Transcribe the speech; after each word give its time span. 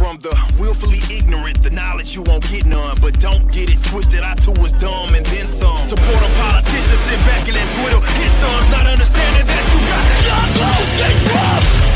From 0.00 0.16
the 0.20 0.32
willfully 0.58 0.96
ignorant, 1.14 1.62
the 1.62 1.68
knowledge 1.68 2.14
you 2.14 2.22
won't 2.22 2.42
get 2.50 2.64
none. 2.64 2.96
But 3.02 3.20
don't 3.20 3.44
get 3.52 3.68
it 3.68 3.84
twisted, 3.84 4.20
I 4.20 4.34
too 4.36 4.52
was 4.52 4.72
dumb 4.80 5.14
and 5.14 5.26
then 5.26 5.44
some. 5.44 5.76
Support 5.76 6.22
a 6.24 6.30
politician, 6.40 6.96
sit 6.96 7.18
back 7.28 7.46
and 7.46 7.54
then 7.54 7.68
twiddle 7.76 8.00
his 8.00 8.32
thumbs, 8.40 8.70
not 8.70 8.86
understanding 8.86 9.44
that 9.44 9.64
you 9.68 9.78
got 9.92 10.06
your 10.24 10.44
clothes 10.56 11.00
and 11.04 11.89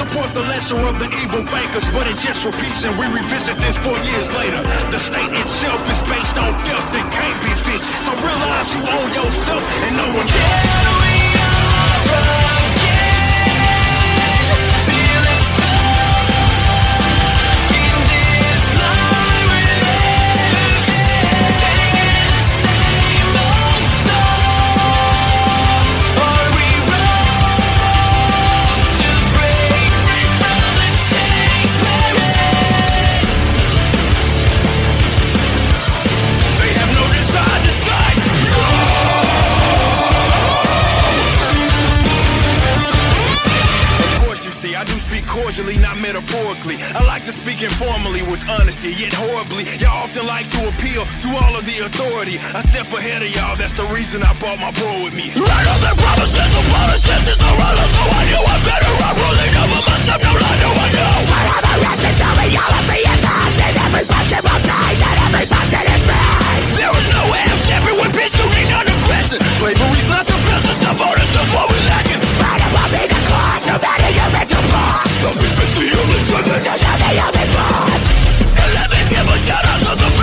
support 0.00 0.32
the 0.32 0.40
lesser 0.40 0.76
of 0.76 0.98
the 0.98 1.08
evil 1.22 1.44
bankers, 1.44 1.90
but 1.92 2.06
it 2.06 2.16
just 2.18 2.44
repeats 2.44 2.84
and 2.84 2.98
we 2.98 3.06
revisit 3.06 3.56
this 3.58 3.76
four 3.78 3.98
years 3.98 4.28
later. 4.32 4.62
The 4.90 4.98
state 4.98 5.32
itself 5.32 5.80
is 5.90 6.02
based 6.08 6.36
on 6.38 6.50
filth 6.64 6.88
that 6.94 7.06
can't 7.12 7.40
be 7.44 7.52
fixed. 7.68 7.90
So 8.06 8.12
realize 8.16 8.68
you 8.74 8.82
own 8.96 9.08
yourself 9.12 9.62
and 9.84 9.96
no 9.96 10.06
one 10.16 10.28
else. 10.28 10.99
Metaphorically. 46.00 46.76
I 46.80 47.04
like 47.04 47.24
to 47.26 47.32
speak 47.32 47.62
informally 47.62 48.22
with 48.22 48.42
honesty, 48.48 48.90
yet 48.96 49.12
horribly. 49.12 49.64
Y'all 49.78 50.08
often 50.08 50.26
like 50.26 50.48
to 50.50 50.60
appeal 50.68 51.04
to 51.04 51.28
all 51.36 51.54
of 51.56 51.64
the 51.68 51.76
authority. 51.84 52.40
I 52.40 52.60
step 52.64 52.88
ahead 52.90 53.22
of 53.22 53.30
y'all, 53.30 53.56
that's 53.56 53.74
the 53.74 53.86
reason 53.92 54.22
I 54.24 54.32
brought 54.40 54.58
my 54.58 54.72
bro 54.72 55.04
with 55.04 55.14
me. 55.14 55.28
On 55.30 55.80
the 55.84 55.92
promises 56.00 56.52
of 56.56 56.64
policies 56.72 57.24
is 57.28 57.40
a 57.40 57.52
runner, 57.52 57.86
so 57.92 58.02
I 58.08 58.22
knew 58.32 58.42
I 58.42 58.56
better 58.64 58.92
run 58.96 59.14
ruling 59.20 59.54
over 59.60 59.80
myself, 59.84 60.20
no 60.24 60.32
lie, 60.40 60.58
no 60.64 60.70
I 60.70 60.88
know. 60.90 61.16
I 61.30 61.42
have 61.52 61.66
a 61.68 61.74
right 61.84 62.00
to 62.00 62.10
tell 62.16 62.34
me 62.40 62.46
all 62.56 62.74
of 62.80 62.88
is 62.90 63.24
us, 63.28 63.54
and 63.60 63.76
every 63.84 64.04
possible 64.08 64.60
thing, 64.64 64.96
and 65.04 65.18
every 65.20 65.46
positive 65.52 66.02
thing. 66.08 66.60
There 66.80 66.94
is 66.96 67.06
no 67.12 67.22
ifs, 67.28 67.62
everyone 67.70 68.10
pursuing 68.16 68.68
unaggression. 68.72 69.40
Slavery's 69.60 70.08
not 70.08 70.24
the 70.24 70.38
business 70.48 70.80
of 70.80 70.96
owners 70.96 71.34
of 71.36 71.46
what 71.54 71.66
we're 71.70 71.86
lacking. 71.92 72.29
Right 72.40 72.62
above 72.68 72.90
me 72.94 73.02
the 73.12 73.20
cost, 73.28 73.62
no 73.66 73.76
matter 73.84 74.10
your 74.18 74.30
mental 74.32 74.62
boss. 74.72 75.10
Self-respect's 75.20 75.74
the 75.76 75.86
only 76.00 76.20
truth, 76.24 76.46
but 76.48 76.62
just 76.62 76.84
how 76.84 76.96
the 76.96 77.10
only 77.20 77.46
boss. 77.54 78.20
Out 79.50 79.80
to 79.80 79.96
the 79.96 80.19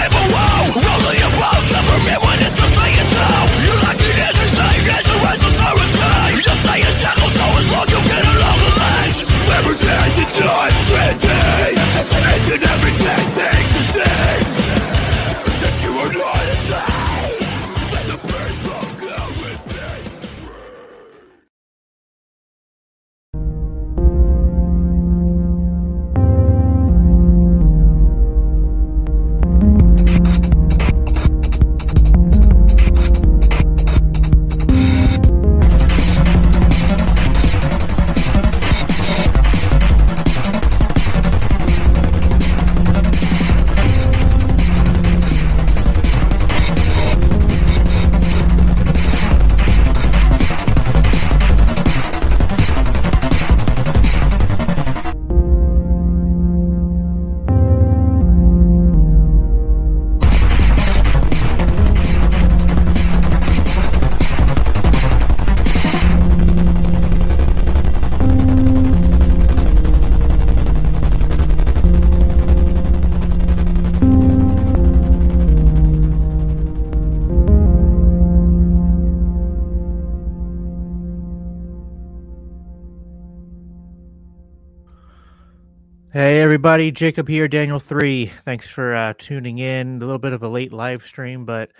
everybody, 86.68 86.92
Jacob 86.92 87.30
here, 87.30 87.48
Daniel 87.48 87.80
three. 87.80 88.30
Thanks 88.44 88.68
for 88.68 88.94
uh, 88.94 89.14
tuning 89.18 89.58
in. 89.58 90.02
A 90.02 90.06
little 90.06 90.20
bit 90.20 90.34
of 90.34 90.44
a 90.44 90.50
late 90.50 90.74
live 90.74 91.02
stream, 91.06 91.46
but 91.46 91.72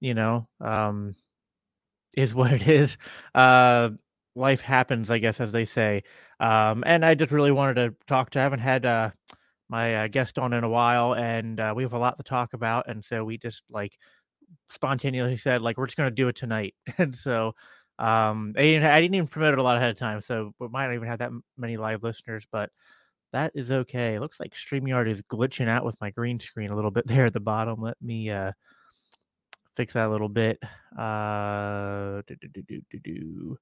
you 0.00 0.14
know, 0.14 0.48
um, 0.60 1.14
is 2.16 2.34
what 2.34 2.50
it 2.50 2.66
is. 2.66 2.96
Uh, 3.36 3.90
life 4.34 4.60
happens, 4.60 5.12
I 5.12 5.18
guess, 5.18 5.38
as 5.38 5.52
they 5.52 5.64
say. 5.64 6.02
Um, 6.40 6.82
and 6.84 7.04
I 7.04 7.14
just 7.14 7.30
really 7.30 7.52
wanted 7.52 7.74
to 7.74 7.94
talk 8.08 8.30
to. 8.30 8.40
I 8.40 8.42
haven't 8.42 8.58
had 8.58 8.84
uh, 8.84 9.10
my 9.68 10.06
uh, 10.06 10.08
guest 10.08 10.40
on 10.40 10.52
in 10.54 10.64
a 10.64 10.68
while, 10.68 11.14
and 11.14 11.60
uh, 11.60 11.72
we 11.76 11.84
have 11.84 11.92
a 11.92 11.98
lot 11.98 12.16
to 12.16 12.24
talk 12.24 12.52
about. 12.52 12.88
And 12.88 13.04
so 13.04 13.24
we 13.24 13.38
just 13.38 13.62
like 13.70 13.96
spontaneously 14.70 15.36
said, 15.36 15.62
like, 15.62 15.78
we're 15.78 15.86
just 15.86 15.96
going 15.96 16.10
to 16.10 16.16
do 16.16 16.26
it 16.26 16.34
tonight. 16.34 16.74
and 16.98 17.14
so 17.14 17.52
um, 18.00 18.54
I 18.58 18.62
didn't, 18.62 18.90
I 18.90 19.00
didn't 19.00 19.14
even 19.14 19.28
promote 19.28 19.52
it 19.52 19.60
a 19.60 19.62
lot 19.62 19.76
ahead 19.76 19.90
of 19.90 19.98
time, 19.98 20.20
so 20.20 20.50
we 20.58 20.66
might 20.66 20.86
not 20.86 20.96
even 20.96 21.06
have 21.06 21.20
that 21.20 21.30
many 21.56 21.76
live 21.76 22.02
listeners, 22.02 22.44
but 22.50 22.70
that 23.32 23.52
is 23.54 23.70
okay. 23.70 24.14
It 24.14 24.20
looks 24.20 24.38
like 24.38 24.54
StreamYard 24.54 25.08
is 25.08 25.22
glitching 25.22 25.68
out 25.68 25.84
with 25.84 26.00
my 26.00 26.10
green 26.10 26.38
screen 26.38 26.70
a 26.70 26.76
little 26.76 26.90
bit 26.90 27.06
there 27.08 27.26
at 27.26 27.32
the 27.32 27.40
bottom. 27.40 27.80
Let 27.80 28.00
me 28.00 28.30
uh, 28.30 28.52
fix 29.76 29.94
that 29.94 30.08
a 30.08 30.10
little 30.10 30.28
bit. 30.28 30.58
Uh, 30.96 32.22
do, 32.26 32.36
do, 32.40 32.62
do, 32.62 32.82
do, 32.90 32.98
do. 32.98 33.58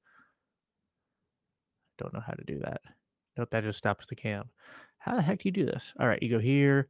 Don't 1.99 2.14
know 2.14 2.22
how 2.25 2.32
to 2.32 2.44
do 2.44 2.58
that. 2.61 2.81
Nope, 3.37 3.49
that 3.50 3.62
just 3.62 3.78
stops 3.78 4.06
the 4.06 4.17
cam. 4.17 4.50
How 4.99 5.17
the 5.17 5.22
heck 5.22 5.38
do 5.38 5.49
you 5.49 5.52
do 5.52 5.67
this? 5.67 5.93
All 5.99 6.08
right, 6.08 6.23
you 6.23 6.31
go 6.31 6.38
here. 6.38 6.88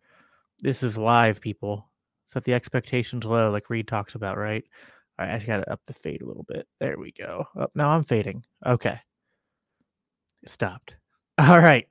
This 0.61 0.83
is 0.83 0.97
live, 0.97 1.41
people. 1.41 1.91
Set 2.33 2.45
the 2.45 2.55
expectations 2.55 3.25
low, 3.25 3.51
like 3.51 3.71
Reed 3.71 3.89
talks 3.89 4.15
about, 4.15 4.39
right? 4.39 4.65
All 5.19 5.27
right, 5.27 5.41
I 5.41 5.45
got 5.45 5.59
to 5.59 5.73
up 5.73 5.81
the 5.87 5.95
fade 5.95 6.23
a 6.23 6.27
little 6.27 6.47
bit. 6.49 6.67
There 6.79 6.97
we 6.99 7.13
go. 7.13 7.47
Oh, 7.57 7.67
now 7.75 7.91
I'm 7.91 8.05
fading. 8.05 8.45
Okay. 8.65 8.99
It 10.43 10.51
stopped. 10.51 10.97
All 11.49 11.59
right. 11.59 11.91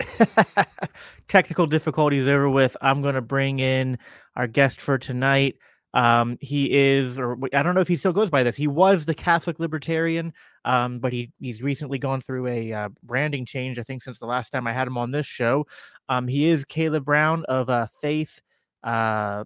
Technical 1.28 1.66
difficulties 1.66 2.28
over 2.28 2.48
with. 2.48 2.78
I'm 2.82 3.02
going 3.02 3.16
to 3.16 3.22
bring 3.22 3.60
in 3.60 3.98
our 4.36 4.46
guest 4.46 4.80
for 4.80 5.00
tonight. 5.00 5.56
Um, 5.96 6.38
he 6.40 6.72
is, 6.72 7.18
or 7.18 7.36
I 7.52 7.64
don't 7.64 7.74
know 7.74 7.82
if 7.82 7.88
he 7.88 7.98
still 7.98 8.14
goes 8.14 8.30
by 8.30 8.44
this. 8.44 8.56
He 8.56 8.68
was 8.68 9.06
the 9.06 9.16
Catholic 9.16 9.60
Libertarian, 9.60 10.34
um, 10.66 11.00
but 11.00 11.12
he 11.12 11.32
he's 11.40 11.64
recently 11.64 11.98
gone 11.98 12.22
through 12.22 12.46
a 12.46 12.72
uh, 12.72 12.90
branding 13.02 13.44
change. 13.44 13.80
I 13.80 13.84
think 13.84 14.04
since 14.04 14.20
the 14.20 14.28
last 14.28 14.52
time 14.52 14.68
I 14.68 14.74
had 14.74 14.88
him 14.88 15.00
on 15.00 15.10
this 15.10 15.26
show. 15.26 15.66
Um, 16.10 16.28
he 16.28 16.48
is 16.48 16.64
Caleb 16.64 17.06
Brown 17.06 17.44
of 17.46 17.72
uh, 17.72 17.88
Faith, 18.02 18.40
uh, 18.84 19.46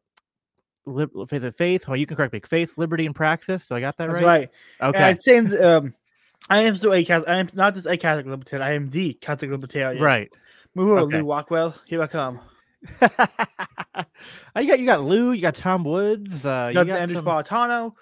Lib- 0.85 1.29
Faith 1.29 1.43
of 1.43 1.55
Faith. 1.55 1.85
Oh, 1.87 1.93
you 1.93 2.05
can 2.05 2.17
correct 2.17 2.33
me. 2.33 2.41
Faith, 2.41 2.73
Liberty, 2.77 3.05
and 3.05 3.15
Praxis. 3.15 3.65
So 3.65 3.73
I 3.73 3.79
got 3.79 3.95
that 3.97 4.09
That's 4.09 4.21
right. 4.21 4.49
right. 4.81 4.89
Okay. 4.89 5.01
I'd 5.01 5.21
say, 5.21 5.37
um, 5.37 5.93
I 6.49 6.61
am 6.63 6.77
still 6.77 6.93
a 6.93 7.03
Catholic. 7.05 7.29
I 7.29 7.37
am 7.39 7.49
not 7.53 7.73
just 7.75 7.87
a 7.87 7.97
Catholic 7.97 8.25
libertarian. 8.25 8.67
I 8.67 8.73
am 8.73 8.89
the 8.89 9.13
Catholic 9.13 9.51
libertarian. 9.51 10.01
Right. 10.03 10.29
Moo 10.75 10.97
Okay. 10.97 11.21
Lew 11.21 11.29
Rockwell. 11.29 11.75
Here 11.85 12.01
I 12.01 12.07
come. 12.07 12.39
You 14.55 14.67
got 14.67 14.79
you 14.79 14.85
got 14.85 15.03
Lew, 15.03 15.31
you 15.31 15.41
got 15.41 15.55
Tom 15.55 15.83
Woods, 15.83 16.45
uh, 16.45 16.67
you 16.69 16.85
got 16.85 16.89
Andrew 16.89 17.15
some- 17.17 17.25
Spartano. 17.25 17.93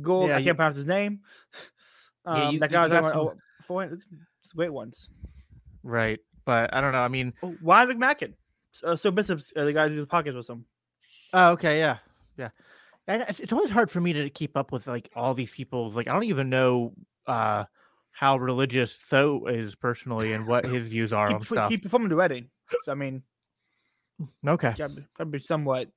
Gold. 0.00 0.28
Yeah, 0.28 0.36
I 0.36 0.38
you- 0.38 0.44
can't 0.44 0.56
pronounce 0.56 0.76
his 0.76 0.86
name. 0.86 1.20
Um, 2.24 2.36
Yeah, 2.36 2.50
you- 2.50 2.58
that 2.60 2.70
you 2.70 2.74
guy 2.76 3.00
was 3.00 3.08
some- 3.08 3.18
oh, 3.18 3.34
four, 3.66 3.84
it's, 3.84 4.06
it's 4.42 4.52
great 4.52 4.72
ones. 4.72 5.08
right, 5.82 6.18
but 6.44 6.72
I 6.74 6.80
don't 6.80 6.92
know. 6.92 7.00
I 7.00 7.08
mean, 7.08 7.32
Oh, 7.42 7.54
Ryan 7.62 7.98
McMaken. 8.00 8.34
Uh, 8.84 8.94
so 8.96 9.10
Bishop's 9.10 9.52
uh, 9.56 9.64
the 9.64 9.72
guy 9.72 9.88
who 9.88 10.00
the 10.00 10.06
podcast 10.06 10.36
with 10.36 10.48
him. 10.48 10.66
oh, 11.32 11.52
okay, 11.52 11.78
yeah, 11.78 11.98
yeah. 12.36 12.50
And 13.08 13.22
it's, 13.28 13.40
it's 13.40 13.52
always 13.52 13.70
hard 13.70 13.90
for 13.90 14.00
me 14.00 14.12
to 14.12 14.30
keep 14.30 14.56
up 14.56 14.70
with 14.72 14.86
like 14.86 15.10
all 15.16 15.34
these 15.34 15.50
people. 15.50 15.90
Like, 15.90 16.08
I 16.08 16.12
don't 16.12 16.24
even 16.24 16.50
know 16.50 16.92
uh 17.26 17.64
how 18.18 18.38
religious 18.38 18.96
Tho 19.10 19.46
is 19.46 19.74
personally 19.74 20.32
and 20.32 20.46
what 20.46 20.64
his 20.64 20.86
views 20.88 21.12
are 21.12 21.28
He, 21.28 21.34
on 21.34 21.44
stuff. 21.44 21.70
he 21.70 21.76
performed 21.76 22.10
the 22.10 22.16
wedding. 22.16 22.48
So, 22.80 22.92
I 22.92 22.94
mean, 22.94 23.22
okay. 24.46 24.72
gotta 24.78 25.24
be, 25.26 25.38
somewhat. 25.38 25.88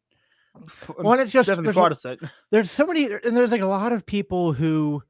Well, 0.98 1.18
it's 1.20 1.32
just 1.32 1.48
there's, 1.48 1.60
a- 1.60 1.74
Protestant. 1.74 2.22
there's 2.52 2.70
so 2.72 2.86
many, 2.86 3.06
and 3.06 3.38
there's 3.38 3.52
like 3.52 3.62
a 3.62 3.66
lot 3.68 3.94
of 3.94 4.06
people 4.06 4.52
who 4.54 5.02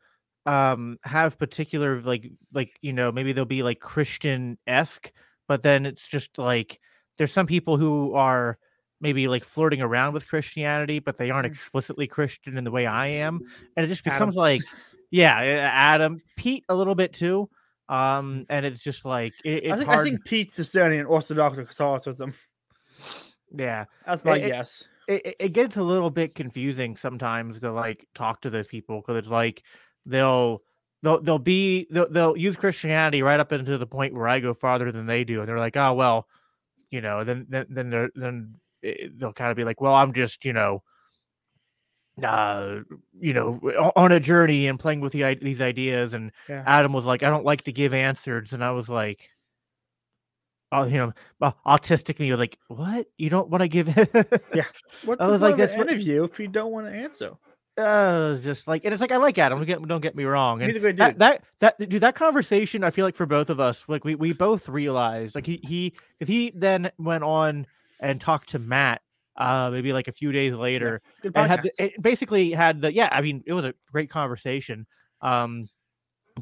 um 0.46 0.98
have 1.04 1.38
particular 1.38 2.00
like 2.02 2.32
like 2.54 2.72
you 2.82 2.94
know 2.94 3.12
maybe 3.12 3.34
they'll 3.34 3.46
be 3.46 3.64
like 3.64 3.80
Christian 3.80 4.58
esque, 4.68 5.12
but 5.48 5.64
then 5.64 5.86
it's 5.88 6.08
just 6.08 6.38
like 6.38 6.80
there's 7.18 7.34
some 7.34 7.48
people 7.48 7.76
who 7.78 8.14
are 8.14 8.58
maybe 9.02 9.28
like 9.28 9.44
flirting 9.44 9.82
around 9.82 10.14
with 10.14 10.28
Christianity, 10.28 11.00
but 11.00 11.18
they 11.18 11.32
aren't 11.32 11.48
Mm. 11.48 11.52
explicitly 11.52 12.06
Christian 12.06 12.58
in 12.58 12.64
the 12.66 12.72
way 12.72 12.86
I 12.86 13.08
am, 13.08 13.40
and 13.76 13.84
it 13.84 13.88
just 13.88 14.06
Adam. 14.06 14.14
becomes 14.20 14.36
like 14.36 14.62
yeah, 15.12 15.38
Adam, 15.74 16.22
Pete 16.38 16.64
a 16.70 16.76
little 16.76 16.96
bit 16.96 17.14
too. 17.14 17.50
Um, 17.88 18.46
and 18.50 18.66
it's 18.66 18.84
just 18.84 19.04
like 19.06 19.34
it, 19.44 19.64
it's 19.66 19.74
I 19.74 19.78
think 19.78 19.90
hard. 19.90 20.08
I 20.08 20.10
think 20.12 20.26
Pete's 20.26 20.56
discerning 20.56 21.00
in 21.00 21.06
Orthodox 21.08 21.58
Catholicism. 21.58 22.34
yeah, 23.56 23.86
That's 24.06 24.24
my 24.24 24.38
It- 24.38 24.44
it- 24.44 24.48
guess. 24.48 24.84
it, 25.08 25.26
it- 25.26 25.36
it 25.40 25.50
gets 25.54 25.76
a 25.78 25.84
little 25.84 26.12
bit 26.12 26.36
confusing 26.36 26.96
sometimes 26.96 27.60
to 27.62 27.72
like 27.72 28.06
talk 28.14 28.42
to 28.42 28.50
those 28.50 28.68
people 28.68 29.02
because 29.02 29.18
it's 29.18 29.28
like 29.28 29.64
they'll 30.06 30.62
they'll 31.02 31.22
they'll 31.22 31.40
be 31.40 31.88
they'll, 31.90 32.10
they'll 32.10 32.38
use 32.38 32.56
Christianity 32.56 33.22
right 33.24 33.40
up 33.40 33.52
into 33.52 33.78
the 33.78 33.88
point 33.88 34.14
where 34.14 34.28
I 34.28 34.40
go 34.40 34.54
farther 34.54 34.92
than 34.92 35.08
they 35.08 35.24
do, 35.24 35.40
and 35.40 35.50
they're 35.50 35.58
like, 35.58 35.78
oh 35.78 35.94
well, 35.94 36.28
you 36.92 37.02
know, 37.02 37.24
then 37.24 37.48
then 37.50 37.66
then 37.70 37.90
they're, 37.90 38.10
then 38.16 38.56
they'll 39.18 39.34
kind 39.34 39.50
of 39.52 39.58
be 39.58 39.64
like, 39.64 39.82
well, 39.82 39.96
I'm 39.96 40.14
just 40.14 40.46
you 40.46 40.54
know, 40.54 40.84
uh, 42.26 42.80
you 43.20 43.34
know, 43.34 43.60
on 43.96 44.12
a 44.12 44.20
journey 44.20 44.68
and 44.68 44.80
playing 44.80 45.02
with 45.02 45.14
the 45.14 45.36
these 45.42 45.62
ideas, 45.62 46.14
and 46.14 46.32
Yeah. 46.48 46.64
Adam 46.66 46.94
was 46.94 47.06
like, 47.06 47.24
I 47.24 47.30
don't 47.30 47.46
like 47.46 47.64
to 47.64 47.72
give 47.72 47.94
answers, 47.94 48.54
and 48.54 48.64
I 48.64 48.72
was 48.72 48.90
like. 48.90 49.30
Oh, 50.72 50.84
you 50.84 50.98
know, 50.98 51.14
au- 51.42 51.56
autistic 51.66 52.20
me 52.20 52.30
was 52.30 52.40
like, 52.40 52.60
"What? 52.68 53.08
You 53.18 53.32
don't 53.32 53.50
want 53.50 53.62
to 53.64 53.68
give?" 53.68 53.88
Yeah. 54.54 54.66
What 55.04 55.20
I 55.20 55.26
was 55.26 55.42
like, 55.42 55.54
of 55.54 55.58
that's 55.58 55.74
an 55.74 55.80
what- 55.80 55.90
interview 55.90 56.24
if 56.26 56.40
you 56.40 56.48
don't 56.48 56.72
want 56.72 56.86
to 56.86 56.94
answer? 56.94 57.32
uh, 57.80 58.34
it's 58.36 58.44
just 58.44 58.68
like, 58.68 58.86
and 58.86 58.94
it's 58.94 59.02
like 59.02 59.12
I 59.12 59.18
like 59.18 59.36
Adam. 59.40 59.58
Don't 59.58 59.66
get, 59.66 59.82
don't 59.88 60.02
get 60.02 60.16
me 60.16 60.26
wrong. 60.26 60.62
And 60.62 60.70
He's 60.72 60.76
a 60.76 60.80
good 60.80 60.98
that, 60.98 61.14
dude. 61.14 61.20
that 61.22 61.44
that 61.60 61.90
dude, 61.90 62.02
that 62.02 62.14
conversation, 62.14 62.84
I 62.84 62.92
feel 62.92 63.04
like 63.04 63.16
for 63.16 63.26
both 63.26 63.50
of 63.50 63.60
us, 63.60 63.84
like 63.88 64.06
we 64.06 64.14
we 64.14 64.32
both 64.32 64.70
realized, 64.70 65.34
like 65.34 65.48
he 65.48 65.60
he, 65.64 65.94
he 66.20 66.52
then 66.54 66.92
went 67.00 67.24
on 67.24 67.66
and 68.00 68.22
talked 68.22 68.50
to 68.50 68.60
Matt, 68.60 69.02
uh, 69.40 69.70
maybe 69.72 69.94
like 69.94 70.08
a 70.08 70.12
few 70.12 70.32
days 70.32 70.54
later, 70.54 71.02
Good 71.22 71.32
and 71.36 71.50
had 71.50 71.64
the, 71.64 71.72
it 71.84 72.02
basically 72.02 72.52
had 72.52 72.82
the 72.82 72.94
yeah. 72.94 73.10
I 73.12 73.22
mean, 73.22 73.42
it 73.48 73.54
was 73.54 73.66
a 73.66 73.74
great 73.92 74.10
conversation. 74.10 74.86
Um, 75.22 75.70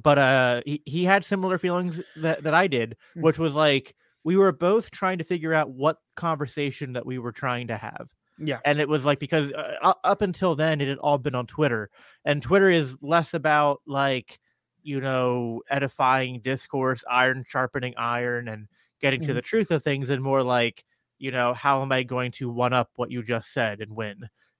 but 0.04 0.18
uh, 0.20 0.62
he, 0.66 0.82
he 0.86 1.04
had 1.06 1.24
similar 1.24 1.58
feelings 1.58 2.02
that 2.18 2.44
that 2.44 2.54
I 2.54 2.68
did, 2.68 2.98
Hmm. 3.14 3.22
which 3.22 3.40
was 3.40 3.54
like 3.56 3.96
we 4.24 4.36
were 4.36 4.52
both 4.52 4.92
trying 4.92 5.18
to 5.20 5.24
figure 5.24 5.54
out 5.54 5.70
what 5.72 5.98
conversation 6.16 6.94
that 6.94 7.06
we 7.06 7.18
were 7.18 7.32
trying 7.32 7.68
to 7.68 7.78
have 7.78 8.10
yeah. 8.40 8.60
and 8.66 8.80
it 8.82 8.90
was 8.90 9.06
like 9.06 9.20
because 9.20 9.54
uh, 9.54 9.94
up 10.04 10.22
until 10.22 10.54
then 10.56 10.82
it 10.82 10.88
had 10.90 10.98
all 10.98 11.18
been 11.18 11.36
on 11.36 11.46
twitter 11.48 11.90
and 12.26 12.42
twitter 12.42 12.70
is 12.70 12.94
less 13.02 13.34
about 13.34 13.82
like 13.88 14.38
you 14.84 15.00
know 15.00 15.62
edifying 15.70 16.42
discourse 16.42 17.04
iron 17.10 17.46
sharpening 17.48 17.94
iron 17.98 18.50
and 18.50 18.68
getting 19.00 19.22
to 19.22 19.32
Mhm. 19.32 19.36
the 19.36 19.42
truth 19.42 19.72
of 19.72 19.84
things 19.84 20.10
and 20.10 20.22
more 20.22 20.44
like 20.44 20.84
you 21.20 21.32
know 21.32 21.54
how 21.54 21.82
am 21.82 21.92
i 21.92 22.04
going 22.04 22.32
to 22.32 22.50
one 22.50 22.74
up 22.74 22.90
what 22.96 23.12
you 23.12 23.24
just 23.24 23.52
said 23.54 23.82
and 23.82 23.96
win 23.96 24.16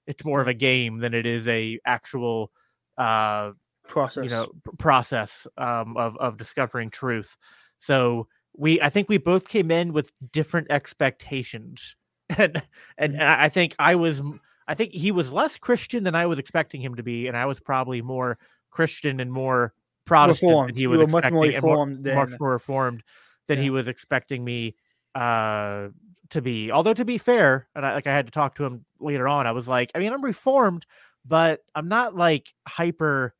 it's 0.06 0.24
more 0.24 0.40
of 0.40 0.48
a 0.48 0.54
game 0.54 0.98
than 0.98 1.14
it 1.14 1.26
is 1.26 1.46
a 1.48 1.78
actual 1.86 2.50
uh 2.96 3.50
Process. 3.86 4.24
you 4.24 4.30
know 4.30 4.48
process 4.78 5.46
um 5.56 5.96
of 5.96 6.16
of 6.18 6.36
discovering 6.36 6.90
truth 6.90 7.36
so 7.78 8.26
we 8.56 8.80
i 8.82 8.90
think 8.90 9.08
we 9.08 9.16
both 9.18 9.48
came 9.48 9.70
in 9.70 9.92
with 9.94 10.12
different 10.32 10.66
expectations 10.70 11.96
and 12.36 12.62
and, 12.98 13.14
and 13.14 13.22
i 13.22 13.44
I 13.44 13.48
think 13.48 13.74
i 13.78 13.94
was 13.94 14.20
i 14.66 14.74
think 14.74 14.92
he 14.92 15.10
was 15.10 15.32
less 15.32 15.56
christian 15.56 16.04
than 16.04 16.14
i 16.14 16.26
was 16.26 16.38
expecting 16.38 16.82
him 16.82 16.96
to 16.96 17.02
be 17.02 17.28
and 17.28 17.36
i 17.36 17.46
was 17.46 17.60
probably 17.60 18.02
more 18.02 18.36
christian 18.70 19.20
and 19.20 19.32
more 19.32 19.72
protestant 20.04 20.50
Reformed. 20.50 20.68
than 20.70 20.76
he 20.76 20.82
You 20.82 20.90
was 20.90 21.00
were 21.00 21.06
much 21.06 21.30
more 21.32 21.46
expecting 21.46 21.56
and 21.56 21.62
more- 21.64 21.72
reformed 21.86 22.04
much 22.04 22.28
than- 22.30 22.38
more 22.40 22.50
reformed 22.52 23.02
than 23.46 23.58
Yeah. 23.58 23.64
he 23.64 23.70
was 23.70 23.88
expecting 23.88 24.44
me 24.44 24.74
uh 25.14 25.88
to 26.30 26.42
be 26.42 26.70
although 26.70 26.94
to 26.94 27.04
be 27.04 27.18
fair 27.18 27.68
and 27.74 27.84
I, 27.84 27.94
like 27.94 28.06
i 28.06 28.14
had 28.14 28.26
to 28.26 28.32
talk 28.32 28.54
to 28.56 28.64
him 28.64 28.84
later 29.00 29.26
on 29.26 29.46
i 29.46 29.52
was 29.52 29.66
like 29.66 29.90
i 29.94 29.98
mean 29.98 30.12
i'm 30.12 30.24
reformed 30.24 30.84
but 31.24 31.60
i'm 31.74 31.88
not 31.88 32.14
like 32.14 32.52
hyper 32.66 33.34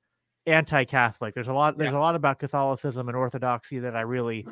anti-catholic 0.46 1.34
there's 1.34 1.48
a 1.48 1.52
lot 1.52 1.76
there's 1.76 1.92
a 1.92 1.98
lot 1.98 2.14
about 2.14 2.38
catholicism 2.38 3.08
and 3.08 3.16
orthodoxy 3.16 3.78
that 3.80 3.94
i 3.94 4.00
really 4.00 4.46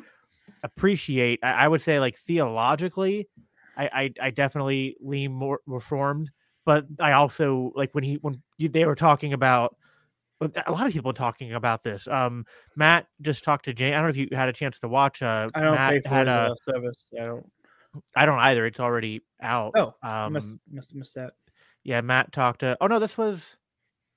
appreciate 0.63 1.39
i, 1.41 1.51
I 1.51 1.67
would 1.67 1.81
say 1.81 1.99
like 1.99 2.17
theologically 2.17 3.27
I, 3.75 3.85
I 3.85 4.13
i 4.21 4.29
definitely 4.29 4.95
lean 5.01 5.31
more 5.33 5.61
reformed 5.65 6.29
but 6.65 6.85
i 6.99 7.13
also 7.13 7.71
like 7.75 7.93
when 7.93 8.03
he 8.03 8.15
when 8.21 8.41
you, 8.57 8.69
they 8.69 8.85
were 8.85 8.95
talking 8.95 9.33
about 9.33 9.75
a 10.39 10.71
lot 10.71 10.85
of 10.85 10.93
people 10.93 11.13
talking 11.13 11.53
about 11.53 11.83
this 11.83 12.07
um 12.07 12.45
matt 12.75 13.07
just 13.21 13.43
talked 13.43 13.65
to 13.65 13.73
jane 13.73 13.93
i 13.93 13.95
don't 13.95 14.03
know 14.03 14.09
if 14.09 14.17
you 14.17 14.27
had 14.31 14.49
a 14.49 14.53
chance 14.53 14.79
to 14.79 14.87
watch 14.87 15.23
uh 15.23 15.49
I 15.55 15.61
don't 15.61 15.73
matt 15.73 15.93
pay 15.93 16.01
for 16.01 16.09
had 16.09 16.27
his, 16.27 16.35
a 16.35 16.37
uh, 16.37 16.53
service. 16.63 17.07
I 17.19 17.25
don't. 17.25 17.45
I 18.15 18.25
don't 18.25 18.39
either. 18.39 18.65
It's 18.65 18.79
already 18.79 19.21
out. 19.41 19.73
Oh, 19.77 19.93
um, 20.03 20.33
must 20.33 20.55
must 20.71 20.95
miss 20.95 21.13
that. 21.13 21.33
yeah. 21.83 22.01
Matt 22.01 22.31
talked 22.31 22.61
to. 22.61 22.77
Oh 22.81 22.87
no, 22.87 22.99
this 22.99 23.17
was. 23.17 23.57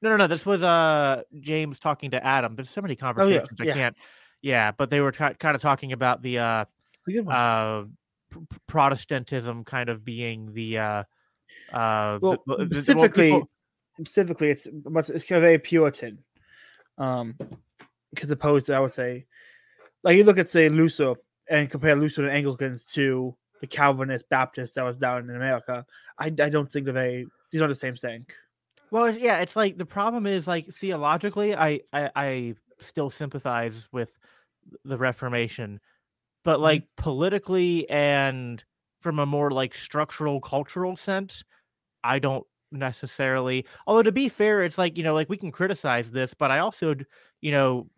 No, 0.03 0.11
no, 0.11 0.17
no. 0.17 0.27
This 0.27 0.47
was 0.47 0.63
uh 0.63 1.23
James 1.41 1.79
talking 1.79 2.11
to 2.13 2.25
Adam. 2.25 2.57
There's 2.57 2.71
so 2.71 2.81
many 2.81 2.97
conversations 2.97 3.61
I 3.61 3.65
yeah. 3.65 3.75
can't. 3.75 3.97
Yeah, 4.43 4.73
but 4.73 4.89
they 4.91 5.01
were 5.01 5.13
kind 5.13 5.37
of 5.43 5.61
talking 5.61 5.93
about 5.93 6.23
the 6.23 6.39
uh 6.39 6.65
It's 6.95 7.09
a 7.09 7.13
good 7.13 7.27
one. 7.27 7.35
uh 7.37 7.85
Protestantism 8.67 9.65
kind 9.65 9.89
of 9.89 10.05
being 10.05 10.53
the 10.55 10.79
uh 10.79 11.03
uh 11.73 12.19
Well, 12.23 12.39
the- 12.47 12.57
the- 12.57 12.57
well, 12.57 12.69
specifically, 12.71 13.31
people- 13.31 13.51
specifically, 13.99 14.51
it's 14.51 14.67
it's 14.67 15.25
kind 15.25 15.37
of 15.39 15.43
very 15.43 15.59
Puritan. 15.59 16.19
Um, 16.99 17.35
because 18.13 18.31
opposed 18.31 18.67
to 18.67 18.75
I 18.75 18.81
would 18.81 18.93
say, 18.93 19.27
like 20.03 20.17
you 20.17 20.25
look 20.25 20.39
at 20.39 20.49
say 20.49 20.69
Luther 20.69 21.15
and 21.49 21.71
compare 21.71 21.97
Luther 21.97 22.25
and 22.27 22.33
Anglicans 22.37 22.85
to 22.93 23.37
the 23.61 23.67
Calvinist 23.67 24.29
Baptist 24.29 24.75
that 24.75 24.85
was 24.85 24.97
down 24.97 25.29
in 25.29 25.37
America. 25.37 25.87
I, 26.19 26.27
I 26.27 26.31
don't 26.51 26.71
think 26.71 26.85
they're 26.85 26.95
very 26.95 27.29
these 27.53 27.61
are 27.63 27.69
the 27.69 27.75
same 27.75 27.97
thing. 27.97 28.27
Well, 28.91 29.11
yeah, 29.17 29.39
it's 29.39 29.57
like 29.57 29.79
the 29.79 29.87
problem 29.87 30.27
is 30.27 30.47
like 30.47 30.67
theologically, 30.67 31.55
I 31.55 31.81
I, 31.93 32.11
I 32.17 32.55
still 32.81 33.11
sympathize 33.11 33.87
with 33.93 34.11
the 34.85 34.99
Reformation, 34.99 35.81
but 36.45 36.61
Mm-hmm. 36.67 36.79
like 36.79 36.89
politically 36.97 37.89
and 37.91 38.63
from 39.01 39.19
a 39.19 39.27
more 39.27 39.51
like 39.51 39.75
structural 39.75 40.41
cultural 40.41 40.97
sense, 40.97 41.45
I 42.05 42.19
don't 42.21 42.47
necessarily. 42.73 43.67
Although 43.87 44.03
to 44.05 44.13
be 44.13 44.29
fair, 44.29 44.63
it's 44.65 44.79
like 44.79 44.97
you 44.99 45.05
know, 45.05 45.15
like 45.15 45.29
we 45.31 45.39
can 45.39 45.53
criticize 45.53 46.11
this, 46.13 46.35
but 46.35 46.51
I 46.51 46.61
also, 46.61 46.95
you 47.41 47.53
know, 47.53 47.91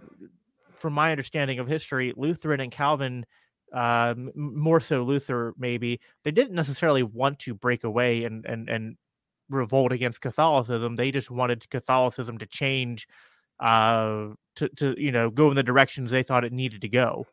from 0.74 0.92
my 0.94 1.10
understanding 1.12 1.58
of 1.58 1.68
history, 1.68 2.12
Lutheran 2.16 2.60
and 2.60 2.72
Calvin. 2.72 3.26
Uh, 3.72 4.14
more 4.34 4.80
so 4.80 5.02
Luther, 5.02 5.54
maybe 5.56 6.00
they 6.24 6.30
didn't 6.30 6.54
necessarily 6.54 7.02
want 7.02 7.38
to 7.40 7.54
break 7.54 7.84
away 7.84 8.24
and 8.24 8.44
and 8.44 8.68
and 8.68 8.96
revolt 9.48 9.92
against 9.92 10.20
Catholicism. 10.20 10.96
They 10.96 11.10
just 11.10 11.30
wanted 11.30 11.68
Catholicism 11.70 12.38
to 12.38 12.46
change, 12.46 13.08
uh, 13.60 14.28
to 14.56 14.68
to 14.76 14.94
you 14.98 15.12
know 15.12 15.30
go 15.30 15.48
in 15.50 15.56
the 15.56 15.62
directions 15.62 16.10
they 16.10 16.22
thought 16.22 16.44
it 16.44 16.52
needed 16.52 16.82
to 16.82 16.88
go. 16.88 17.26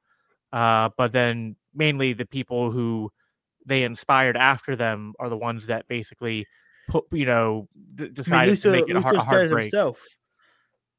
Uh, 0.54 0.90
but 0.98 1.12
then 1.12 1.56
mainly 1.74 2.14
the 2.14 2.26
people 2.26 2.72
who 2.72 3.12
they 3.66 3.84
inspired 3.84 4.38
after 4.38 4.76
them 4.76 5.14
are 5.20 5.30
the 5.30 5.38
ones 5.38 5.68
that 5.68 5.88
basically 5.88 6.48
put 6.88 7.06
you 7.12 7.26
know 7.26 7.68
d- 7.96 8.04
I 8.04 8.06
mean, 8.06 8.14
decided 8.14 8.50
Luther, 8.50 8.62
to 8.62 8.72
make 8.72 8.90
it 8.90 8.96
a, 8.96 8.96
Luther 8.96 9.02
hard, 9.02 9.16
a 9.16 9.20
said 9.20 9.28
hard 9.28 9.52
it 9.52 9.56
himself 9.58 10.00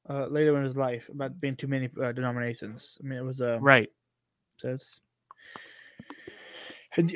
uh, 0.09 0.27
later 0.27 0.57
in 0.57 0.65
his 0.65 0.77
life 0.77 1.09
about 1.09 1.41
being 1.41 1.57
too 1.57 1.67
many 1.67 1.89
uh, 2.03 2.13
denominations. 2.13 2.99
I 3.03 3.07
mean, 3.07 3.19
it 3.19 3.25
was 3.25 3.41
uh, 3.41 3.59
Right. 3.61 3.89
So 4.59 4.71
it's 4.71 5.01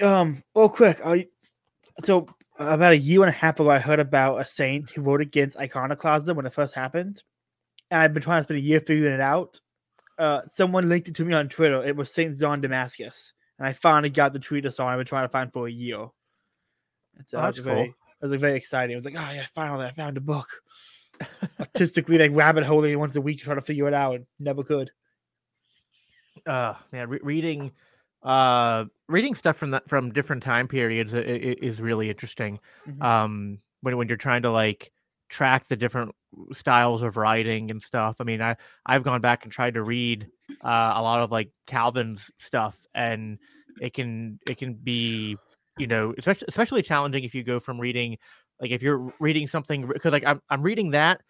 um. 0.02 0.42
Well, 0.54 0.68
quick. 0.68 1.00
I 1.04 1.26
so 2.00 2.26
about 2.58 2.92
a 2.92 2.96
year 2.96 3.22
and 3.22 3.28
a 3.30 3.32
half 3.36 3.58
ago, 3.60 3.70
I 3.70 3.78
heard 3.78 4.00
about 4.00 4.36
a 4.40 4.46
saint 4.46 4.90
who 4.90 5.02
wrote 5.02 5.20
against 5.20 5.56
iconoclasm 5.56 6.36
when 6.36 6.46
it 6.46 6.52
first 6.52 6.74
happened, 6.74 7.22
and 7.90 8.00
I've 8.00 8.14
been 8.14 8.22
trying 8.22 8.40
to 8.42 8.46
spend 8.46 8.58
a 8.58 8.62
year 8.62 8.80
figuring 8.80 9.12
it 9.14 9.20
out. 9.20 9.60
Uh, 10.18 10.42
someone 10.48 10.88
linked 10.88 11.08
it 11.08 11.14
to 11.16 11.24
me 11.24 11.34
on 11.34 11.48
Twitter. 11.48 11.84
It 11.84 11.96
was 11.96 12.12
Saint 12.12 12.38
John 12.38 12.60
Damascus, 12.60 13.32
and 13.58 13.66
I 13.66 13.72
finally 13.72 14.10
got 14.10 14.32
the 14.32 14.38
treatise 14.38 14.78
on. 14.78 14.88
I've 14.92 14.98
been 14.98 15.06
trying 15.06 15.24
to 15.24 15.32
find 15.32 15.52
for 15.52 15.66
a 15.66 15.72
year. 15.72 16.06
So 17.26 17.38
Oh, 17.38 17.42
it 17.42 17.46
was 17.46 17.56
that's 17.56 17.58
very, 17.58 17.76
cool. 17.86 17.94
It 18.20 18.22
was 18.22 18.30
like 18.32 18.40
very 18.40 18.56
exciting. 18.56 18.94
I 18.94 18.96
was 18.96 19.04
like, 19.04 19.16
oh 19.18 19.30
yeah, 19.32 19.46
finally, 19.54 19.86
I 19.86 19.92
found 19.92 20.16
a 20.16 20.20
book. 20.20 20.48
Artistically, 21.60 22.18
like 22.18 22.32
rabbit 22.34 22.64
holing 22.64 22.98
once 22.98 23.14
a 23.16 23.20
week 23.20 23.40
trying 23.40 23.56
to 23.56 23.62
figure 23.62 23.86
it 23.88 23.94
out. 23.94 24.14
and 24.16 24.26
Never 24.40 24.62
could. 24.64 24.90
uh 26.46 26.74
man 26.92 27.08
re- 27.08 27.20
reading 27.22 27.70
uh 28.22 28.84
reading 29.08 29.34
stuff 29.34 29.56
from 29.56 29.70
that 29.70 29.88
from 29.88 30.12
different 30.12 30.42
time 30.42 30.68
periods 30.68 31.12
is 31.14 31.80
really 31.80 32.08
interesting 32.10 32.58
Mhm. 32.86 33.06
um 33.06 33.58
when 33.82 33.96
when 33.96 34.08
you're 34.08 34.16
trying 34.16 34.42
to 34.42 34.50
like 34.50 34.90
track 35.28 35.68
the 35.68 35.76
different 35.76 36.14
styles 36.52 37.02
of 37.02 37.16
writing 37.16 37.70
and 37.70 37.82
stuff 37.82 38.16
i 38.20 38.24
mean 38.24 38.40
i 38.40 38.56
i've 38.86 39.02
gone 39.02 39.20
back 39.20 39.44
and 39.44 39.52
tried 39.52 39.74
to 39.74 39.82
read 39.82 40.28
uh 40.64 40.92
a 40.96 41.02
lot 41.02 41.20
of 41.22 41.30
like 41.30 41.50
calvin's 41.66 42.30
stuff 42.38 42.78
and 42.94 43.38
it 43.78 43.92
can 43.92 44.38
it 44.46 44.58
can 44.58 44.74
be 44.74 45.38
you 45.76 45.86
know 45.86 46.14
especially 46.18 46.46
especially 46.48 46.82
challenging 46.82 47.24
if 47.24 47.34
you 47.34 47.42
go 47.42 47.58
from 47.60 47.80
reading 47.80 48.16
like 48.60 48.70
if 48.70 48.82
you're 48.82 49.12
reading 49.18 49.46
something 49.46 49.86
because 49.86 50.12
like 50.12 50.24
I'm, 50.24 50.40
I'm 50.50 50.62
reading 50.62 50.92
that 50.92 51.20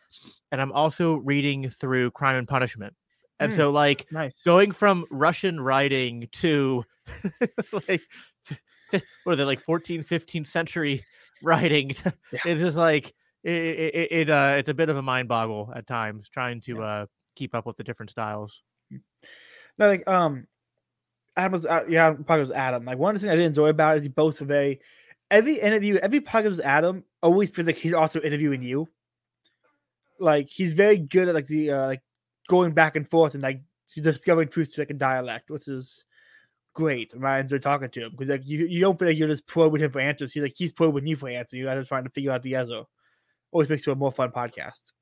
and 0.52 0.60
i'm 0.60 0.72
also 0.72 1.14
reading 1.16 1.70
through 1.70 2.10
crime 2.12 2.36
and 2.36 2.48
punishment 2.48 2.94
and 3.40 3.52
Hmm. 3.52 3.54
so 3.54 3.70
like 3.70 4.06
Nice. 4.10 4.44
going 4.44 4.72
from 4.72 5.06
Russian 5.10 5.60
writing 5.60 6.28
to 6.32 6.84
like 7.88 8.02
what 9.24 9.32
are 9.32 9.36
they 9.36 9.44
like 9.44 9.64
14th 9.64 10.06
15th 10.06 10.46
century 10.46 11.04
writing 11.42 11.94
Yeah. 12.32 12.40
it's 12.46 12.60
just 12.60 12.76
like 12.76 13.12
it, 13.42 13.52
it, 13.52 14.12
it 14.12 14.30
uh 14.30 14.54
it's 14.58 14.68
a 14.68 14.74
bit 14.74 14.88
of 14.88 14.96
a 14.96 15.02
mind 15.02 15.28
boggle 15.28 15.72
at 15.74 15.86
times 15.86 16.28
trying 16.28 16.60
to 16.62 16.82
uh 16.82 17.06
keep 17.36 17.54
up 17.54 17.66
with 17.66 17.76
the 17.76 17.84
different 17.84 18.10
styles 18.10 18.62
No, 19.76 19.88
like 19.88 20.06
um, 20.08 20.46
Adam 21.36 21.52
was 21.52 21.66
uh, 21.66 21.84
yeah, 21.88 22.12
probably 22.12 22.44
was 22.46 22.52
Adam. 22.52 22.84
Like 22.84 22.96
one 22.96 23.16
of 23.16 23.20
the 23.20 23.26
things 23.26 23.32
I 23.32 23.36
did 23.36 23.46
enjoy 23.46 23.68
about 23.68 23.96
it 23.96 23.98
is 23.98 24.04
he 24.04 24.08
both 24.08 24.40
of 24.40 24.50
a 24.52 24.78
every 25.32 25.58
interview, 25.58 25.96
every 25.96 26.20
podcast 26.20 26.50
with 26.50 26.60
Adam 26.60 27.02
always 27.22 27.50
feels 27.50 27.66
like 27.66 27.76
he's 27.76 27.92
also 27.92 28.20
interviewing 28.20 28.62
you. 28.62 28.88
Like 30.20 30.48
he's 30.48 30.72
very 30.74 30.98
good 30.98 31.26
at 31.28 31.34
like 31.34 31.48
the 31.48 31.72
uh, 31.72 31.86
like 31.86 32.02
going 32.48 32.72
back 32.72 32.94
and 32.94 33.08
forth 33.10 33.34
and 33.34 33.42
like 33.42 33.62
discovering 33.96 34.48
truths 34.48 34.70
to 34.72 34.80
like 34.80 34.90
a 34.90 34.94
dialect, 34.94 35.50
which 35.50 35.66
is 35.66 36.04
great. 36.74 37.12
I 37.22 37.38
enjoy 37.38 37.58
talking 37.58 37.88
to 37.90 38.00
him 38.04 38.10
because 38.10 38.28
like 38.28 38.46
you, 38.46 38.66
you 38.66 38.80
don't 38.80 38.98
feel 38.98 39.08
like 39.08 39.16
you're 39.16 39.28
just 39.28 39.46
probing 39.46 39.80
him 39.80 39.90
for 39.92 40.00
answers. 40.00 40.32
He's 40.32 40.42
like 40.42 40.54
he's 40.56 40.72
probing 40.72 41.06
you 41.06 41.16
for 41.16 41.28
answers. 41.28 41.54
You 41.58 41.64
guys 41.64 41.78
are 41.78 41.84
trying 41.84 42.04
to 42.04 42.10
figure 42.10 42.32
out 42.32 42.42
the 42.42 42.56
answer. 42.56 42.82
Always 43.52 43.68
makes 43.68 43.86
it 43.86 43.90
a 43.92 43.94
more 43.94 44.12
fun 44.12 44.30
podcast. 44.30 44.92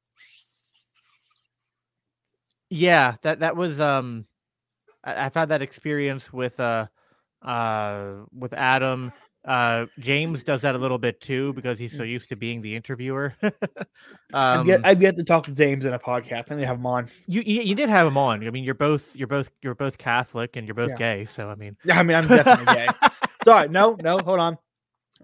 yeah 2.73 3.17
that 3.21 3.41
that 3.41 3.55
was 3.55 3.79
um 3.81 4.25
I, 5.05 5.27
i've 5.27 5.35
had 5.35 5.51
that 5.51 5.61
experience 5.61 6.33
with 6.33 6.59
uh 6.59 6.87
uh 7.43 8.25
with 8.33 8.55
adam 8.55 9.13
uh 9.45 9.87
james 9.99 10.45
does 10.45 10.63
that 10.63 10.75
a 10.77 10.79
little 10.79 10.99
bit 10.99 11.21
too 11.21 11.53
because 11.55 11.77
he's 11.79 11.97
so 11.97 12.05
used 12.05 12.29
to 12.29 12.37
being 12.37 12.63
the 12.63 12.77
interviewer 12.77 13.35
I've, 14.33 14.61
um 14.61 14.67
yet, 14.67 14.81
I've 14.85 15.03
yet 15.03 15.17
to 15.17 15.25
talk 15.25 15.45
to 15.45 15.53
James 15.55 15.85
in 15.85 15.93
a 15.93 15.99
podcast. 15.99 16.51
I 16.51 16.55
need 16.55 16.61
to 16.63 16.67
have 16.69 16.77
him 16.79 16.87
on. 16.87 17.11
you, 17.27 17.43
you 17.45 17.63
you 17.63 17.75
did 17.75 17.89
have 17.89 18.07
him 18.07 18.17
on 18.17 18.47
i 18.47 18.51
mean 18.51 18.63
you're 18.65 18.75
both 18.75 19.15
you're 19.17 19.27
both 19.27 19.51
you're 19.61 19.75
both 19.75 19.99
catholic 19.99 20.55
and 20.57 20.67
you're 20.67 20.75
both 20.77 20.91
Yeah. 20.91 20.97
gay 21.17 21.25
so 21.27 21.49
i 21.49 21.55
mean 21.57 21.77
Yeah, 21.85 21.99
I 21.99 22.03
mean, 22.05 22.17
I'm 22.17 22.29
definitely 22.29 22.67
gay. 22.73 22.89
Sorry, 23.45 23.69
no, 23.69 23.97
no, 24.01 24.19
hold 24.19 24.39
on. 24.39 24.59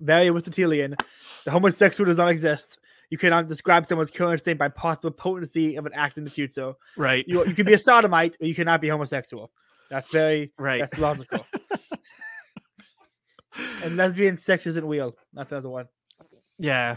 Very 0.01 0.27
Aristotelian. 0.29 0.97
The 1.45 1.51
homosexual 1.53 2.07
does 2.09 2.17
not 2.17 2.29
exist. 2.29 2.81
You 3.11 3.19
cannot 3.19 3.47
describe 3.49 3.87
someone's 3.87 4.11
current 4.11 4.41
state 4.41 4.59
by 4.59 4.69
possible 4.69 5.13
potency 5.13 5.77
of 5.77 5.87
an 5.87 5.93
act 5.95 6.19
in 6.19 6.25
the 6.25 6.31
future. 6.31 6.73
right 6.97 7.25
You, 7.29 7.47
you 7.47 7.55
can 7.55 7.65
be 7.67 7.75
a 7.75 7.79
sodomite, 7.79 8.37
or 8.41 8.47
you 8.47 8.55
cannot 8.57 8.81
be 8.81 8.89
homosexual. 8.89 9.53
That's 9.89 10.11
very 10.11 10.53
right 10.59 10.81
that's 10.81 10.99
logical. 10.99 11.47
And 13.83 13.97
lesbian 13.97 14.37
sex 14.37 14.67
isn't 14.67 14.87
real. 14.87 15.15
That's 15.33 15.51
another 15.53 15.69
one. 15.71 15.87
Yeah, 16.59 16.97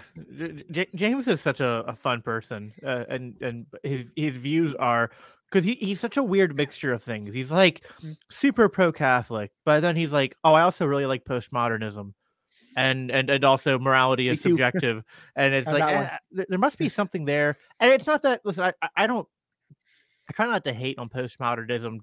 J- 0.71 0.87
James 0.95 1.27
is 1.27 1.39
such 1.39 1.59
a, 1.59 1.83
a 1.87 1.95
fun 1.95 2.21
person, 2.23 2.73
uh, 2.83 3.03
and 3.07 3.35
and 3.41 3.65
his 3.83 4.05
his 4.15 4.35
views 4.35 4.73
are 4.75 5.11
because 5.49 5.63
he, 5.63 5.75
he's 5.75 5.99
such 5.99 6.17
a 6.17 6.23
weird 6.23 6.55
mixture 6.55 6.93
of 6.93 7.03
things. 7.03 7.33
He's 7.33 7.51
like 7.51 7.83
Mm. 8.03 8.17
super 8.31 8.69
pro 8.69 8.91
Catholic, 8.91 9.51
but 9.65 9.81
then 9.81 9.95
he's 9.95 10.11
like, 10.11 10.35
oh, 10.43 10.53
I 10.53 10.63
also 10.63 10.87
really 10.87 11.05
like 11.05 11.25
postmodernism, 11.25 12.13
and 12.75 13.11
and 13.11 13.29
and 13.29 13.45
also 13.45 13.77
morality 13.77 14.29
is 14.29 14.41
subjective, 14.41 15.03
and 15.35 15.53
it's 15.53 15.67
On 15.67 15.75
like 15.77 15.93
eh, 15.93 16.17
there, 16.31 16.45
there 16.49 16.57
must 16.59 16.79
be 16.79 16.89
something 16.89 17.25
there, 17.25 17.57
and 17.79 17.91
it's 17.91 18.07
not 18.07 18.23
that. 18.23 18.41
Listen, 18.43 18.63
I 18.63 18.73
I- 18.81 19.03
I 19.03 19.07
don't. 19.07 19.27
I 20.27 20.33
try 20.33 20.45
not 20.47 20.63
to 20.63 20.73
hate 20.73 20.97
on 20.97 21.09
postmodernism 21.09 21.99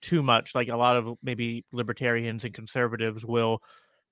too 0.00 0.22
much, 0.22 0.54
like 0.54 0.68
a 0.68 0.76
lot 0.76 0.96
of 0.96 1.18
maybe 1.22 1.64
libertarians 1.72 2.44
and 2.44 2.54
conservatives 2.54 3.24
will 3.26 3.60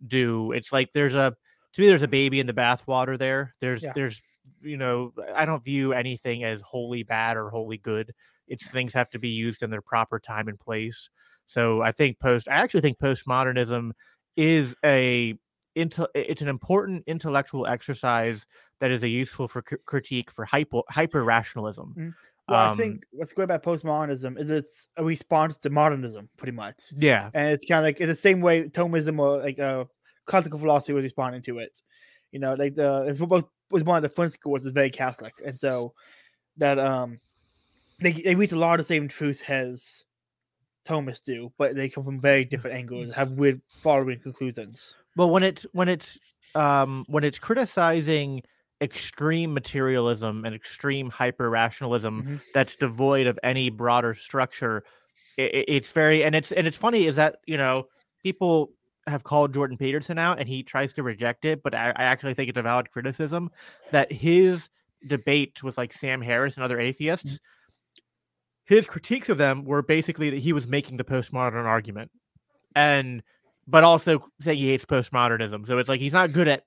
do. 0.07 0.53
It's 0.53 0.73
like 0.73 0.91
there's 0.93 1.15
a 1.15 1.35
to 1.73 1.81
me 1.81 1.89
there's 1.89 2.03
a 2.03 2.07
mm-hmm. 2.07 2.11
baby 2.11 2.41
in 2.41 2.47
the 2.47 2.53
bathwater 2.53 3.19
there. 3.19 3.55
There's 3.61 3.83
Yeah. 3.83 3.93
there's 3.95 4.21
you 4.63 4.77
know 4.77 5.13
I 5.35 5.45
don't 5.45 5.65
view 5.65 5.93
anything 5.93 6.45
as 6.45 6.61
wholly 6.61 7.03
bad 7.03 7.37
or 7.37 7.51
wholly 7.51 7.79
good. 7.79 8.13
It's 8.49 8.69
things 8.69 8.93
have 8.95 9.11
to 9.11 9.19
be 9.19 9.29
used 9.29 9.63
in 9.63 9.71
their 9.71 9.83
proper 9.83 10.19
time 10.19 10.49
and 10.49 10.59
place. 10.59 11.09
So 11.47 11.83
I 11.83 11.93
think 11.93 12.19
post 12.19 12.49
I 12.49 12.55
actually 12.55 12.81
think 12.81 12.99
postmodernism 12.99 13.93
is 14.37 14.75
a 14.85 15.39
it's 15.77 16.43
an 16.43 16.49
important 16.49 17.05
intellectual 17.07 17.67
exercise 17.67 18.45
that 18.81 18.91
is 18.91 19.03
a 19.03 19.09
useful 19.09 19.47
for 19.47 19.63
critique 19.63 20.31
for 20.31 20.45
hyper 20.45 20.81
hyper 20.89 21.23
rationalism. 21.23 21.95
Mm-hmm. 21.97 22.11
Well, 22.51 22.59
I 22.61 22.69
Um, 22.69 22.77
think 22.77 23.05
what's 23.13 23.33
great 23.33 23.45
about 23.45 23.63
postmodernism 23.63 24.39
is 24.39 24.51
it's 24.51 24.89
a 24.97 25.05
response 25.05 25.57
to 25.59 25.71
modernism, 25.71 26.29
pretty 26.37 26.53
much. 26.53 26.93
Yeah, 26.97 27.31
and 27.33 27.51
it's 27.51 27.65
kind 27.65 27.79
of 27.79 27.85
like 27.85 28.01
in 28.01 28.09
the 28.09 28.15
same 28.15 28.41
way 28.41 28.65
Thomism 28.69 29.19
or 29.21 29.39
like 29.41 29.59
uh, 29.59 29.85
classical 30.27 30.59
philosophy 30.59 30.93
was 30.93 31.05
responding 31.05 31.43
to 31.43 31.59
it. 31.59 31.81
You 32.33 32.41
know, 32.41 32.55
like 32.55 32.75
the 32.75 33.05
it 33.09 33.21
was 33.21 33.45
was 33.71 33.85
one 33.85 33.97
of 33.97 34.03
the 34.03 34.15
Flint 34.15 34.33
schools 34.33 34.65
is 34.65 34.73
very 34.73 34.91
Catholic, 34.91 35.35
and 35.47 35.59
so 35.59 35.95
that 36.57 36.79
um 36.79 37.21
they 38.01 38.13
they 38.13 38.35
reach 38.35 38.53
a 38.53 38.59
lot 38.59 38.81
of 38.81 38.87
the 38.87 38.95
same 38.95 39.09
truths 39.09 39.43
as 39.49 40.05
Thomists 40.85 41.23
do, 41.23 41.53
but 41.59 41.77
they 41.77 41.89
come 41.89 42.05
from 42.05 42.21
very 42.21 42.45
different 42.45 42.77
angles 42.77 43.07
and 43.07 43.15
have 43.15 43.33
weird 43.33 43.61
following 43.83 44.21
conclusions. 44.21 44.97
Well, 45.17 45.31
when 45.31 45.43
it's 45.43 45.65
when 45.73 45.89
it's 45.89 46.19
um 46.55 47.05
when 47.09 47.25
it's 47.25 47.39
criticizing 47.39 48.43
extreme 48.81 49.53
materialism 49.53 50.45
and 50.45 50.55
extreme 50.55 51.11
hyper 51.11 51.51
rationalism 51.51 52.23
Mhm. 52.23 52.41
that's 52.55 52.77
devoid 52.77 53.27
of 53.27 53.39
any 53.43 53.69
broader 53.71 54.15
structure, 54.15 54.83
i 55.39 55.43
i- 55.43 55.65
it's 55.69 55.91
very 55.93 56.25
and 56.25 56.35
it's 56.35 56.51
and 56.53 56.67
it's 56.67 56.77
funny 56.77 57.07
is 57.07 57.17
that 57.17 57.37
you 57.47 57.57
know 57.57 57.87
people 58.23 58.73
have 59.07 59.23
called 59.25 59.53
Jordan 59.55 59.77
Peterson 59.77 60.19
out 60.19 60.39
and 60.39 60.49
he 60.49 60.63
tries 60.63 60.93
to 60.95 61.03
reject 61.03 61.45
it, 61.45 61.63
but 61.63 61.75
I, 61.75 61.89
I 61.91 62.05
actually 62.05 62.35
think 62.35 62.49
it's 62.49 62.59
a 62.59 62.63
valid 62.63 62.91
criticism 62.91 63.51
that 63.93 64.13
his 64.13 64.69
debate 65.07 65.63
with 65.63 65.77
like 65.79 65.93
Sam 65.93 66.21
Harris 66.21 66.57
and 66.57 66.65
other 66.65 66.79
atheists, 66.79 67.41
his 68.65 68.87
critiques 68.87 69.29
of 69.29 69.39
them 69.39 69.65
were 69.65 69.83
basically 69.83 70.31
that 70.31 70.39
he 70.39 70.53
was 70.53 70.67
making 70.67 70.97
the 70.99 71.05
postmodern 71.05 71.65
argument. 71.65 72.11
And 72.77 73.23
but 73.67 73.85
also 73.85 74.29
saying 74.41 74.59
he 74.59 74.69
hates 74.71 74.85
postmodernism. 74.85 75.67
So 75.67 75.79
it's 75.79 75.89
like 75.89 76.01
he's 76.01 76.13
not 76.13 76.33
good 76.33 76.49
at 76.49 76.65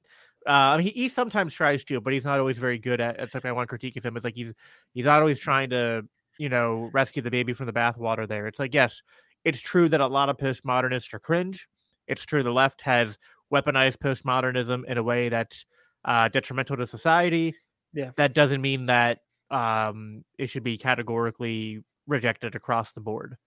uh, 0.48 0.52
I 0.52 0.78
mean, 0.78 0.88
he, 0.88 0.92
he 0.92 1.10
sometimes 1.10 1.54
tries 1.54 1.84
to, 1.86 2.02
but 2.02 2.14
he's 2.14 2.26
not 2.26 2.40
always 2.40 2.58
very 2.58 2.78
good 2.78 3.00
at. 3.00 3.20
It's 3.20 3.32
something 3.32 3.50
I 3.50 3.54
want 3.54 3.68
to 3.68 3.70
critique 3.70 3.98
of 3.98 4.06
him. 4.06 4.16
It's 4.18 4.24
like 4.24 4.36
he's 4.36 4.54
he's 4.94 5.06
not 5.06 5.20
always 5.20 5.40
trying 5.40 5.70
to, 5.72 6.04
you 6.38 6.50
know, 6.50 6.90
rescue 6.94 7.22
the 7.22 7.32
baby 7.32 7.54
from 7.54 7.66
the 7.66 7.74
bathwater. 7.74 8.28
There, 8.28 8.48
it's 8.48 8.60
like 8.60 8.74
yes, 8.74 9.02
it's 9.46 9.60
true 9.60 9.90
that 9.90 10.02
a 10.02 10.08
lot 10.08 10.30
of 10.30 10.38
postmodernists 10.38 11.14
are 11.14 11.20
cringe. 11.20 11.68
It's 12.08 12.26
true 12.26 12.44
the 12.44 12.52
left 12.52 12.82
has 12.82 13.18
weaponized 13.54 13.98
postmodernism 13.98 14.86
in 14.86 14.98
a 14.98 15.04
way 15.04 15.30
that's 15.30 15.66
uh, 16.06 16.28
detrimental 16.28 16.78
to 16.78 16.88
society. 16.88 17.56
Yeah. 17.94 18.12
That 18.18 18.34
doesn't 18.34 18.62
mean 18.62 18.88
that 18.88 19.20
um, 19.52 20.24
it 20.38 20.48
should 20.48 20.64
be 20.64 20.78
categorically 20.78 21.84
rejected 22.08 22.56
across 22.56 22.92
the 22.92 23.02
board. 23.02 23.38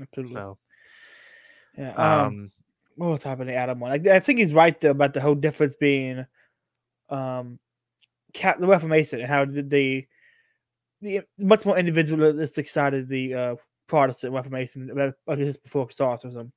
Absolutely. 0.00 0.34
So, 0.34 0.58
yeah. 1.76 1.92
Um, 1.94 2.26
um, 2.26 2.50
what 2.98 3.10
was 3.10 3.22
happening, 3.22 3.54
Adam? 3.54 3.80
One. 3.80 3.92
I, 3.92 4.16
I 4.16 4.20
think 4.20 4.38
he's 4.38 4.52
right 4.52 4.78
though 4.80 4.90
about 4.90 5.14
the 5.14 5.20
whole 5.20 5.34
difference 5.34 5.74
being, 5.74 6.26
um, 7.08 7.58
cat 8.34 8.60
the 8.60 8.66
Reformation 8.66 9.20
and 9.20 9.28
how 9.28 9.44
the 9.44 9.62
the, 9.62 10.06
the 11.00 11.20
much 11.38 11.64
more 11.64 11.78
individualistic 11.78 12.68
side 12.68 12.94
of 12.94 13.08
the 13.08 13.34
uh, 13.34 13.56
Protestant 13.86 14.34
Reformation, 14.34 15.14
like 15.26 15.38
his 15.38 15.56
before 15.56 15.86
Catholicism. 15.86 16.52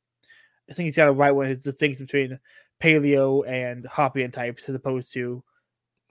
I 0.70 0.74
think 0.74 0.86
he's 0.86 0.96
got 0.96 1.08
a 1.08 1.12
right 1.12 1.32
when 1.32 1.50
his 1.50 1.60
distinction 1.60 2.06
between 2.06 2.40
paleo 2.82 3.48
and 3.48 3.86
Hoppian 3.86 4.32
types 4.32 4.64
as 4.68 4.76
opposed 4.76 5.14
to 5.14 5.44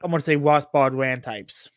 I'm 0.02 0.10
gonna 0.10 0.22
say 0.22 0.36
Rothbard 0.36 0.96
Rand 0.96 1.22
types. 1.22 1.70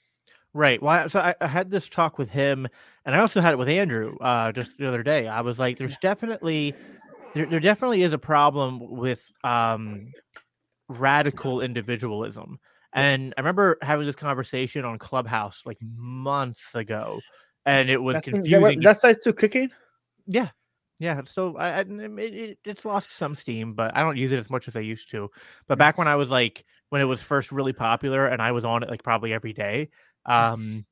Right. 0.54 0.82
Well, 0.82 1.10
so 1.10 1.20
I, 1.20 1.36
I 1.42 1.48
had 1.48 1.72
this 1.72 1.90
talk 1.90 2.18
with 2.20 2.30
him, 2.30 2.68
and 3.06 3.16
I 3.16 3.20
also 3.20 3.42
had 3.42 3.54
it 3.54 3.58
with 3.58 3.70
Andrew 3.70 4.16
uh, 4.22 4.52
just 4.52 4.72
the 4.78 4.88
other 4.88 5.02
day. 5.02 5.28
I 5.28 5.42
was 5.42 5.58
like, 5.58 5.78
"There's 5.78 5.98
definitely, 5.98 6.76
there, 7.34 7.46
there 7.46 7.60
definitely 7.60 8.04
is 8.04 8.14
a 8.14 8.18
problem 8.18 8.80
with 8.80 9.24
um, 9.44 10.12
radical 10.90 11.62
individualism." 11.62 12.60
And 12.94 13.34
I 13.38 13.42
remember 13.42 13.78
having 13.82 14.06
this 14.06 14.16
conversation 14.16 14.86
on 14.86 15.00
Clubhouse 15.00 15.64
like 15.66 15.80
months 15.82 16.76
ago, 16.76 17.20
and 17.66 17.90
it 17.90 17.98
was 17.98 18.16
That's, 18.16 18.26
confusing. 18.26 18.82
that 18.82 19.02
side's 19.02 19.20
still 19.22 19.34
kicking. 19.34 19.72
Yeah, 20.28 20.50
yeah. 21.00 21.22
So 21.26 21.58
I, 21.58 21.70
I 21.70 21.80
it, 21.80 22.20
it, 22.20 22.60
it's 22.66 22.86
lost 22.86 23.12
some 23.12 23.36
steam, 23.36 23.74
but 23.74 23.96
I 23.96 24.02
don't 24.02 24.18
use 24.18 24.32
it 24.32 24.40
as 24.40 24.50
much 24.50 24.68
as 24.68 24.76
I 24.76 24.82
used 24.82 25.10
to. 25.12 25.30
But 25.68 25.78
back 25.78 25.98
when 25.98 26.08
I 26.08 26.16
was 26.16 26.30
like 26.30 26.66
when 26.90 27.02
it 27.02 27.06
was 27.06 27.22
first 27.22 27.52
really 27.52 27.74
popular, 27.74 28.28
and 28.28 28.42
I 28.42 28.52
was 28.52 28.64
on 28.66 28.84
it 28.84 28.90
like 28.90 29.04
probably 29.04 29.34
every 29.34 29.54
day. 29.54 29.90
Um, 30.26 30.86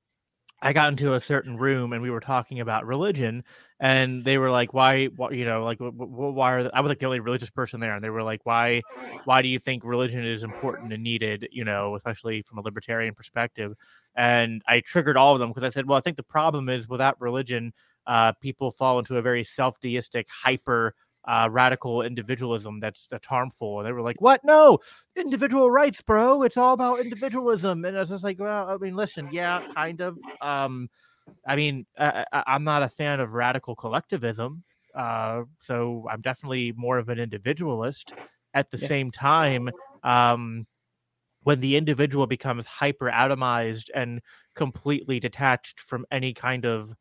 I 0.61 0.73
got 0.73 0.89
into 0.89 1.15
a 1.15 1.21
certain 1.21 1.57
room 1.57 1.91
and 1.91 2.01
we 2.01 2.11
were 2.11 2.19
talking 2.19 2.59
about 2.59 2.85
religion, 2.85 3.43
and 3.81 4.23
they 4.23 4.37
were 4.37 4.51
like, 4.51 4.73
"Why? 4.73 5.09
you 5.31 5.43
know, 5.43 5.65
like, 5.65 5.79
wh- 5.79 5.89
wh- 5.91 6.35
why 6.35 6.53
are?" 6.53 6.63
The, 6.63 6.75
I 6.75 6.79
was 6.81 6.89
like 6.89 6.99
the 6.99 7.07
only 7.07 7.19
religious 7.19 7.49
person 7.49 7.79
there, 7.79 7.95
and 7.95 8.03
they 8.03 8.11
were 8.11 8.23
like, 8.23 8.41
"Why? 8.45 8.81
Why 9.25 9.41
do 9.41 9.49
you 9.49 9.59
think 9.59 9.83
religion 9.83 10.23
is 10.23 10.43
important 10.43 10.93
and 10.93 11.03
needed? 11.03 11.49
You 11.51 11.65
know, 11.65 11.95
especially 11.95 12.43
from 12.43 12.59
a 12.59 12.61
libertarian 12.61 13.15
perspective?" 13.15 13.73
And 14.15 14.61
I 14.67 14.81
triggered 14.81 15.17
all 15.17 15.33
of 15.33 15.39
them 15.39 15.49
because 15.49 15.63
I 15.63 15.69
said, 15.69 15.87
"Well, 15.87 15.97
I 15.97 16.01
think 16.01 16.15
the 16.15 16.23
problem 16.23 16.69
is 16.69 16.87
without 16.87 17.19
religion, 17.19 17.73
uh, 18.05 18.33
people 18.33 18.71
fall 18.71 18.99
into 18.99 19.17
a 19.17 19.21
very 19.21 19.43
self-deistic, 19.43 20.27
hyper." 20.29 20.93
Uh, 21.27 21.47
radical 21.51 22.01
individualism 22.01 22.79
that's 22.79 23.05
that's 23.05 23.27
harmful, 23.27 23.77
and 23.79 23.87
they 23.87 23.91
were 23.91 24.01
like, 24.01 24.19
"What? 24.21 24.43
No, 24.43 24.79
individual 25.15 25.69
rights, 25.69 26.01
bro. 26.01 26.41
It's 26.41 26.57
all 26.57 26.73
about 26.73 26.99
individualism." 26.99 27.85
And 27.85 27.95
I 27.95 27.99
was 27.99 28.09
just 28.09 28.23
like, 28.23 28.39
"Well, 28.39 28.67
I 28.67 28.77
mean, 28.77 28.95
listen, 28.95 29.29
yeah, 29.31 29.61
kind 29.75 30.01
of. 30.01 30.17
Um, 30.41 30.89
I 31.47 31.55
mean, 31.55 31.85
I, 31.97 32.25
I, 32.31 32.43
I'm 32.47 32.63
not 32.63 32.83
a 32.83 32.89
fan 32.89 33.19
of 33.19 33.33
radical 33.33 33.75
collectivism, 33.75 34.63
uh, 34.95 35.43
so 35.61 36.07
I'm 36.09 36.21
definitely 36.21 36.73
more 36.73 36.97
of 36.97 37.09
an 37.09 37.19
individualist. 37.19 38.13
At 38.53 38.69
the 38.71 38.77
Yeah. 38.77 38.87
same 38.87 39.11
time, 39.11 39.71
um, 40.03 40.67
when 41.43 41.59
the 41.61 41.75
individual 41.75 42.27
becomes 42.27 42.65
hyper 42.67 43.05
atomized 43.11 43.89
and 43.95 44.21
completely 44.55 45.19
detached 45.19 45.79
from 45.79 46.05
any 46.11 46.33
kind 46.33 46.65
of, 46.65 46.93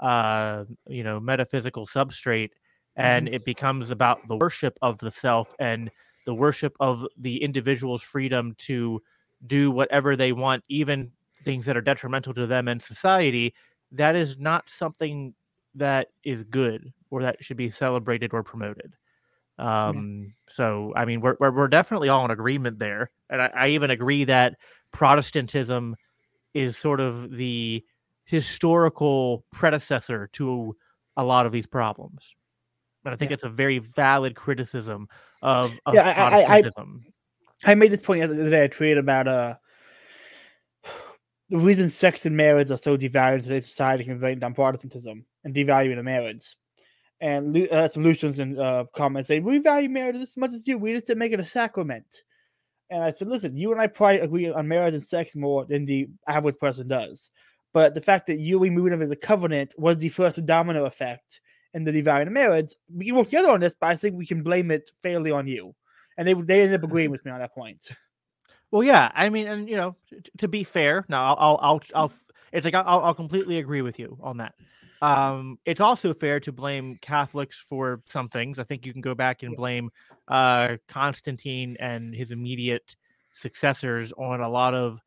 uh, 0.00 0.64
you 0.86 1.02
know, 1.02 1.18
metaphysical 1.20 1.86
substrate, 1.86 2.50
and 2.96 3.28
it 3.28 3.44
becomes 3.44 3.90
about 3.90 4.26
the 4.28 4.36
worship 4.36 4.78
of 4.82 4.98
the 4.98 5.10
self 5.10 5.54
and 5.58 5.90
the 6.26 6.34
worship 6.34 6.76
of 6.80 7.06
the 7.16 7.42
individual's 7.42 8.02
freedom 8.02 8.54
to 8.58 9.02
do 9.46 9.70
whatever 9.70 10.16
they 10.16 10.32
want, 10.32 10.64
even 10.68 11.12
things 11.48 11.64
that 11.64 11.76
are 11.78 11.80
detrimental 11.80 12.34
to 12.34 12.46
them 12.46 12.68
and 12.68 12.82
society, 12.82 13.54
that 13.92 14.14
is 14.14 14.38
not 14.38 14.68
something 14.68 15.32
that 15.74 16.08
is 16.22 16.44
good 16.44 16.92
or 17.10 17.22
that 17.22 17.42
should 17.42 17.56
be 17.56 17.70
celebrated 17.70 18.34
or 18.34 18.42
promoted. 18.42 18.92
Um, 19.58 20.34
so 20.46 20.92
I 20.94 21.06
mean, 21.06 21.20
we're, 21.22 21.36
we're 21.40 21.50
we're 21.50 21.68
definitely 21.68 22.10
all 22.10 22.24
in 22.26 22.30
agreement 22.30 22.78
there, 22.78 23.10
and 23.30 23.40
I, 23.40 23.50
I 23.54 23.68
even 23.68 23.90
agree 23.90 24.24
that 24.24 24.56
Protestantism 24.92 25.96
is 26.52 26.76
sort 26.76 27.00
of 27.00 27.30
the 27.36 27.82
historical 28.24 29.42
predecessor 29.52 30.28
to 30.34 30.76
a 31.16 31.24
lot 31.24 31.46
of 31.46 31.52
these 31.52 31.66
problems. 31.66 32.34
And 33.04 33.14
I 33.14 33.16
think 33.16 33.30
Yeah. 33.30 33.34
it's 33.36 33.44
a 33.44 33.48
very 33.48 33.78
valid 33.78 34.34
criticism 34.36 35.08
of, 35.40 35.72
of 35.86 35.94
Yeah, 35.94 36.02
I- 36.02 36.12
I- 36.12 36.12
I- 36.12 36.28
Protestantism. 36.62 37.04
I 37.64 37.74
made 37.74 37.90
this 37.90 38.02
point 38.02 38.20
the 38.20 38.24
other 38.26 38.50
day. 38.50 38.64
I 38.64 38.68
tweeted 38.68 38.98
about 38.98 39.26
uh 39.26 39.54
the 41.50 41.58
reason 41.58 41.88
sex 41.88 42.26
and 42.26 42.36
marriage 42.36 42.70
are 42.70 42.76
so 42.76 42.96
devalued 42.96 43.38
in 43.38 43.42
today's 43.42 43.66
society 43.66 44.04
can 44.04 44.18
blame 44.18 44.38
down 44.38 44.54
Protestantism 44.54 45.24
and 45.44 45.54
devaluing 45.54 45.96
the 45.96 46.02
marriage. 46.02 46.56
And 47.20 47.56
uh, 47.68 47.88
some 47.88 48.04
Lutherans 48.04 48.38
in 48.38 48.58
uh, 48.58 48.84
comments 48.94 49.28
say 49.28 49.40
we 49.40 49.58
value 49.58 49.88
marriage 49.88 50.16
as 50.16 50.36
much 50.36 50.52
as 50.52 50.68
you. 50.68 50.78
We 50.78 50.92
just 50.94 51.06
didn't 51.06 51.18
make 51.18 51.32
it 51.32 51.40
a 51.40 51.44
sacrament. 51.44 52.22
And 52.90 53.02
I 53.02 53.10
said, 53.10 53.28
listen, 53.28 53.56
you 53.56 53.72
and 53.72 53.80
I 53.80 53.86
probably 53.86 54.20
agree 54.20 54.50
on 54.50 54.68
marriage 54.68 54.94
and 54.94 55.04
sex 55.04 55.34
more 55.34 55.64
than 55.64 55.84
the 55.84 56.08
average 56.26 56.58
person 56.58 56.88
does. 56.88 57.28
But 57.74 57.94
the 57.94 58.00
fact 58.00 58.26
that 58.28 58.38
you 58.38 58.58
removing 58.58 58.92
it 58.92 59.02
as 59.02 59.10
a 59.10 59.16
covenant 59.16 59.74
was 59.76 59.98
the 59.98 60.08
first 60.08 60.44
domino 60.46 60.84
effect 60.84 61.40
in 61.74 61.84
the 61.84 61.90
devaluing 61.90 62.28
of 62.28 62.32
marriage. 62.32 62.72
We 62.94 63.06
can 63.06 63.16
work 63.16 63.26
together 63.26 63.50
on 63.50 63.60
this, 63.60 63.74
but 63.78 63.88
I 63.88 63.96
think 63.96 64.16
we 64.16 64.26
can 64.26 64.42
blame 64.42 64.70
it 64.70 64.90
fairly 65.02 65.30
on 65.30 65.46
you. 65.46 65.74
And 66.16 66.26
they 66.26 66.34
they 66.34 66.62
ended 66.62 66.80
up 66.80 66.84
agreeing 66.84 67.10
with 67.12 67.24
me 67.24 67.30
on 67.30 67.40
that 67.40 67.54
point. 67.54 67.88
Well, 68.70 68.82
yeah, 68.82 69.10
I 69.14 69.28
mean, 69.28 69.46
and 69.46 69.68
you 69.68 69.76
know, 69.76 69.96
t- 70.10 70.30
to 70.38 70.48
be 70.48 70.64
fair, 70.64 71.04
now 71.08 71.34
I'll, 71.34 71.36
I'll, 71.36 71.58
I'll, 71.62 71.82
I'll 71.94 72.12
it's 72.52 72.64
like 72.64 72.74
I'll, 72.74 73.02
I'll 73.02 73.14
completely 73.14 73.58
agree 73.58 73.82
with 73.82 73.98
you 73.98 74.18
on 74.22 74.38
that. 74.38 74.54
Um, 75.00 75.58
it's 75.64 75.80
also 75.80 76.12
fair 76.12 76.40
to 76.40 76.52
blame 76.52 76.98
Catholics 77.00 77.58
for 77.58 78.02
some 78.08 78.28
things. 78.28 78.58
I 78.58 78.64
think 78.64 78.84
you 78.84 78.92
can 78.92 79.00
go 79.00 79.14
back 79.14 79.42
and 79.42 79.56
blame 79.56 79.90
uh, 80.26 80.76
Constantine 80.88 81.76
and 81.78 82.14
his 82.14 82.30
immediate 82.30 82.96
successors 83.34 84.12
on 84.12 84.40
a 84.40 84.48
lot 84.48 84.74
of 84.74 84.98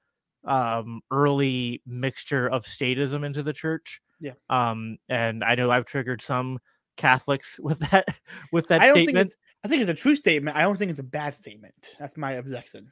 um, 0.45 1.01
early 1.11 1.81
mixture 1.85 2.47
of 2.47 2.63
statism 2.63 3.25
into 3.25 3.43
the 3.43 3.53
church. 3.53 4.01
Yeah. 4.19 4.33
Um, 4.49 4.97
and 5.09 5.43
I 5.43 5.55
know 5.55 5.69
I've 5.71 5.85
triggered 5.85 6.21
some 6.21 6.59
Catholics 6.97 7.59
with 7.61 7.79
that 7.91 8.05
with 8.51 8.67
that 8.67 8.81
I 8.81 8.87
don't 8.87 8.95
think 8.95 9.09
statement. 9.09 9.27
it's 9.27 9.35
I 9.63 9.67
think 9.67 9.81
it's 9.81 9.91
a 9.91 10.01
true 10.01 10.15
statement. 10.15 10.57
I 10.57 10.61
don't 10.61 10.77
think 10.77 10.89
it's 10.89 10.99
a 10.99 11.03
bad 11.03 11.35
statement. 11.35 11.95
That's 11.99 12.17
my 12.17 12.33
objection. 12.33 12.91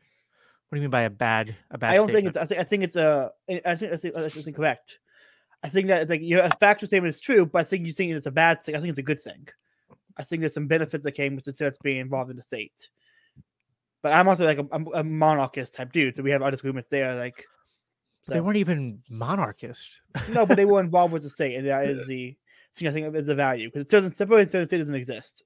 What 0.70 0.76
do 0.76 0.78
you 0.78 0.82
mean 0.84 0.92
by 0.92 1.02
a 1.02 1.10
bad 1.10 1.56
a 1.72 1.78
bad? 1.78 1.92
I 1.92 1.96
don't 1.96 2.10
statement? 2.10 2.36
think 2.36 2.36
it's. 2.36 2.38
I 2.38 2.46
think. 2.46 2.62
I 2.62 2.64
think 2.64 2.84
it's 2.84 2.96
a. 2.96 3.32
I 3.66 3.76
think. 3.76 3.94
I 3.94 3.98
think 3.98 4.14
that's 4.14 4.48
incorrect. 4.48 5.00
I 5.64 5.70
think 5.70 5.88
that 5.88 6.04
it's 6.04 6.10
like 6.10 6.22
your 6.24 6.42
a 6.42 6.50
factual 6.60 6.88
statement 6.88 7.14
is 7.14 7.20
true, 7.20 7.46
but 7.46 7.60
I 7.60 7.64
think 7.64 7.86
you 7.86 7.94
think 7.94 8.12
it's 8.12 8.28
a 8.28 8.32
bad 8.32 8.62
thing. 8.64 8.76
I 8.76 8.80
think 8.80 8.92
it's 8.92 9.00
a 9.00 9.04
good 9.04 9.20
thing. 9.20 9.48
I 10.16 10.24
think 10.24 10.42
there's 10.42 10.54
some 10.54 10.68
benefits 10.68 11.04
that 11.04 11.14
came 11.14 11.36
with 11.36 11.46
the 11.46 11.54
church 11.54 11.76
being 11.82 11.98
involved 11.98 12.30
in 12.30 12.38
the 12.38 12.44
state. 12.44 12.90
But 14.02 14.14
I'm 14.14 14.28
also 14.28 14.46
like 14.46 14.60
a, 14.60 14.80
a 14.94 15.04
monarchist 15.04 15.74
type 15.74 15.92
dude, 15.92 16.16
so 16.16 16.24
we 16.24 16.32
have 16.32 16.42
our 16.42 16.52
disagreements 16.52 16.90
there. 16.90 17.16
Like, 17.16 17.46
They 18.28 18.40
weren't 18.40 18.58
even 18.58 19.00
monarchist. 19.10 20.02
no, 20.30 20.46
but 20.46 20.56
they 20.56 20.66
were 20.66 20.80
involved 20.82 21.14
with 21.14 21.24
the 21.24 21.30
state, 21.30 21.56
and 21.56 21.68
that 21.68 21.86
is 21.86 22.08
the 22.08 22.38
thing 22.74 22.88
I 22.88 22.92
think 22.92 23.14
is 23.16 23.26
the 23.26 23.36
value 23.36 23.68
because 23.70 23.82
it 23.82 23.90
doesn't 23.90 24.16
separate 24.16 24.52
church 24.52 24.60
and 24.62 24.68
state 24.70 24.78
doesn't 24.78 24.96
exist. 24.96 25.44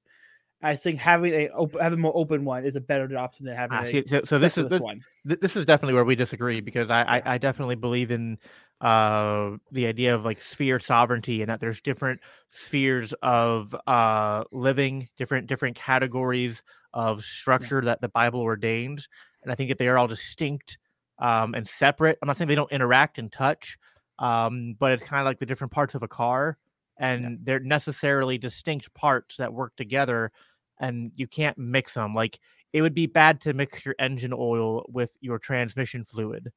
I 0.63 0.75
think 0.75 0.99
having 0.99 1.33
a 1.33 1.49
op- 1.49 1.79
having 1.79 1.99
more 1.99 2.15
open 2.15 2.45
one 2.45 2.65
is 2.65 2.75
a 2.75 2.81
better 2.81 3.15
option 3.17 3.45
than 3.45 3.55
having 3.55 3.77
Ah, 3.77 3.83
a 3.83 3.85
see, 3.85 4.03
so, 4.07 4.21
so 4.23 4.39
this 4.39 4.57
is 4.57 4.69
this, 4.69 4.81
one. 4.81 5.01
th- 5.27 5.39
this 5.39 5.55
is 5.55 5.65
definitely 5.65 5.93
where 5.93 6.05
we 6.05 6.15
disagree 6.15 6.61
because 6.61 6.89
I, 6.89 7.01
Yeah. 7.01 7.21
I, 7.25 7.33
I 7.33 7.37
definitely 7.37 7.75
believe 7.75 8.11
in 8.11 8.37
uh 8.81 9.51
the 9.71 9.85
idea 9.85 10.13
of 10.13 10.25
like 10.25 10.41
sphere 10.41 10.79
sovereignty 10.79 11.41
and 11.41 11.49
that 11.49 11.61
there's 11.61 11.79
different 11.79 12.19
spheres 12.49 13.13
of 13.21 13.73
uh 13.87 14.43
living 14.51 15.07
different 15.15 15.47
different 15.47 15.75
categories 15.77 16.63
of 16.93 17.23
structure 17.23 17.81
that 17.81 18.01
the 18.01 18.09
bible 18.09 18.41
ordains 18.41 19.07
and 19.43 19.51
i 19.51 19.55
think 19.55 19.69
that 19.69 19.77
they 19.77 19.87
are 19.87 19.97
all 19.97 20.07
distinct 20.07 20.79
um 21.19 21.53
and 21.53 21.65
separate 21.69 22.17
i'm 22.21 22.27
not 22.27 22.35
saying 22.37 22.47
they 22.47 22.55
don't 22.55 22.71
interact 22.73 23.19
and 23.19 23.31
touch 23.31 23.77
um 24.19 24.75
but 24.79 24.91
it's 24.91 25.03
kind 25.03 25.21
of 25.21 25.25
like 25.25 25.39
the 25.39 25.45
different 25.45 25.71
parts 25.71 25.95
of 25.95 26.03
a 26.03 26.07
car 26.07 26.57
and 26.97 27.39
they're 27.43 27.59
necessarily 27.59 28.37
distinct 28.37 28.93
parts 28.93 29.37
that 29.37 29.53
work 29.53 29.73
together 29.77 30.31
and 30.79 31.11
you 31.15 31.27
can't 31.27 31.57
mix 31.57 31.93
them. 31.93 32.13
Like 32.13 32.39
it 32.73 32.81
would 32.81 32.93
be 32.93 33.05
bad 33.05 33.41
to 33.41 33.53
mix 33.53 33.85
your 33.85 33.95
engine 33.99 34.33
oil 34.33 34.85
with 34.87 35.11
your 35.21 35.39
transmission 35.39 36.03
fluid. 36.03 36.51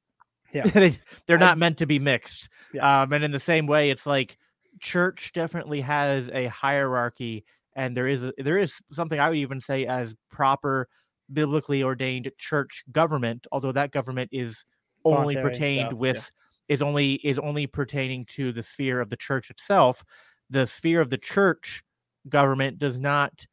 Yeah. 0.53 0.65
They- 0.75 0.99
they're 1.27 1.37
I- 1.37 1.41
not 1.41 1.59
meant 1.59 1.79
to 1.79 1.87
be 1.87 1.99
mixed. 1.99 2.49
Yeah. 2.73 3.03
Um, 3.03 3.13
and 3.13 3.25
in 3.25 3.31
the 3.31 3.41
same 3.41 3.67
way, 3.67 3.91
it's 3.91 4.07
like 4.07 4.39
church 4.81 5.33
definitely 5.33 5.81
has 5.81 6.29
a 6.33 6.47
hierarchy, 6.47 7.45
and 7.75 7.97
there 7.97 8.09
is 8.09 8.23
a, 8.23 8.33
there 8.39 8.59
is 8.59 8.79
something 8.93 9.19
I 9.19 9.29
would 9.29 9.39
even 9.39 9.61
say 9.61 9.87
as 9.87 10.15
proper 10.31 10.89
biblically 11.33 11.83
ordained 11.83 12.31
church 12.39 12.85
government, 12.93 13.47
although 13.53 13.73
that 13.73 13.91
government 13.91 14.31
is 14.33 14.65
only 15.05 15.37
pertained 15.37 15.89
stuff, 15.89 15.93
yeah. 15.93 15.99
with 15.99 16.31
is 16.69 16.83
only 16.83 17.15
is 17.15 17.39
only 17.39 17.67
pertaining 17.67 18.25
to 18.27 18.53
the 18.53 18.63
sphere 18.63 19.01
of 19.01 19.11
the 19.11 19.17
church 19.17 19.51
itself. 19.51 20.05
The 20.51 20.67
sphere 20.67 21.01
of 21.01 21.11
the 21.11 21.19
church 21.19 21.83
government 22.29 22.79
does 22.79 22.99
not 22.99 23.47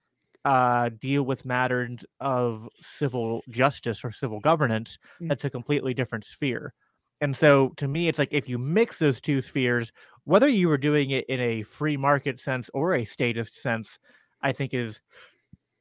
uh, 0.46 0.90
deal 1.00 1.24
with 1.24 1.46
matters 1.46 2.00
of 2.20 2.68
civil 2.80 3.44
justice 3.50 4.04
or 4.04 4.12
civil 4.12 4.40
governance. 4.40 4.98
Mm. 5.22 5.30
That's 5.30 5.46
a 5.46 5.50
completely 5.50 5.94
different 5.94 6.26
sphere. 6.26 6.74
And 7.22 7.36
so 7.36 7.70
to 7.78 7.88
me, 7.88 8.10
it's 8.10 8.20
like 8.20 8.34
if 8.34 8.50
you 8.50 8.58
mix 8.58 9.00
those 9.00 9.22
two 9.22 9.42
spheres, 9.42 9.92
whether 10.26 10.48
you 10.48 10.68
were 10.68 10.78
doing 10.78 11.12
it 11.12 11.26
in 11.28 11.40
a 11.40 11.64
free 11.64 11.96
market 11.96 12.42
sense 12.42 12.70
or 12.74 12.96
a 12.96 13.06
statist 13.06 13.62
sense, 13.62 13.98
I 14.42 14.52
think 14.52 14.74
is 14.74 15.00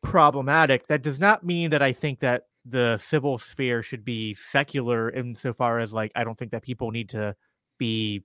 problematic. 0.02 0.86
That 0.86 1.02
does 1.02 1.18
not 1.18 1.44
mean 1.44 1.70
that 1.70 1.82
I 1.82 1.92
think 1.92 2.20
that 2.20 2.44
the 2.64 2.96
civil 2.98 3.38
sphere 3.38 3.82
should 3.82 4.04
be 4.04 4.34
secular 4.34 5.10
insofar 5.10 5.80
as 5.80 5.92
like 5.92 6.12
I 6.14 6.22
don't 6.22 6.38
think 6.38 6.52
that 6.52 6.62
people 6.62 6.92
need 6.92 7.08
to 7.10 7.34
be 7.78 8.22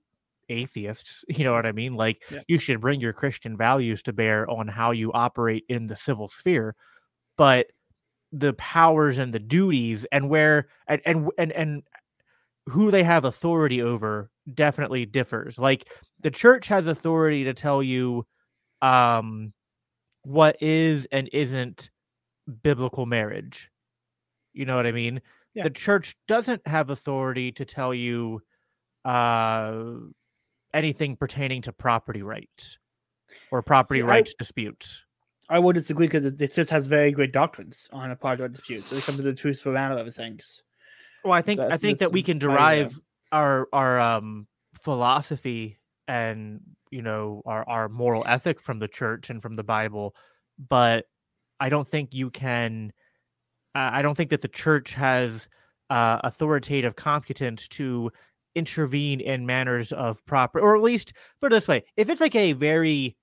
atheists. 0.48 1.24
You 1.28 1.44
know 1.44 1.52
what 1.52 1.66
I 1.66 1.72
mean? 1.72 1.94
Like 1.94 2.22
Yeah. 2.30 2.40
you 2.48 2.58
should 2.58 2.80
bring 2.80 3.00
your 3.00 3.12
Christian 3.12 3.56
values 3.56 4.02
to 4.04 4.12
bear 4.12 4.48
on 4.50 4.68
how 4.68 4.90
you 4.92 5.12
operate 5.12 5.64
in 5.68 5.86
the 5.86 5.96
civil 5.96 6.28
sphere. 6.28 6.74
But 7.36 7.68
the 8.32 8.54
powers 8.54 9.18
and 9.18 9.32
the 9.32 9.38
duties 9.38 10.06
and 10.12 10.28
where 10.28 10.68
and 10.88 11.00
and 11.06 11.30
and, 11.38 11.52
and 11.52 11.82
who 12.66 12.90
they 12.90 13.02
have 13.02 13.24
authority 13.24 13.82
over 13.82 14.30
definitely 14.54 15.06
differs. 15.06 15.58
Like 15.58 15.88
the 16.20 16.30
church 16.30 16.68
has 16.68 16.86
authority 16.86 17.44
to 17.44 17.54
tell 17.54 17.82
you 17.82 18.26
um 18.82 19.52
what 20.22 20.62
is 20.62 21.06
and 21.12 21.28
isn't 21.32 21.90
biblical 22.62 23.06
marriage. 23.06 23.70
You 24.52 24.66
know 24.66 24.76
what 24.76 24.86
I 24.86 24.92
mean? 24.92 25.22
Yeah. 25.54 25.64
The 25.64 25.70
church 25.70 26.16
doesn't 26.28 26.66
have 26.66 26.90
authority 26.90 27.52
to 27.52 27.64
tell 27.64 27.94
you 27.94 28.42
uh 29.04 29.84
anything 30.74 31.16
pertaining 31.16 31.62
to 31.62 31.72
property 31.72 32.22
rights 32.22 32.78
or 33.50 33.62
property 33.62 34.00
See, 34.00 34.04
I- 34.04 34.08
rights 34.08 34.34
disputes. 34.38 35.02
I 35.50 35.58
would 35.58 35.74
disagree 35.74 36.06
because 36.06 36.26
it, 36.26 36.38
it 36.40 36.52
just 36.54 36.70
has 36.70 36.86
very 36.86 37.10
great 37.10 37.32
doctrines 37.32 37.88
on 37.90 38.10
a 38.10 38.16
project 38.16 38.52
dispute. 38.54 38.84
So 38.84 38.96
it 38.96 39.04
comes 39.04 39.16
to 39.16 39.22
the 39.22 39.32
truth 39.32 39.60
for 39.60 39.72
manner 39.72 39.96
of 39.96 40.14
things. 40.14 40.62
Well, 41.24 41.32
I 41.32 41.40
think 41.40 41.58
So 41.58 41.68
I 41.70 41.78
think 41.78 41.98
that 42.00 42.12
we 42.12 42.22
can 42.22 42.38
go. 42.38 42.48
derive 42.48 43.00
our 43.32 43.66
our 43.72 43.98
um 43.98 44.46
philosophy 44.82 45.78
and 46.06 46.60
you 46.90 47.00
know 47.02 47.42
our 47.46 47.66
our 47.68 47.88
moral 47.88 48.24
ethic 48.26 48.60
from 48.60 48.78
the 48.78 48.88
church 48.88 49.30
and 49.30 49.40
from 49.40 49.56
the 49.56 49.64
Bible, 49.64 50.14
but 50.58 51.06
I 51.58 51.70
don't 51.70 51.88
think 51.88 52.12
you 52.12 52.30
can. 52.30 52.92
Uh, 53.74 53.90
I 53.92 54.02
don't 54.02 54.14
think 54.16 54.30
that 54.30 54.42
the 54.42 54.48
church 54.48 54.92
has 54.94 55.48
uh, 55.88 56.20
authoritative 56.24 56.94
competence 56.94 57.68
to 57.68 58.12
intervene 58.54 59.20
in 59.20 59.46
manners 59.46 59.92
of 59.92 60.24
proper, 60.26 60.60
or 60.60 60.76
at 60.76 60.82
least 60.82 61.12
put 61.40 61.52
it 61.52 61.56
this 61.56 61.68
way: 61.68 61.84
if 61.96 62.08
it's 62.08 62.20
like 62.20 62.34
a 62.34 62.52
very 62.52 63.16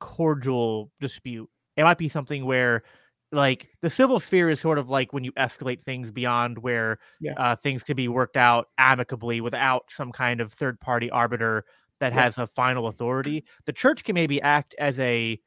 cordial 0.00 0.90
dispute, 1.00 1.48
it 1.76 1.84
might 1.84 1.98
be 1.98 2.08
something 2.08 2.44
where 2.44 2.82
like 3.30 3.68
the 3.82 3.90
civil 3.90 4.18
sphere 4.20 4.48
is 4.48 4.58
sort 4.58 4.78
of 4.78 4.88
like 4.88 5.12
when 5.12 5.22
you 5.22 5.32
escalate 5.32 5.84
things 5.84 6.10
beyond 6.10 6.56
where 6.58 6.98
Yeah. 7.20 7.34
uh, 7.36 7.56
things 7.56 7.82
can 7.82 7.94
be 7.94 8.08
worked 8.08 8.38
out 8.38 8.68
amicably 8.78 9.40
without 9.42 9.84
some 9.90 10.12
kind 10.12 10.40
of 10.40 10.52
third 10.52 10.80
party 10.80 11.10
arbiter 11.10 11.64
that 12.00 12.14
Yeah. 12.14 12.22
has 12.22 12.38
a 12.38 12.46
final 12.46 12.86
authority. 12.86 13.44
The 13.66 13.72
church 13.74 14.04
can 14.04 14.14
maybe 14.14 14.40
act 14.40 14.74
as 14.78 14.98
a 14.98 15.38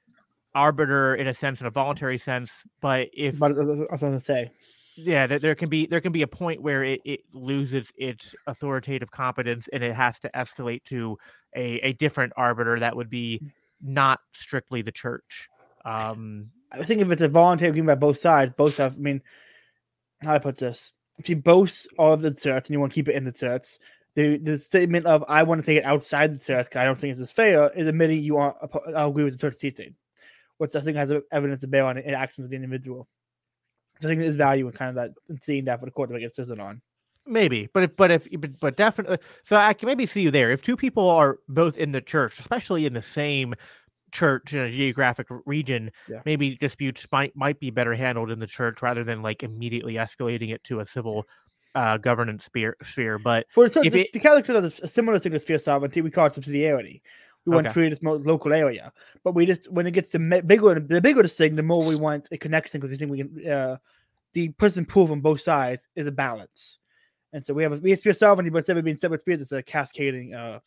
arbiter 0.53 1.15
in 1.15 1.27
a 1.27 1.33
sense, 1.33 1.59
in 1.61 1.65
a 1.65 1.71
voluntary 1.71 2.17
sense, 2.19 2.63
but 2.81 3.09
if 3.13 3.39
But 3.39 3.53
I 3.53 3.63
was 3.63 3.79
I 3.89 3.93
was 3.93 4.01
going 4.01 4.13
to 4.13 4.19
say, 4.19 4.51
yeah, 4.95 5.27
there, 5.27 5.39
there 5.39 5.55
can 5.55 5.69
be 5.69 5.85
there 5.85 6.01
can 6.01 6.11
be 6.11 6.21
a 6.21 6.27
point 6.27 6.61
where 6.61 6.83
it, 6.83 7.01
it 7.05 7.21
loses 7.33 7.87
its 7.97 8.35
authoritative 8.47 9.11
competence 9.11 9.67
and 9.71 9.83
it 9.83 9.95
has 9.95 10.19
to 10.19 10.29
escalate 10.35 10.83
to 10.85 11.17
a, 11.55 11.79
a 11.79 11.93
different 11.93 12.33
arbiter 12.35 12.79
that 12.79 12.95
would 12.95 13.09
be 13.09 13.41
not 13.81 14.19
strictly 14.33 14.81
the 14.81 14.91
church. 14.91 15.49
Um, 15.85 16.51
I 16.71 16.83
think 16.83 17.01
if 17.01 17.11
it's 17.11 17.21
a 17.21 17.27
voluntary 17.27 17.69
agreement 17.69 17.99
by 17.99 18.07
both 18.07 18.19
sides, 18.19 18.53
both 18.55 18.77
have. 18.77 18.95
I 18.95 18.99
mean, 18.99 19.21
how 20.21 20.29
do 20.29 20.35
I 20.35 20.39
put 20.39 20.57
this? 20.57 20.91
If 21.17 21.29
you 21.29 21.35
both 21.35 21.85
are 21.97 22.13
of 22.13 22.21
the 22.21 22.33
church 22.33 22.67
and 22.67 22.73
you 22.73 22.79
want 22.79 22.91
to 22.93 22.95
keep 22.95 23.09
it 23.09 23.15
in 23.15 23.25
the 23.25 23.31
church, 23.31 23.77
the 24.15 24.37
the 24.37 24.59
statement 24.59 25.05
of 25.05 25.23
"I 25.27 25.43
want 25.43 25.61
to 25.61 25.65
take 25.65 25.77
it 25.77 25.85
outside 25.85 26.33
the 26.33 26.43
church 26.43 26.69
'cause 26.69 26.79
I 26.79 26.85
don't 26.85 26.99
think 26.99 27.11
it's 27.11 27.21
as 27.21 27.31
fair" 27.31 27.69
is 27.69 27.87
admitting 27.87 28.21
you 28.21 28.37
are. 28.37 28.55
I 28.95 29.05
agree 29.07 29.23
with 29.23 29.33
the 29.33 29.39
church 29.39 29.59
teaching, 29.59 29.95
which 30.57 30.75
I 30.75 30.81
think 30.81 30.97
has 30.97 31.11
evidence 31.31 31.61
to 31.61 31.67
bear 31.67 31.85
on 31.85 31.95
the 31.95 32.07
actions 32.09 32.45
of 32.45 32.51
the 32.51 32.55
individual. 32.55 33.07
So 34.01 34.07
I 34.07 34.11
think 34.11 34.21
there's 34.21 34.35
value 34.35 34.65
in 34.67 34.73
kind 34.73 34.89
of 34.89 34.95
that 34.95 35.11
in 35.29 35.39
seeing 35.41 35.65
that 35.65 35.79
for 35.79 35.85
the 35.85 35.91
court 35.91 36.09
to 36.09 36.15
make 36.15 36.23
a 36.23 36.27
decision 36.27 36.59
on. 36.59 36.81
Maybe, 37.27 37.69
but 37.73 37.83
if 37.83 37.95
but 37.95 38.09
if 38.11 38.27
but, 38.39 38.59
but 38.59 38.75
definitely, 38.77 39.19
so 39.43 39.55
I 39.55 39.73
can 39.73 39.85
maybe 39.87 40.05
see 40.07 40.21
you 40.21 40.31
there. 40.31 40.51
If 40.51 40.63
two 40.63 40.75
people 40.75 41.07
are 41.09 41.37
both 41.47 41.77
in 41.77 41.91
the 41.91 42.01
church, 42.01 42.39
especially 42.39 42.85
in 42.87 42.93
the 42.93 43.01
same 43.03 43.53
church 44.11 44.53
in 44.53 44.59
a 44.61 44.71
geographic 44.71 45.27
region, 45.45 45.91
Yeah. 46.09 46.21
maybe 46.25 46.57
disputes 46.57 47.05
might 47.11 47.31
might 47.35 47.59
be 47.59 47.69
better 47.69 47.93
handled 47.93 48.31
in 48.31 48.39
the 48.39 48.47
church 48.47 48.81
rather 48.81 49.03
than 49.03 49.21
like 49.21 49.43
immediately 49.43 49.93
escalating 49.93 50.51
it 50.51 50.63
to 50.65 50.79
a 50.79 50.85
civil 50.85 51.25
uh, 51.75 51.97
governance 51.97 52.45
sphere. 52.45 52.75
Sphere, 52.83 53.19
but 53.19 53.45
For 53.53 53.69
the, 53.69 53.81
If 53.85 53.93
the, 53.93 54.01
it- 54.01 54.13
the 54.13 54.19
Catholic 54.19 54.45
Church 54.45 54.63
has 54.63 54.79
a 54.79 54.87
similar 54.87 55.19
thing 55.19 55.31
to 55.33 55.39
sphere 55.39 55.59
sovereignty. 55.59 56.01
We 56.01 56.09
call 56.11 56.25
it 56.25 56.33
subsidiarity. 56.33 57.01
We 57.45 57.55
want 57.55 57.65
Okay. 57.65 57.69
to 57.69 57.73
create 57.73 57.89
this 57.89 58.03
mo- 58.03 58.17
local 58.17 58.53
area, 58.53 58.93
but 59.23 59.33
we 59.33 59.47
just 59.47 59.71
when 59.71 59.87
it 59.87 59.91
gets 59.91 60.11
to 60.11 60.19
bigger, 60.19 60.79
the 60.79 61.01
bigger 61.01 61.23
the 61.23 61.27
thing, 61.27 61.55
the 61.55 61.63
more 61.63 61.83
we 61.83 61.95
want 61.95 62.27
a 62.31 62.37
connection 62.37 62.79
because 62.79 62.91
we 62.91 62.97
think 62.97 63.11
we 63.11 63.17
can. 63.17 63.51
Uh, 63.51 63.77
the 64.33 64.49
person 64.49 64.85
pool 64.85 65.07
from 65.07 65.21
both 65.21 65.41
sides 65.41 65.87
is 65.95 66.05
a 66.07 66.11
balance, 66.11 66.77
and 67.33 67.43
so 67.43 67.53
we 67.53 67.63
have 67.63 67.73
a, 67.73 67.77
we 67.77 67.89
have 67.89 67.99
sphere 67.99 68.13
sovereignty, 68.13 68.49
but 68.51 68.59
instead 68.59 68.77
of 68.77 68.85
being 68.85 68.97
separate 68.97 69.21
spheres, 69.21 69.41
it's 69.41 69.51
a 69.51 69.63
cascading 69.63 70.35
uh, 70.35 70.59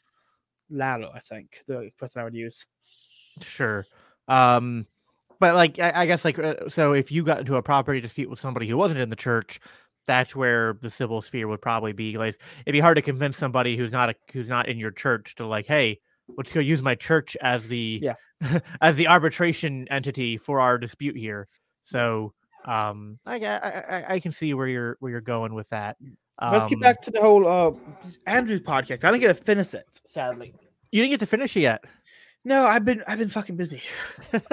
ladder. 0.69 1.09
I 1.15 1.21
think 1.21 1.63
the 1.69 1.91
person 1.97 2.21
I 2.21 2.25
would 2.25 2.35
use. 2.35 2.67
Sure. 3.41 3.87
Um, 4.29 4.87
but 5.39 5.55
like 5.55 5.79
I, 5.79 5.93
I 6.03 6.07
guess 6.07 6.25
like 6.25 6.39
uh, 6.39 6.69
so 6.69 6.93
if 6.93 7.13
you 7.13 7.23
got 7.23 7.39
into 7.39 7.57
a 7.57 7.63
property 7.63 8.01
dispute 8.01 8.31
with 8.31 8.41
somebody 8.41 8.67
who 8.69 8.77
wasn't 8.77 9.01
in 9.01 9.11
the 9.11 9.17
church, 9.17 9.61
that's 10.07 10.35
where 10.35 10.77
the 10.83 10.91
civil 10.91 11.23
sphere 11.23 11.47
would 11.49 11.63
probably 11.63 11.93
be. 11.93 12.19
Like 12.19 12.39
it'd 12.67 12.73
be 12.73 12.81
hard 12.81 12.97
to 12.97 13.03
convince 13.03 13.37
somebody 13.37 13.77
who's 13.77 13.93
not 13.93 14.11
a, 14.11 14.15
who's 14.33 14.49
not 14.49 14.69
in 14.69 14.77
your 14.77 14.91
church 14.91 15.37
to 15.37 15.47
like, 15.47 15.67
hey, 15.67 16.01
let's 16.37 16.53
go 16.53 16.61
use 16.61 16.83
my 16.83 16.95
church 16.95 17.37
as 17.41 17.67
the 17.69 18.01
Yeah. 18.03 18.15
as 18.81 18.97
the 18.97 19.09
arbitration 19.09 19.87
entity 19.89 20.37
for 20.39 20.61
our 20.61 20.79
dispute 20.79 21.17
here. 21.17 21.49
So 21.83 22.33
um, 22.65 23.19
I, 23.27 23.37
I 23.37 23.57
I- 23.99 24.15
I 24.15 24.21
can 24.21 24.33
see 24.33 24.55
where 24.55 24.67
you're 24.69 24.97
where 25.01 25.13
you're 25.13 25.21
going 25.21 25.55
with 25.55 25.69
that. 25.71 25.97
Let's 26.43 26.69
get 26.69 26.77
Um, 26.77 26.81
back 26.81 27.01
to 27.03 27.11
the 27.11 27.21
whole 27.21 27.47
uh, 27.47 27.73
Andrew's 28.27 28.61
podcast. 28.63 29.05
I 29.05 29.11
didn't 29.11 29.21
get 29.21 29.37
to 29.37 29.43
finish 29.45 29.73
it, 29.75 29.87
sadly. 30.07 30.53
You 30.91 31.03
didn't 31.03 31.13
get 31.13 31.21
to 31.21 31.27
finish 31.27 31.57
it 31.57 31.61
yet. 31.61 31.85
No, 32.45 32.67
I've 32.67 32.85
been 32.85 33.03
I've 33.07 33.19
been 33.19 33.29
fucking 33.29 33.57
busy. 33.57 33.83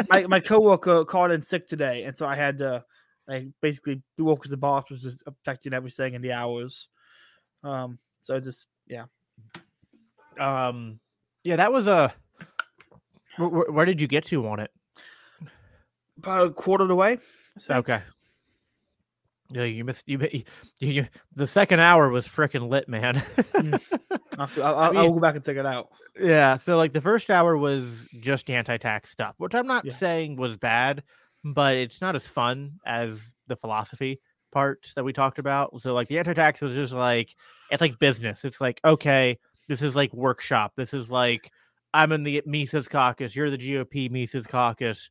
my 0.10 0.28
my 0.28 0.40
coworker 0.40 1.04
called 1.06 1.32
in 1.32 1.42
sick 1.42 1.68
today, 1.68 2.04
and 2.04 2.16
so 2.16 2.26
I 2.26 2.36
had 2.36 2.60
to 2.60 2.84
like 3.28 3.48
basically 3.62 4.02
do 4.18 4.26
work 4.26 4.40
as 4.46 4.52
the 4.52 4.58
boss 4.58 4.90
was 4.90 5.02
just 5.04 5.24
affecting 5.26 5.74
everything 5.74 6.14
in 6.14 6.22
the 6.22 6.34
hours. 6.34 6.88
Um, 7.64 7.98
so 8.22 8.40
just 8.40 8.68
yeah, 8.88 9.06
Um, 10.40 11.00
yeah, 11.44 11.56
that 11.58 11.72
was 11.72 11.88
uh, 11.88 12.10
a. 12.10 12.46
Where, 13.38 13.50
where, 13.50 13.72
where 13.72 13.86
did 13.86 14.02
you 14.02 14.08
get 14.08 14.26
to 14.26 14.48
on 14.48 14.60
it? 14.60 14.72
about 16.18 16.48
a 16.48 16.50
quarter 16.52 16.84
of 16.84 16.88
the 16.88 16.96
way. 16.96 17.18
Okay. 17.70 18.02
Yeah, 19.50 19.64
you 19.64 19.84
missed 19.84 20.08
you, 20.08 20.20
you, 20.32 20.44
you 20.80 21.08
the 21.36 21.48
second 21.48 21.82
hour 21.82 22.10
was 22.10 22.26
freaking 22.26 22.70
lit, 22.70 22.88
man. 22.88 23.16
Mm. 23.54 23.82
I'll, 24.38 24.64
I'll, 24.64 24.98
I'll, 24.98 25.14
go 25.14 25.20
back 25.20 25.36
and 25.36 25.44
check 25.44 25.58
it 25.58 25.66
out. 25.66 25.90
yeah, 26.20 26.58
so 26.58 26.78
like 26.78 26.94
the 26.94 27.02
first 27.02 27.30
hour 27.30 27.58
was 27.58 28.08
just 28.22 28.50
anti-tax 28.50 29.12
stuff, 29.12 29.36
which 29.40 29.54
I'm 29.54 29.68
not 29.68 29.84
Yeah. 29.84 29.92
saying 29.92 30.38
was 30.38 30.56
bad, 30.56 31.04
but 31.44 31.76
it's 31.76 32.00
not 32.00 32.16
as 32.16 32.26
fun 32.26 32.80
as 32.86 33.34
the 33.48 33.58
philosophy 33.58 34.22
parts 34.54 34.94
that 34.94 35.04
we 35.04 35.12
talked 35.12 35.38
about. 35.38 35.82
So 35.82 35.94
like 35.94 36.08
the 36.08 36.20
anti-tax 36.20 36.62
was 36.62 36.74
just 36.74 36.94
like 36.94 37.36
it's 37.70 37.82
like 37.82 38.00
business. 38.00 38.46
It's 38.46 38.62
like 38.62 38.80
okay, 38.86 39.38
this 39.72 39.82
is 39.82 39.96
like 39.96 40.14
workshop. 40.14 40.74
This 40.76 40.94
is 40.94 41.10
like 41.10 41.50
I'm 41.94 42.12
in 42.12 42.24
the 42.24 42.42
Mises 42.46 42.90
caucus. 42.90 43.34
You're 43.34 43.50
the 43.50 43.58
GOP 43.58 44.12
Mises 44.12 44.46
caucus. 44.46 45.10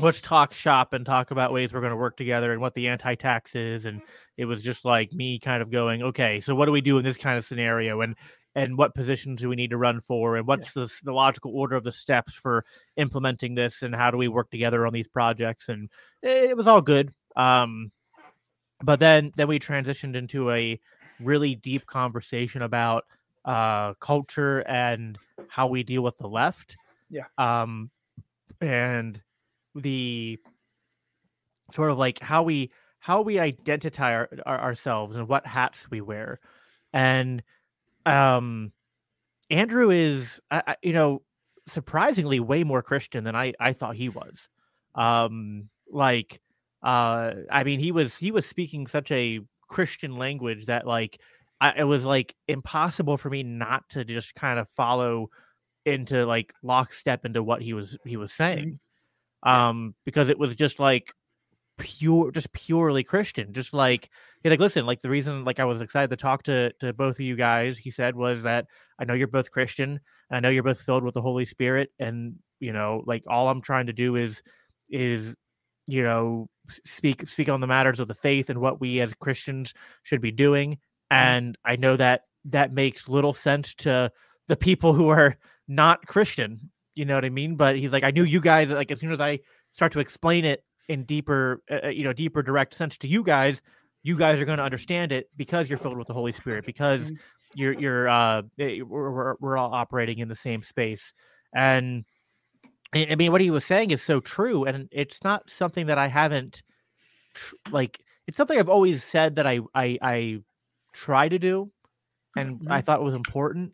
Let's 0.00 0.20
talk 0.20 0.52
shop 0.52 0.94
and 0.94 1.06
talk 1.06 1.30
about 1.30 1.52
ways 1.52 1.72
we're 1.72 1.80
going 1.80 1.92
to 1.92 1.96
work 1.96 2.16
together 2.16 2.50
and 2.50 2.60
what 2.60 2.74
the 2.74 2.88
anti-tax 2.88 3.54
is. 3.54 3.84
And 3.84 4.02
it 4.36 4.46
was 4.46 4.62
just 4.62 4.84
like 4.84 5.12
me 5.12 5.38
kind 5.38 5.62
of 5.62 5.70
going, 5.70 6.02
okay, 6.02 6.40
so 6.40 6.56
what 6.56 6.66
do 6.66 6.72
we 6.72 6.80
do 6.80 6.98
in 6.98 7.04
this 7.04 7.18
kind 7.18 7.38
of 7.38 7.44
scenario? 7.44 8.00
And 8.00 8.16
and 8.56 8.76
what 8.76 8.96
positions 8.96 9.40
do 9.40 9.48
we 9.48 9.54
need 9.54 9.70
to 9.70 9.76
run 9.76 10.00
for 10.00 10.34
and 10.34 10.44
what's 10.44 10.72
the, 10.72 10.92
the 11.04 11.12
logical 11.12 11.56
order 11.56 11.76
of 11.76 11.84
the 11.84 11.92
steps 11.92 12.34
for 12.34 12.64
implementing 12.96 13.54
this 13.54 13.82
and 13.82 13.94
how 13.94 14.10
do 14.10 14.16
we 14.16 14.26
work 14.26 14.50
together 14.50 14.88
on 14.88 14.92
these 14.92 15.06
projects 15.06 15.68
and 15.68 15.88
it, 16.20 16.50
it 16.50 16.56
was 16.56 16.66
all 16.66 16.82
good 16.82 17.14
um 17.36 17.92
but 18.82 18.98
then 18.98 19.30
then 19.36 19.46
we 19.46 19.60
transitioned 19.60 20.16
into 20.16 20.50
a 20.50 20.80
really 21.20 21.54
deep 21.54 21.86
conversation 21.86 22.62
about 22.62 23.04
uh 23.44 23.94
culture 23.94 24.60
and 24.60 25.18
how 25.48 25.66
we 25.66 25.82
deal 25.82 26.02
with 26.02 26.16
the 26.18 26.28
left 26.28 26.76
Yeah. 27.08 27.24
um 27.38 27.90
and 28.60 29.20
the 29.74 30.38
sort 31.74 31.90
of 31.90 31.98
like 31.98 32.18
how 32.20 32.42
we 32.42 32.70
how 32.98 33.22
we 33.22 33.38
identify 33.38 34.14
our, 34.14 34.28
our, 34.44 34.60
ourselves 34.60 35.16
and 35.16 35.28
what 35.28 35.46
hats 35.46 35.90
we 35.90 36.00
wear 36.00 36.40
and 36.92 37.42
um 38.06 38.72
andrew 39.50 39.90
is 39.90 40.40
I, 40.50 40.62
I, 40.66 40.76
you 40.82 40.92
know 40.92 41.22
surprisingly 41.66 42.40
way 42.40 42.64
more 42.64 42.82
christian 42.82 43.24
than 43.24 43.36
i 43.36 43.52
i 43.60 43.72
thought 43.72 43.96
he 43.96 44.08
was 44.08 44.48
um 44.94 45.68
like 45.90 46.40
uh 46.82 47.32
i 47.50 47.64
mean 47.64 47.78
he 47.80 47.92
was 47.92 48.16
he 48.16 48.32
was 48.32 48.46
speaking 48.46 48.86
such 48.86 49.10
a 49.10 49.40
christian 49.68 50.16
language 50.16 50.66
that 50.66 50.86
like 50.86 51.20
I, 51.60 51.74
it 51.78 51.84
was 51.84 52.04
like 52.04 52.34
impossible 52.48 53.16
for 53.16 53.28
me 53.30 53.42
not 53.42 53.88
to 53.90 54.04
just 54.04 54.34
kind 54.34 54.58
of 54.58 54.68
follow 54.70 55.28
into 55.84 56.26
like 56.26 56.52
lockstep 56.62 57.24
into 57.24 57.42
what 57.42 57.62
he 57.62 57.72
was 57.72 57.96
he 58.04 58.16
was 58.16 58.32
saying 58.32 58.78
um 59.42 59.94
because 60.04 60.28
it 60.28 60.38
was 60.38 60.54
just 60.54 60.78
like 60.78 61.12
pure 61.78 62.30
just 62.30 62.52
purely 62.52 63.02
christian 63.02 63.54
just 63.54 63.72
like 63.72 64.10
he's 64.42 64.50
like 64.50 64.60
listen 64.60 64.84
like 64.84 65.00
the 65.00 65.08
reason 65.08 65.44
like 65.44 65.58
i 65.58 65.64
was 65.64 65.80
excited 65.80 66.10
to 66.10 66.16
talk 66.16 66.42
to 66.42 66.70
to 66.74 66.92
both 66.92 67.16
of 67.16 67.20
you 67.20 67.36
guys 67.36 67.78
he 67.78 67.90
said 67.90 68.14
was 68.14 68.42
that 68.42 68.66
i 68.98 69.04
know 69.04 69.14
you're 69.14 69.26
both 69.26 69.50
christian 69.50 69.92
and 69.92 70.36
i 70.36 70.40
know 70.40 70.50
you're 70.50 70.62
both 70.62 70.82
filled 70.82 71.02
with 71.02 71.14
the 71.14 71.22
holy 71.22 71.46
spirit 71.46 71.90
and 71.98 72.34
you 72.58 72.72
know 72.72 73.02
like 73.06 73.24
all 73.26 73.48
i'm 73.48 73.62
trying 73.62 73.86
to 73.86 73.94
do 73.94 74.16
is 74.16 74.42
is 74.90 75.34
you 75.86 76.02
know 76.02 76.46
speak 76.84 77.26
speak 77.26 77.48
on 77.48 77.62
the 77.62 77.66
matters 77.66 77.98
of 77.98 78.08
the 78.08 78.14
faith 78.14 78.50
and 78.50 78.60
what 78.60 78.78
we 78.78 79.00
as 79.00 79.14
christians 79.14 79.72
should 80.02 80.20
be 80.20 80.30
doing 80.30 80.76
and 81.10 81.58
i 81.64 81.76
know 81.76 81.96
that 81.96 82.22
that 82.44 82.72
makes 82.72 83.08
little 83.08 83.34
sense 83.34 83.74
to 83.74 84.10
the 84.48 84.56
people 84.56 84.92
who 84.92 85.08
are 85.08 85.36
not 85.68 86.06
christian 86.06 86.70
you 86.96 87.04
know 87.04 87.14
what 87.14 87.24
i 87.24 87.30
mean? 87.30 87.56
But 87.56 87.76
he's 87.76 87.92
like 87.92 88.04
i 88.04 88.10
knew 88.10 88.24
you 88.24 88.40
guys 88.40 88.68
like 88.70 88.90
as 88.90 89.00
soon 89.00 89.12
as 89.12 89.20
i 89.20 89.38
start 89.72 89.92
to 89.92 90.00
explain 90.00 90.44
it 90.44 90.64
in 90.88 91.04
deeper 91.04 91.62
uh, 91.70 91.88
you 91.88 92.04
know 92.04 92.12
deeper 92.12 92.42
direct 92.42 92.74
sense 92.74 92.98
to 92.98 93.08
you 93.08 93.22
guys 93.22 93.62
you 94.02 94.16
guys 94.16 94.40
are 94.40 94.44
going 94.44 94.58
to 94.58 94.64
understand 94.64 95.12
it 95.12 95.28
because 95.36 95.68
you're 95.68 95.78
filled 95.78 95.96
with 95.96 96.08
the 96.08 96.14
holy 96.14 96.32
spirit 96.32 96.64
because 96.66 97.12
you're 97.54 97.72
you're 97.74 98.08
uh 98.08 98.42
we're, 98.58 98.84
we're, 98.84 99.34
we're 99.40 99.56
all 99.56 99.72
operating 99.72 100.18
in 100.18 100.28
the 100.28 100.34
same 100.34 100.62
space. 100.62 101.12
And 101.54 102.04
i 102.92 103.14
mean 103.14 103.30
what 103.30 103.40
he 103.40 103.50
was 103.50 103.64
saying 103.64 103.92
is 103.92 104.02
so 104.02 104.18
true 104.18 104.64
and 104.64 104.88
it's 104.90 105.22
not 105.22 105.48
something 105.48 105.86
that 105.86 105.96
i 105.96 106.08
haven't 106.08 106.62
like 107.70 108.00
it's 108.26 108.36
something 108.36 108.58
i've 108.58 108.68
always 108.68 109.04
said 109.04 109.36
that 109.36 109.46
i 109.46 109.60
i 109.76 109.96
i 110.02 110.38
try 111.04 111.28
to 111.28 111.38
do 111.38 111.70
and 112.36 112.58
mm-hmm. 112.58 112.72
i 112.72 112.80
thought 112.80 113.00
it 113.00 113.04
was 113.04 113.14
important 113.14 113.72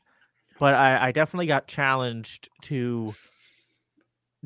but 0.59 0.75
I, 0.75 1.09
I 1.09 1.13
definitely 1.13 1.47
got 1.47 1.69
challenged 1.69 2.49
to 2.63 3.15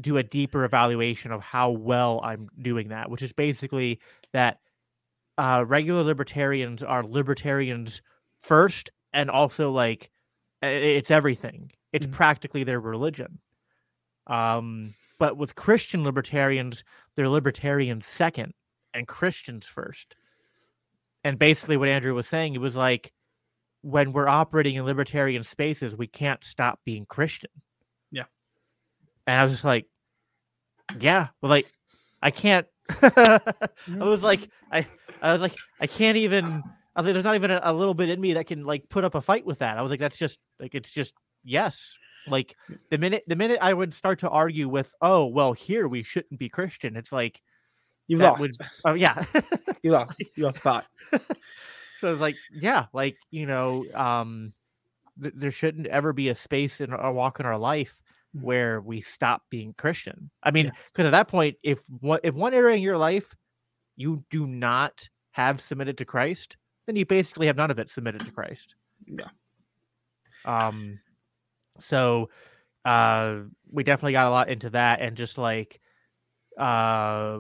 do 0.01 0.17
a 0.17 0.23
deeper 0.23 0.65
evaluation 0.65 1.33
of 1.33 1.43
how 1.43 1.71
well 1.71 2.21
I'm 2.25 2.49
doing 2.61 2.89
that, 2.89 3.11
which 3.11 3.23
is 3.23 3.33
basically 3.33 4.01
that 4.33 4.59
uh, 5.39 5.65
regular 5.67 6.03
libertarians 6.03 6.83
are 6.83 7.05
libertarians 7.05 8.03
first, 8.43 8.91
and 9.13 9.31
also 9.31 9.71
like 9.71 10.11
it's 10.63 11.11
everything. 11.11 11.71
It's 11.93 12.07
mm-hmm. 12.07 12.15
practically 12.15 12.65
their 12.65 12.81
religion. 12.81 13.39
Um, 14.27 14.95
but 15.19 15.37
with 15.37 15.55
Christian 15.55 16.05
libertarians, 16.05 16.85
they're 17.17 17.29
libertarians 17.29 18.07
second 18.07 18.53
and 18.95 19.07
Christians 19.07 19.67
first. 19.67 20.15
And 21.25 21.39
basically, 21.39 21.77
what 21.77 21.89
Andrew 21.89 22.15
was 22.15 22.27
saying, 22.27 22.55
it 22.55 22.61
was 22.61 22.77
like 22.77 23.13
when 23.83 24.13
we're 24.13 24.29
operating 24.29 24.77
in 24.77 24.85
libertarian 24.85 25.43
spaces, 25.43 25.97
we 25.97 26.07
can't 26.07 26.43
stop 26.45 26.81
being 26.85 27.07
Christian. 27.07 27.51
Yeah. 28.11 28.25
And 29.27 29.39
I 29.39 29.43
was 29.43 29.53
just 29.53 29.65
like, 29.65 29.87
yeah, 30.99 31.29
well, 31.41 31.51
like 31.51 31.67
I 32.23 32.31
can't. 32.31 32.67
I 33.03 33.41
was 33.87 34.23
like, 34.23 34.49
I, 34.73 34.87
I 35.23 35.33
was 35.33 35.41
like, 35.41 35.57
I 35.81 35.87
can't 35.87 36.17
even. 36.17 36.63
I 36.97 37.03
think 37.03 37.15
there's 37.15 37.25
not 37.25 37.37
even 37.37 37.53
a, 37.53 37.61
a, 37.63 37.73
little 37.73 37.95
bit 37.95 38.09
in 38.09 38.21
me 38.21 38.35
that 38.35 38.49
can 38.49 38.65
like 38.65 38.89
put 38.89 39.05
up 39.05 39.15
a 39.15 39.23
fight 39.23 39.47
with 39.47 39.61
that. 39.61 39.79
I 39.79 39.83
was 39.83 39.91
like, 39.91 40.01
that's 40.01 40.17
just 40.17 40.39
like 40.59 40.75
it's 40.75 40.91
just 40.91 41.15
yes. 41.45 41.97
Like 42.27 42.57
the 42.91 42.99
minute 42.99 43.25
the 43.27 43.37
minute 43.37 43.59
I 43.63 43.73
would 43.73 43.95
start 43.95 44.19
to 44.21 44.29
argue 44.29 44.69
with, 44.69 44.93
oh 45.01 45.27
well, 45.27 45.53
here 45.53 45.89
we 45.89 46.03
shouldn't 46.03 46.39
be 46.39 46.49
Christian. 46.49 46.97
It's 46.97 47.13
like 47.13 47.41
you 48.11 48.19
lost. 48.19 48.41
Would, 48.41 48.51
oh 48.85 48.95
yeah, 48.95 49.25
you 49.83 49.93
lost. 49.93 50.21
You 50.37 50.45
lost 50.45 50.59
spot. 50.59 50.87
so 51.99 52.13
it's 52.13 52.21
like 52.21 52.37
yeah, 52.53 52.87
like 52.93 53.17
you 53.31 53.47
know, 53.47 53.85
um, 53.95 54.53
th- 55.21 55.35
there 55.37 55.51
shouldn't 55.51 55.87
ever 55.87 56.13
be 56.13 56.29
a 56.29 56.35
space 56.35 56.81
in 56.81 56.93
our 56.93 57.13
walk 57.13 57.41
in 57.41 57.47
our 57.47 57.59
life 57.59 58.03
Mm. 58.37 58.43
where 58.43 58.81
we 58.81 59.01
stop 59.01 59.43
being 59.51 59.75
Christian. 59.77 60.31
I 60.43 60.51
mean, 60.53 60.67
because 60.67 61.03
yeah. 61.03 61.07
at 61.07 61.11
that 61.11 61.29
point, 61.29 61.57
if 61.63 61.81
one 62.01 62.21
if 62.23 62.35
one 62.35 62.55
area 62.55 62.77
in 62.77 62.83
your 62.83 62.99
life 62.99 63.35
you 63.97 64.23
do 64.31 64.47
not 64.47 65.09
have 65.33 65.61
submitted 65.61 65.99
to 65.99 66.05
Christ, 66.05 66.57
then 66.87 66.97
you 66.97 67.05
basically 67.05 67.49
have 67.49 67.57
none 67.57 67.71
of 67.71 67.79
it 67.79 67.91
submitted 67.91 68.25
to 68.25 68.31
Christ. 68.31 68.75
Yeah. 69.07 69.29
Um. 70.45 71.01
So, 71.81 72.29
uh, 72.85 73.39
we 73.71 73.83
definitely 73.83 74.13
got 74.13 74.27
a 74.27 74.31
lot 74.31 74.49
into 74.49 74.71
that, 74.71 75.01
and 75.01 75.17
just 75.17 75.37
like, 75.37 75.81
uh, 76.59 77.39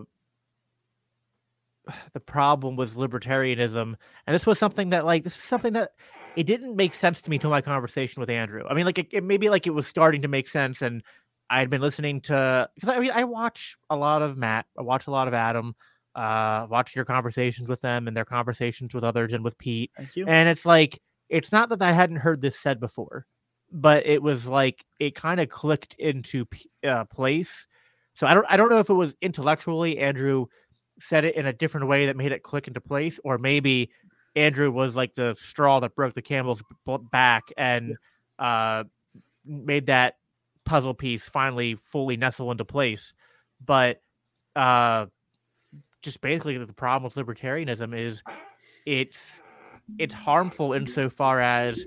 the 2.12 2.20
problem 2.20 2.76
with 2.76 2.94
libertarianism, 2.94 3.94
and 4.26 4.34
this 4.34 4.46
was 4.46 4.58
something 4.58 4.90
that 4.90 5.04
like 5.04 5.24
this 5.24 5.36
is 5.36 5.42
something 5.42 5.72
that 5.74 5.92
it 6.36 6.44
didn't 6.44 6.76
make 6.76 6.94
sense 6.94 7.20
to 7.22 7.30
me 7.30 7.36
until 7.36 7.50
my 7.50 7.60
conversation 7.60 8.20
with 8.20 8.30
Andrew. 8.30 8.62
I 8.68 8.74
mean, 8.74 8.86
like 8.86 8.98
it, 8.98 9.08
it 9.10 9.24
maybe 9.24 9.48
like 9.48 9.66
it 9.66 9.70
was 9.70 9.86
starting 9.86 10.22
to 10.22 10.28
make 10.28 10.48
sense, 10.48 10.82
and 10.82 11.02
I 11.48 11.58
had 11.58 11.70
been 11.70 11.80
listening 11.80 12.20
to 12.22 12.68
because 12.74 12.88
I 12.88 12.98
mean 12.98 13.10
I 13.12 13.24
watch 13.24 13.76
a 13.90 13.96
lot 13.96 14.22
of 14.22 14.36
Matt, 14.36 14.66
I 14.78 14.82
watch 14.82 15.06
a 15.06 15.10
lot 15.10 15.28
of 15.28 15.34
Adam, 15.34 15.74
uh, 16.14 16.66
watch 16.70 16.94
your 16.94 17.04
conversations 17.04 17.68
with 17.68 17.80
them 17.80 18.08
and 18.08 18.16
their 18.16 18.24
conversations 18.24 18.94
with 18.94 19.04
others 19.04 19.32
and 19.32 19.44
with 19.44 19.58
Pete. 19.58 19.90
Thank 19.96 20.16
you. 20.16 20.26
And 20.26 20.48
it's 20.48 20.64
like 20.64 21.00
it's 21.28 21.52
not 21.52 21.68
that 21.70 21.82
I 21.82 21.92
hadn't 21.92 22.16
heard 22.16 22.40
this 22.40 22.58
said 22.58 22.80
before, 22.80 23.26
but 23.72 24.06
it 24.06 24.22
was 24.22 24.46
like 24.46 24.84
it 24.98 25.14
kind 25.14 25.40
of 25.40 25.48
clicked 25.48 25.94
into 25.98 26.46
uh, 26.86 27.04
place. 27.06 27.66
So 28.14 28.26
I 28.26 28.34
don't 28.34 28.46
I 28.48 28.56
don't 28.56 28.70
know 28.70 28.78
if 28.78 28.90
it 28.90 28.94
was 28.94 29.14
intellectually 29.20 29.98
Andrew 29.98 30.46
said 31.00 31.24
it 31.24 31.34
in 31.36 31.46
a 31.46 31.52
different 31.52 31.88
way 31.88 32.06
that 32.06 32.16
made 32.16 32.32
it 32.32 32.42
click 32.42 32.68
into 32.68 32.80
place, 32.80 33.18
or 33.24 33.38
maybe 33.38 33.90
Andrew 34.36 34.70
was 34.70 34.94
like 34.94 35.14
the 35.14 35.36
straw 35.38 35.80
that 35.80 35.94
broke 35.94 36.14
the 36.14 36.22
camel's 36.22 36.62
back 37.10 37.52
and 37.56 37.96
uh, 38.38 38.84
made 39.44 39.86
that 39.86 40.16
puzzle 40.64 40.94
piece 40.94 41.24
finally 41.24 41.74
fully 41.74 42.16
nestle 42.16 42.50
into 42.50 42.64
place. 42.64 43.12
But 43.64 44.00
uh, 44.54 45.06
just 46.02 46.20
basically, 46.20 46.58
the 46.58 46.72
problem 46.72 47.04
with 47.04 47.14
libertarianism 47.26 47.98
is 47.98 48.22
it's 48.86 49.40
it's 49.98 50.14
harmful 50.14 50.72
insofar 50.72 51.40
as 51.40 51.84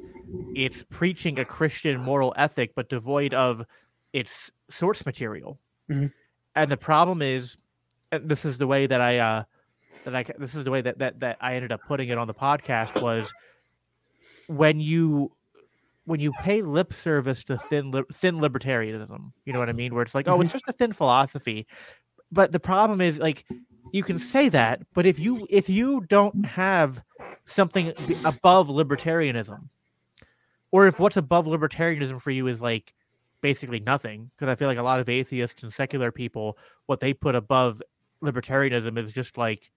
it's 0.53 0.83
preaching 0.89 1.39
a 1.39 1.45
Christian 1.45 2.01
moral 2.01 2.33
ethic, 2.37 2.73
but 2.75 2.89
devoid 2.89 3.33
of 3.33 3.63
its 4.11 4.51
source 4.69 5.05
material. 5.05 5.59
Mm-hmm. 5.89 6.07
And 6.55 6.71
the 6.71 6.77
problem 6.77 7.21
is, 7.21 7.57
this 8.19 8.45
is 8.45 8.57
the 8.57 8.67
way 8.67 8.87
that 8.87 9.01
I 9.01 9.17
uh, 9.17 9.43
that 10.05 10.15
I 10.15 10.25
this 10.37 10.55
is 10.55 10.63
the 10.63 10.71
way 10.71 10.81
that 10.81 10.99
that 10.99 11.19
that 11.19 11.37
I 11.41 11.55
ended 11.55 11.71
up 11.71 11.81
putting 11.87 12.09
it 12.09 12.17
on 12.17 12.27
the 12.27 12.33
podcast 12.33 13.01
was 13.01 13.31
when 14.47 14.79
you 14.79 15.31
when 16.05 16.19
you 16.19 16.31
pay 16.41 16.61
lip 16.61 16.93
service 16.93 17.43
to 17.45 17.57
thin 17.69 17.91
thin 18.13 18.35
libertarianism, 18.35 19.31
you 19.45 19.53
know 19.53 19.59
what 19.59 19.69
I 19.69 19.73
mean? 19.73 19.93
Where 19.93 20.03
it's 20.03 20.15
like, 20.15 20.27
oh, 20.27 20.41
it's 20.41 20.49
mm-hmm. 20.49 20.55
just 20.55 20.65
a 20.67 20.73
thin 20.73 20.93
philosophy. 20.93 21.65
But 22.31 22.51
the 22.51 22.59
problem 22.59 22.99
is 22.99 23.19
like 23.19 23.45
you 23.91 24.03
can 24.03 24.19
say 24.19 24.49
that, 24.49 24.81
but 24.93 25.05
if 25.05 25.19
you 25.19 25.47
if 25.49 25.69
you 25.69 26.01
don't 26.09 26.45
have 26.45 27.01
something 27.45 27.93
above 28.25 28.67
libertarianism, 28.67 29.69
or 30.71 30.87
if 30.87 30.99
what's 30.99 31.17
above 31.17 31.45
libertarianism 31.45 32.21
for 32.21 32.31
you 32.31 32.47
is 32.47 32.61
like 32.61 32.93
basically 33.41 33.79
nothing, 33.79 34.31
because 34.35 34.51
I 34.51 34.55
feel 34.55 34.67
like 34.67 34.77
a 34.77 34.83
lot 34.83 34.99
of 34.99 35.09
atheists 35.09 35.63
and 35.63 35.71
secular 35.71 36.11
people, 36.11 36.57
what 36.87 36.99
they 36.99 37.13
put 37.13 37.35
above 37.35 37.81
libertarianism 38.23 38.97
is 38.97 39.11
just 39.11 39.37
like 39.37 39.69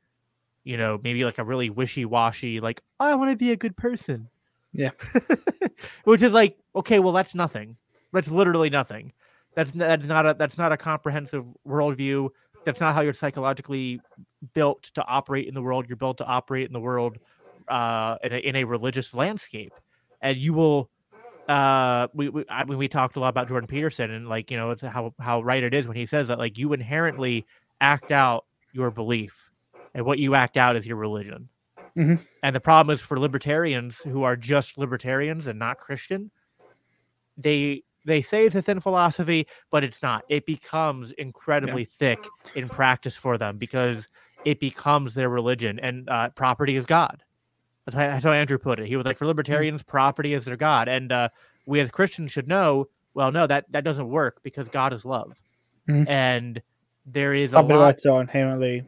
you 0.66 0.76
know, 0.76 0.98
maybe 1.02 1.24
like 1.24 1.38
a 1.38 1.44
really 1.44 1.70
wishy 1.70 2.04
washy, 2.04 2.58
like, 2.58 2.82
I 2.98 3.14
want 3.14 3.30
to 3.30 3.36
be 3.36 3.52
a 3.52 3.56
good 3.56 3.76
person. 3.76 4.28
Yeah. 4.72 4.90
Which 6.04 6.24
is 6.24 6.32
like, 6.32 6.58
okay, 6.74 6.98
well, 6.98 7.12
that's 7.12 7.36
nothing. 7.36 7.76
That's 8.12 8.26
literally 8.26 8.68
nothing. 8.68 9.12
That's 9.54 9.70
that's 9.70 10.04
not 10.04 10.26
a 10.26 10.34
that's 10.34 10.58
not 10.58 10.72
a 10.72 10.76
comprehensive 10.76 11.44
worldview. 11.66 12.30
That's 12.64 12.80
not 12.80 12.94
how 12.94 13.02
you're 13.02 13.14
psychologically 13.14 14.00
built 14.54 14.82
to 14.94 15.04
operate 15.06 15.46
in 15.46 15.54
the 15.54 15.62
world. 15.62 15.86
You're 15.88 15.96
built 15.96 16.18
to 16.18 16.26
operate 16.26 16.66
in 16.66 16.72
the 16.72 16.80
world 16.80 17.16
uh, 17.68 18.16
in 18.24 18.32
a, 18.32 18.36
in 18.36 18.56
a 18.56 18.64
religious 18.64 19.14
landscape, 19.14 19.72
and 20.20 20.36
you 20.36 20.52
will 20.52 20.90
uh, 21.48 22.08
we 22.12 22.28
we 22.28 22.44
I 22.50 22.64
mean, 22.64 22.76
we 22.76 22.88
talked 22.88 23.16
a 23.16 23.20
lot 23.20 23.28
about 23.28 23.48
Jordan 23.48 23.68
Peterson 23.68 24.10
and 24.10 24.28
like 24.28 24.50
you 24.50 24.56
know 24.56 24.72
it's 24.72 24.82
how 24.82 25.14
how 25.20 25.42
right 25.42 25.62
it 25.62 25.72
is 25.72 25.86
when 25.86 25.96
he 25.96 26.06
says 26.06 26.28
that 26.28 26.38
like 26.38 26.58
you 26.58 26.72
inherently 26.72 27.46
act 27.80 28.10
out 28.10 28.44
your 28.72 28.90
belief, 28.90 29.50
and 29.94 30.04
what 30.04 30.18
you 30.18 30.34
act 30.34 30.56
out 30.56 30.76
is 30.76 30.86
your 30.86 30.96
religion. 30.96 31.48
Mhm. 31.96 32.20
And 32.42 32.54
the 32.54 32.60
problem 32.60 32.94
is 32.94 33.00
for 33.00 33.18
libertarians 33.18 33.98
who 33.98 34.22
are 34.22 34.36
just 34.36 34.76
libertarians 34.78 35.46
and 35.46 35.58
not 35.58 35.78
Christian, 35.78 36.30
they 37.36 37.82
they 38.04 38.22
say 38.22 38.46
it's 38.46 38.54
a 38.54 38.62
thin 38.62 38.78
philosophy, 38.80 39.48
but 39.72 39.82
it's 39.82 40.00
not. 40.00 40.24
It 40.28 40.46
becomes 40.46 41.10
incredibly 41.12 41.84
thick 41.84 42.24
in 42.54 42.68
practice 42.68 43.16
for 43.16 43.36
them 43.36 43.58
because 43.58 44.06
it 44.44 44.60
becomes 44.60 45.12
their 45.14 45.28
religion, 45.28 45.80
and 45.80 46.08
uh, 46.08 46.28
property 46.30 46.76
is 46.76 46.86
God. 46.86 47.24
That's 47.84 47.96
how, 47.96 48.06
that's 48.06 48.24
how 48.24 48.32
Andrew 48.32 48.58
put 48.58 48.78
it. 48.78 48.86
He 48.86 48.94
was 48.96 49.06
like, 49.06 49.18
for 49.18 49.26
libertarians, 49.26 49.82
property 49.82 50.34
is 50.34 50.44
their 50.44 50.56
God, 50.56 50.86
and 50.88 51.10
uh, 51.10 51.28
we 51.66 51.80
as 51.80 51.90
Christians 51.90 52.30
should 52.30 52.46
know. 52.46 52.88
Well, 53.14 53.32
no, 53.32 53.46
that 53.48 53.64
that 53.72 53.82
doesn't 53.82 54.08
work 54.08 54.40
because 54.44 54.68
God 54.68 54.92
is 54.92 55.04
love, 55.04 55.36
Mhm. 55.88 56.08
and 56.08 56.62
there 57.06 57.34
is 57.34 57.52
a 57.52 57.54
Property 57.54 57.74
lot. 57.74 57.84
rights 57.84 58.06
are 58.06 58.20
inherently 58.20 58.80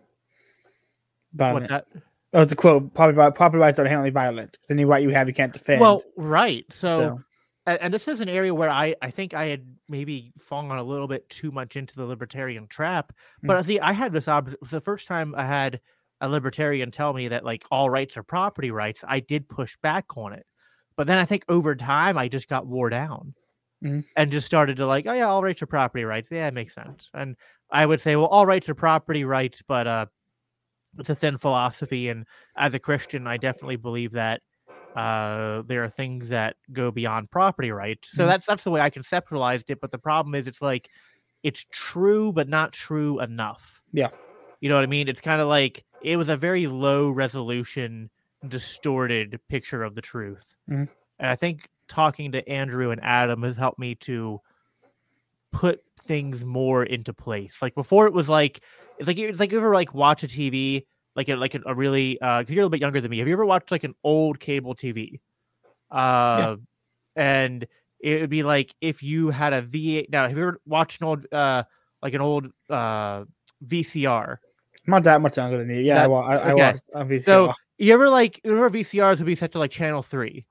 What 1.32 1.38
violent. 1.38 1.68
that, 1.70 1.86
Oh, 2.34 2.42
it's 2.42 2.52
a 2.52 2.56
quote. 2.56 2.92
Property, 2.92 3.16
ri- 3.16 3.32
property 3.32 3.58
rights 3.60 3.78
are 3.78 3.82
inherently 3.82 4.10
violent. 4.10 4.58
Any 4.68 4.84
right 4.84 5.02
you 5.02 5.08
have, 5.10 5.28
you 5.28 5.34
can't 5.34 5.52
defend. 5.52 5.80
well, 5.80 6.02
right. 6.16 6.66
so, 6.68 6.88
so 6.88 7.20
and, 7.66 7.92
this 7.92 8.06
is 8.06 8.20
an 8.20 8.28
area 8.28 8.54
where 8.54 8.68
I, 8.68 8.94
I 9.00 9.10
think 9.10 9.32
I 9.32 9.46
had 9.46 9.64
maybe 9.88 10.32
fallen 10.38 10.70
a 10.76 10.82
little 10.82 11.08
bit 11.08 11.28
too 11.30 11.50
much 11.50 11.76
into 11.76 11.94
the 11.96 12.04
libertarian 12.04 12.66
trap. 12.66 13.12
Mm. 13.42 13.46
But 13.46 13.56
uh, 13.56 13.62
see, 13.62 13.80
I 13.80 13.92
had 13.92 14.12
this 14.12 14.28
ob- 14.28 14.54
the 14.70 14.80
first 14.80 15.08
time 15.08 15.34
I 15.36 15.46
had 15.46 15.80
a 16.20 16.28
libertarian 16.28 16.90
tell 16.90 17.12
me 17.14 17.28
that 17.28 17.44
like 17.44 17.64
all 17.70 17.88
rights 17.88 18.16
are 18.16 18.22
property 18.22 18.70
rights. 18.70 19.04
I 19.06 19.20
did 19.20 19.48
push 19.48 19.76
back 19.82 20.04
on 20.16 20.32
it, 20.34 20.44
but 20.96 21.06
then 21.06 21.18
I 21.18 21.24
think 21.24 21.44
over 21.48 21.74
time 21.76 22.18
I 22.18 22.28
just 22.28 22.48
got 22.48 22.66
wore 22.66 22.90
down 22.90 23.34
Mhm. 23.82 24.04
and 24.16 24.32
just 24.32 24.46
started 24.46 24.76
to 24.78 24.86
like, 24.86 25.06
oh 25.06 25.12
yeah, 25.12 25.28
all 25.28 25.42
rights 25.42 25.62
are 25.62 25.66
property 25.66 26.04
rights. 26.04 26.28
Yeah, 26.30 26.48
it 26.48 26.54
makes 26.54 26.74
sense. 26.74 27.10
And 27.14 27.36
I 27.70 27.86
would 27.86 28.00
say, 28.00 28.16
well, 28.16 28.26
all 28.26 28.46
rights 28.46 28.68
are 28.68 28.74
property 28.74 29.24
rights, 29.24 29.62
but 29.66 29.86
uh, 29.86 30.06
it's 30.98 31.10
a 31.10 31.14
thin 31.14 31.38
philosophy. 31.38 32.08
And 32.08 32.26
as 32.56 32.74
a 32.74 32.78
Christian, 32.78 33.26
I 33.26 33.36
definitely 33.36 33.76
believe 33.76 34.12
that 34.12 34.42
uh, 34.96 35.62
there 35.66 35.84
are 35.84 35.88
things 35.90 36.30
that 36.30 36.56
go 36.72 36.90
beyond 36.90 37.30
property 37.30 37.70
rights. 37.70 38.10
So 38.14 38.24
Mhm. 38.24 38.26
that's 38.26 38.46
that's 38.46 38.64
the 38.64 38.70
way 38.70 38.80
I 38.80 38.90
conceptualized 38.90 39.70
it. 39.70 39.80
But 39.80 39.92
the 39.92 39.98
problem 39.98 40.34
is, 40.34 40.46
it's 40.46 40.62
like 40.62 40.90
it's 41.42 41.64
true, 41.72 42.32
but 42.32 42.48
not 42.48 42.72
true 42.72 43.20
enough. 43.20 43.80
Yeah. 43.92 44.10
you 44.60 44.68
know 44.68 44.74
what 44.76 44.84
I 44.84 44.88
mean. 44.88 45.08
It's 45.08 45.20
kind 45.20 45.40
of 45.40 45.48
like 45.48 45.84
it 46.00 46.16
was 46.16 46.28
a 46.28 46.36
very 46.36 46.66
low 46.66 47.10
resolution, 47.10 48.10
distorted 48.46 49.40
picture 49.48 49.82
of 49.84 49.94
the 49.94 50.02
truth. 50.02 50.54
Mhm. 50.68 50.88
And 51.18 51.30
I 51.30 51.36
think 51.36 51.68
talking 51.88 52.32
to 52.32 52.48
Andrew 52.48 52.90
and 52.90 53.00
Adam 53.02 53.42
has 53.42 53.56
helped 53.56 53.78
me 53.78 53.94
to 53.96 54.40
put 55.52 55.80
things 56.06 56.44
more 56.44 56.84
into 56.84 57.12
place. 57.12 57.58
Like 57.62 57.74
before, 57.74 58.06
it 58.06 58.12
was 58.12 58.28
like 58.28 58.62
it's 58.98 59.06
like 59.06 59.18
it's 59.18 59.40
like 59.40 59.52
you 59.52 59.58
ever 59.58 59.72
like 59.74 59.94
watch 59.94 60.22
a 60.24 60.28
TV 60.28 60.86
like 61.16 61.28
a, 61.28 61.34
like 61.34 61.54
a, 61.54 61.60
a 61.66 61.74
really 61.74 62.20
uh 62.20 62.44
you're 62.46 62.60
a 62.60 62.62
little 62.62 62.70
bit 62.70 62.80
younger 62.80 63.00
than 63.00 63.10
me. 63.10 63.18
Have 63.18 63.28
you 63.28 63.34
ever 63.34 63.46
watched 63.46 63.70
like 63.70 63.84
an 63.84 63.94
old 64.04 64.38
cable 64.38 64.74
TV? 64.74 65.20
Uh, 65.90 66.56
and 67.16 67.66
it 68.00 68.20
would 68.20 68.30
be 68.30 68.42
like 68.42 68.74
if 68.80 69.02
you 69.02 69.30
had 69.30 69.52
a 69.52 69.62
V8. 69.62 70.10
Now, 70.10 70.28
have 70.28 70.36
you 70.36 70.42
ever 70.42 70.60
watched 70.66 71.00
an 71.00 71.06
old 71.06 71.32
uh 71.32 71.64
like 72.02 72.14
an 72.14 72.20
old 72.20 72.46
uh 72.70 73.24
VCR? 73.66 74.38
not 74.86 75.02
that 75.04 75.20
much 75.20 75.36
younger 75.36 75.58
than 75.58 75.68
you. 75.68 75.82
Yeah, 75.82 76.04
I, 76.04 76.08
That- 76.08 76.10
I, 76.14 76.36
I 76.36 76.52
okay. 76.52 76.62
watched 76.62 76.84
on 76.94 77.08
VCR. 77.08 77.24
So 77.24 77.54
you 77.78 77.92
ever 77.92 78.08
like 78.08 78.40
remember 78.44 78.70
VCRs 78.70 79.18
would 79.18 79.26
be 79.26 79.34
set 79.34 79.52
to 79.52 79.58
like 79.58 79.70
channel 79.70 80.02
three, 80.02 80.46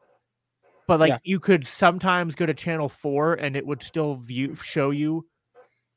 but 0.88 1.00
like 1.00 1.10
Yeah. 1.10 1.20
you 1.24 1.40
could 1.40 1.68
sometimes 1.68 2.36
go 2.36 2.46
to 2.46 2.54
channel 2.54 2.90
four 2.90 3.34
and 3.34 3.56
it 3.56 3.66
would 3.66 3.84
still 3.84 4.16
view 4.16 4.56
show 4.56 4.90
you 4.92 5.26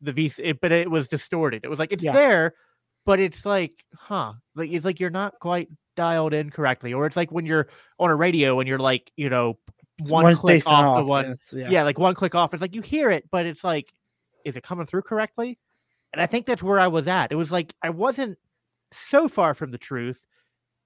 the 0.01 0.13
VC, 0.13 0.41
it, 0.43 0.61
but 0.61 0.73
it 0.73 0.91
was 0.91 1.09
distorted. 1.09 1.65
It 1.65 1.69
was 1.69 1.79
like 1.79 1.93
it's 1.93 2.05
Yeah. 2.05 2.13
there, 2.13 2.55
but 3.07 3.21
it's 3.21 3.45
like, 3.47 3.85
huh? 3.97 4.35
Like 4.55 4.71
it's 4.71 4.85
like 4.85 5.01
you're 5.01 5.11
not 5.11 5.39
quite 5.41 5.69
dialed 5.97 6.33
in 6.35 6.51
correctly, 6.51 6.93
or 6.95 7.07
it's 7.07 7.17
like 7.17 7.31
when 7.31 7.47
you're 7.47 7.69
on 7.99 8.11
a 8.11 8.17
radio 8.17 8.59
and 8.61 8.69
you're 8.69 8.79
like, 8.79 9.11
you 9.17 9.29
know, 9.31 9.59
It's 9.99 10.11
one, 10.11 10.35
click 10.35 10.63
station 10.63 10.73
off, 10.77 11.05
the 11.05 11.09
one, 11.09 11.37
yeah. 11.53 11.69
yeah. 11.69 11.83
like 11.83 11.99
one 11.99 12.15
click 12.15 12.35
off. 12.35 12.55
It's 12.55 12.61
like 12.63 12.75
you 12.75 12.81
hear 12.83 13.11
it, 13.11 13.29
but 13.31 13.45
it's 13.47 13.63
like, 13.63 13.93
is 14.45 14.57
it 14.57 14.63
coming 14.63 14.87
through 14.87 15.03
correctly? 15.03 15.59
And 16.13 16.21
I 16.23 16.27
think 16.27 16.47
that's 16.47 16.63
where 16.63 16.81
I 16.81 16.89
was 16.89 17.07
at. 17.07 17.31
It 17.31 17.37
was 17.37 17.53
like 17.53 17.75
I 17.83 17.91
wasn't 17.91 18.39
so 18.93 19.29
far 19.29 19.55
from 19.55 19.71
the 19.71 19.79
truth, 19.79 20.19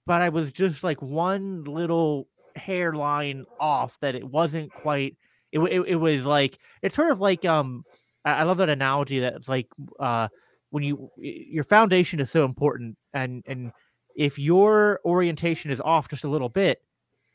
but 0.07 0.21
I 0.21 0.29
was 0.31 0.51
just 0.53 0.83
like 0.83 1.01
one 1.01 1.65
little 1.65 2.29
hairline 2.57 3.45
off 3.59 3.97
that 4.01 4.15
it 4.15 4.25
wasn't 4.25 4.73
quite. 4.73 5.17
It 5.53 5.59
it, 5.61 5.81
it 5.89 5.97
was 5.97 6.25
like 6.27 6.59
it's 6.83 6.97
sort 6.97 7.11
of 7.13 7.21
like 7.21 7.45
um. 7.45 7.85
I, 8.25 8.33
I 8.33 8.43
love 8.45 8.59
that 8.59 8.69
analogy 8.71 9.21
that 9.21 9.35
it's 9.35 9.49
like 9.49 9.69
uh 10.01 10.29
when 10.71 10.83
you 10.83 11.11
your 11.17 11.65
foundation 11.65 12.21
is 12.21 12.31
so 12.31 12.45
important 12.45 12.97
and 13.13 13.45
and 13.47 13.71
if 14.17 14.39
your 14.39 15.01
orientation 15.05 15.71
is 15.71 15.81
off 15.81 16.09
just 16.09 16.25
a 16.25 16.29
little 16.29 16.49
bit, 16.49 16.83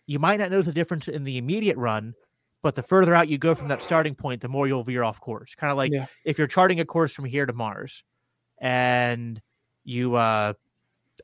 you 0.08 0.18
might 0.20 0.40
not 0.40 0.50
notice 0.50 0.66
the 0.66 0.72
difference 0.74 1.08
in 1.08 1.24
the 1.26 1.38
immediate 1.38 1.78
run, 1.78 2.14
but 2.64 2.74
the 2.76 2.84
further 2.84 3.14
out 3.14 3.28
you 3.30 3.38
go 3.38 3.54
from 3.54 3.68
that 3.68 3.84
starting 3.84 4.16
point, 4.16 4.42
the 4.42 4.48
more 4.48 4.68
you'll 4.68 4.84
veer 4.84 5.04
off 5.04 5.20
course. 5.22 5.56
Kind 5.56 5.72
of 5.72 5.78
like 5.78 5.92
Yeah. 5.92 6.06
if 6.26 6.38
you're 6.38 6.48
charting 6.48 6.80
a 6.80 6.86
course 6.86 7.14
from 7.14 7.26
here 7.26 7.46
to 7.46 7.54
Mars, 7.54 8.04
and 8.60 9.42
you 9.84 10.16
uh, 10.16 10.54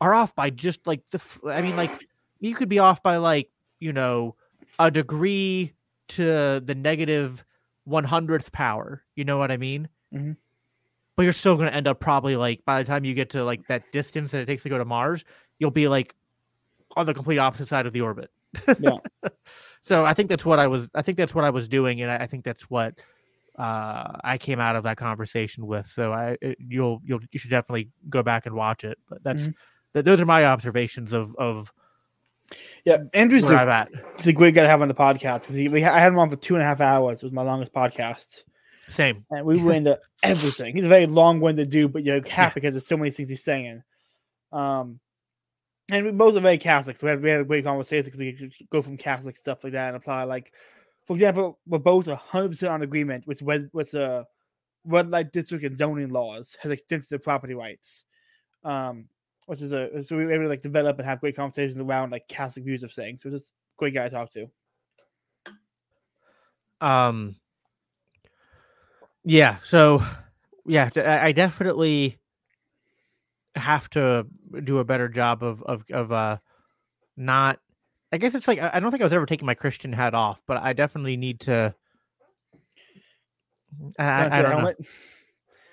are 0.01 0.13
off 0.13 0.36
by 0.36 0.49
just 0.49 0.86
like 0.88 1.01
the. 1.12 1.21
i 1.49 1.62
mean, 1.62 1.75
like 1.75 1.91
you 2.39 2.53
could 2.55 2.69
be 2.69 2.79
off 2.79 3.01
by 3.01 3.17
like 3.17 3.49
you 3.79 3.93
know 3.93 4.35
a 4.79 4.89
degree 4.91 5.73
to 6.09 6.23
the 6.59 6.75
negative 6.75 6.83
negative 7.31 7.45
one 7.85 8.03
hundredth 8.03 8.51
power. 8.51 9.03
You 9.15 9.25
know 9.25 9.38
what 9.38 9.51
I 9.51 9.57
mean? 9.57 9.89
Mhm. 10.13 10.38
But 11.15 11.23
you're 11.23 11.33
still 11.33 11.55
going 11.55 11.69
to 11.69 11.73
end 11.73 11.88
up 11.88 11.99
probably 11.99 12.35
like 12.35 12.65
by 12.65 12.81
the 12.83 12.88
time 12.88 13.05
you 13.05 13.13
get 13.13 13.29
to 13.31 13.43
like 13.43 13.67
that 13.67 13.91
distance 13.91 14.31
that 14.31 14.39
it 14.39 14.45
takes 14.47 14.63
to 14.63 14.69
go 14.69 14.77
to 14.77 14.85
Mars, 14.85 15.23
you'll 15.59 15.71
be 15.71 15.88
like 15.88 16.13
on 16.95 17.05
the 17.05 17.13
complete 17.13 17.38
opposite 17.38 17.67
side 17.67 17.85
of 17.85 17.93
the 17.93 18.01
orbit. 18.01 18.29
Yeah. 18.79 18.97
so 19.81 20.05
I 20.05 20.13
think 20.13 20.29
that's 20.29 20.45
what 20.45 20.59
I 20.59 20.67
was. 20.67 20.89
I 20.93 21.01
think 21.01 21.17
that's 21.17 21.33
what 21.33 21.45
I 21.45 21.49
was 21.51 21.67
doing, 21.69 22.01
and 22.01 22.11
I, 22.11 22.17
I 22.17 22.27
think 22.27 22.43
that's 22.43 22.69
what 22.69 22.95
uh, 23.57 24.17
I 24.23 24.38
came 24.38 24.59
out 24.59 24.75
of 24.75 24.83
that 24.83 24.97
conversation 24.97 25.65
with. 25.67 25.89
So 25.89 26.11
I, 26.11 26.38
it, 26.41 26.57
you'll, 26.59 27.01
you'll, 27.05 27.21
you 27.31 27.39
should 27.39 27.49
definitely 27.51 27.89
go 28.09 28.21
back 28.21 28.45
and 28.45 28.55
watch 28.55 28.83
it. 28.83 28.97
But 29.09 29.23
that's 29.23 29.47
Mhm. 29.47 29.53
th- 29.93 30.05
those 30.05 30.19
are 30.19 30.25
my 30.25 30.45
observations 30.45 31.13
of 31.13 31.35
of 31.35 31.71
yeah. 32.84 32.97
Andrew's 33.13 33.49
a, 33.49 33.55
I'm 33.55 33.69
at. 33.69 33.89
he's 34.17 34.27
a 34.27 34.34
great 34.34 34.55
guy 34.55 34.63
to 34.63 34.69
have 34.69 34.81
on 34.81 34.88
the 34.88 34.93
podcast 34.93 35.41
because 35.41 35.55
we 35.55 35.84
I 35.84 35.99
had 35.99 36.12
him 36.12 36.19
on 36.19 36.29
for 36.29 36.36
two 36.36 36.55
and 36.55 36.62
a 36.62 36.65
half 36.65 36.81
hours. 36.81 37.21
It 37.21 37.25
was 37.25 37.34
my 37.34 37.41
longest 37.41 37.73
podcast, 37.73 38.43
Same. 38.89 39.25
and 39.31 39.45
we 39.45 39.62
went 39.62 39.88
into 39.88 39.99
everything. 40.23 40.75
He's 40.75 40.86
a 40.86 40.89
very 40.89 41.05
long-winded 41.05 41.69
dude, 41.69 41.93
but 41.93 42.03
you're 42.03 42.25
happy 42.27 42.60
because 42.60 42.73
there's 42.73 42.88
so 42.88 42.97
many 42.97 43.12
things 43.12 43.29
he's 43.29 43.43
saying. 43.43 43.84
Um, 44.51 44.99
and 45.91 46.05
we 46.05 46.12
both 46.12 46.36
are 46.36 46.39
very 46.41 46.58
Catholic. 46.58 46.97
So 46.97 47.05
we 47.05 47.12
had, 47.12 47.21
we 47.21 47.29
had 47.29 47.41
a 47.41 47.45
great 47.45 47.63
conversation 47.63 48.05
because 48.05 48.19
we 48.19 48.34
could 48.34 48.51
go 48.71 48.81
from 48.81 48.97
Catholic 48.97 49.38
stuff 49.38 49.63
like 49.63 49.74
that 49.74 49.89
and 49.89 49.97
apply, 49.97 50.24
like, 50.24 50.51
for 51.05 51.13
example, 51.13 51.59
we're 51.67 51.78
both 51.78 52.07
100% 52.07 52.72
on 52.72 52.82
agreement 52.82 53.28
with 53.28 53.41
with, 53.43 53.69
with 53.74 53.93
uh, 53.93 54.24
red 54.86 55.09
light 55.09 55.32
district 55.32 55.63
and 55.63 55.78
zoning 55.78 56.09
laws 56.09 56.57
has 56.61 56.72
extensive 56.72 57.24
property 57.24 57.53
rights. 57.53 58.05
Um, 58.63 59.05
which 59.45 59.61
is 59.61 59.71
a 59.71 60.03
so 60.05 60.17
we 60.17 60.25
were 60.25 60.31
able 60.31 60.43
to 60.45 60.49
like 60.49 60.61
develop 60.61 60.97
and 60.99 61.07
have 61.07 61.19
great 61.19 61.35
conversations 61.35 61.77
around 61.77 62.11
like 62.11 62.27
Catholic 62.27 62.65
views 62.65 62.83
of 62.83 62.91
things. 62.91 63.23
Which 63.23 63.33
is 63.33 63.41
a 63.41 63.77
great 63.77 63.93
guy 63.93 64.03
to 64.03 64.09
talk 64.09 64.31
to. 64.33 64.47
Um. 66.81 67.35
Yeah. 69.23 69.57
So, 69.63 70.03
yeah, 70.65 70.89
I 70.95 71.31
definitely 71.31 72.19
have 73.55 73.89
to 73.91 74.27
do 74.63 74.79
a 74.79 74.83
better 74.83 75.07
job 75.07 75.43
of 75.43 75.63
of 75.63 75.83
of 75.91 76.11
uh 76.11 76.37
not. 77.17 77.59
I 78.11 78.17
guess 78.17 78.35
it's 78.35 78.47
like 78.47 78.59
I 78.59 78.79
don't 78.79 78.91
think 78.91 79.01
I 79.01 79.05
was 79.05 79.13
ever 79.13 79.25
taking 79.25 79.45
my 79.45 79.55
Christian 79.55 79.91
hat 79.91 80.13
off, 80.13 80.41
but 80.47 80.57
I 80.57 80.73
definitely 80.73 81.17
need 81.17 81.41
to. 81.41 81.73
I, 83.99 84.03
I, 84.05 84.25
I 84.25 84.41
don't 84.41 84.51
know. 84.51 84.57
helmet. 84.57 84.77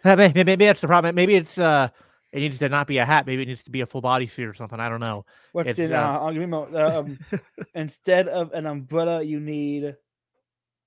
Uh, 0.04 0.16
may- 0.16 0.32
may- 0.34 0.42
Maybe 0.44 0.64
that's 0.64 0.80
the 0.80 0.88
problem. 0.88 1.14
Maybe 1.14 1.36
it's 1.36 1.58
uh, 1.58 1.88
it 2.32 2.40
needs 2.40 2.58
to 2.58 2.68
not 2.68 2.86
be 2.86 2.98
a 2.98 3.04
hat. 3.04 3.26
Maybe 3.26 3.42
it 3.42 3.48
needs 3.48 3.62
to 3.64 3.70
be 3.70 3.82
a 3.82 3.86
full 3.86 4.00
body 4.00 4.26
suit 4.26 4.48
or 4.48 4.54
something. 4.54 4.80
I 4.80 4.88
don't 4.88 5.00
know. 5.00 5.26
What's 5.52 5.70
It's, 5.70 5.78
in 5.78 5.92
uh, 5.92 6.00
uh, 6.00 6.18
I'll 6.18 6.32
give 6.32 6.40
you 6.40 6.44
a 6.44 6.48
mo- 6.48 6.74
um, 6.74 7.18
instead 7.74 8.28
of 8.28 8.52
an 8.52 8.66
umbrella, 8.66 9.22
you 9.22 9.38
need. 9.38 9.96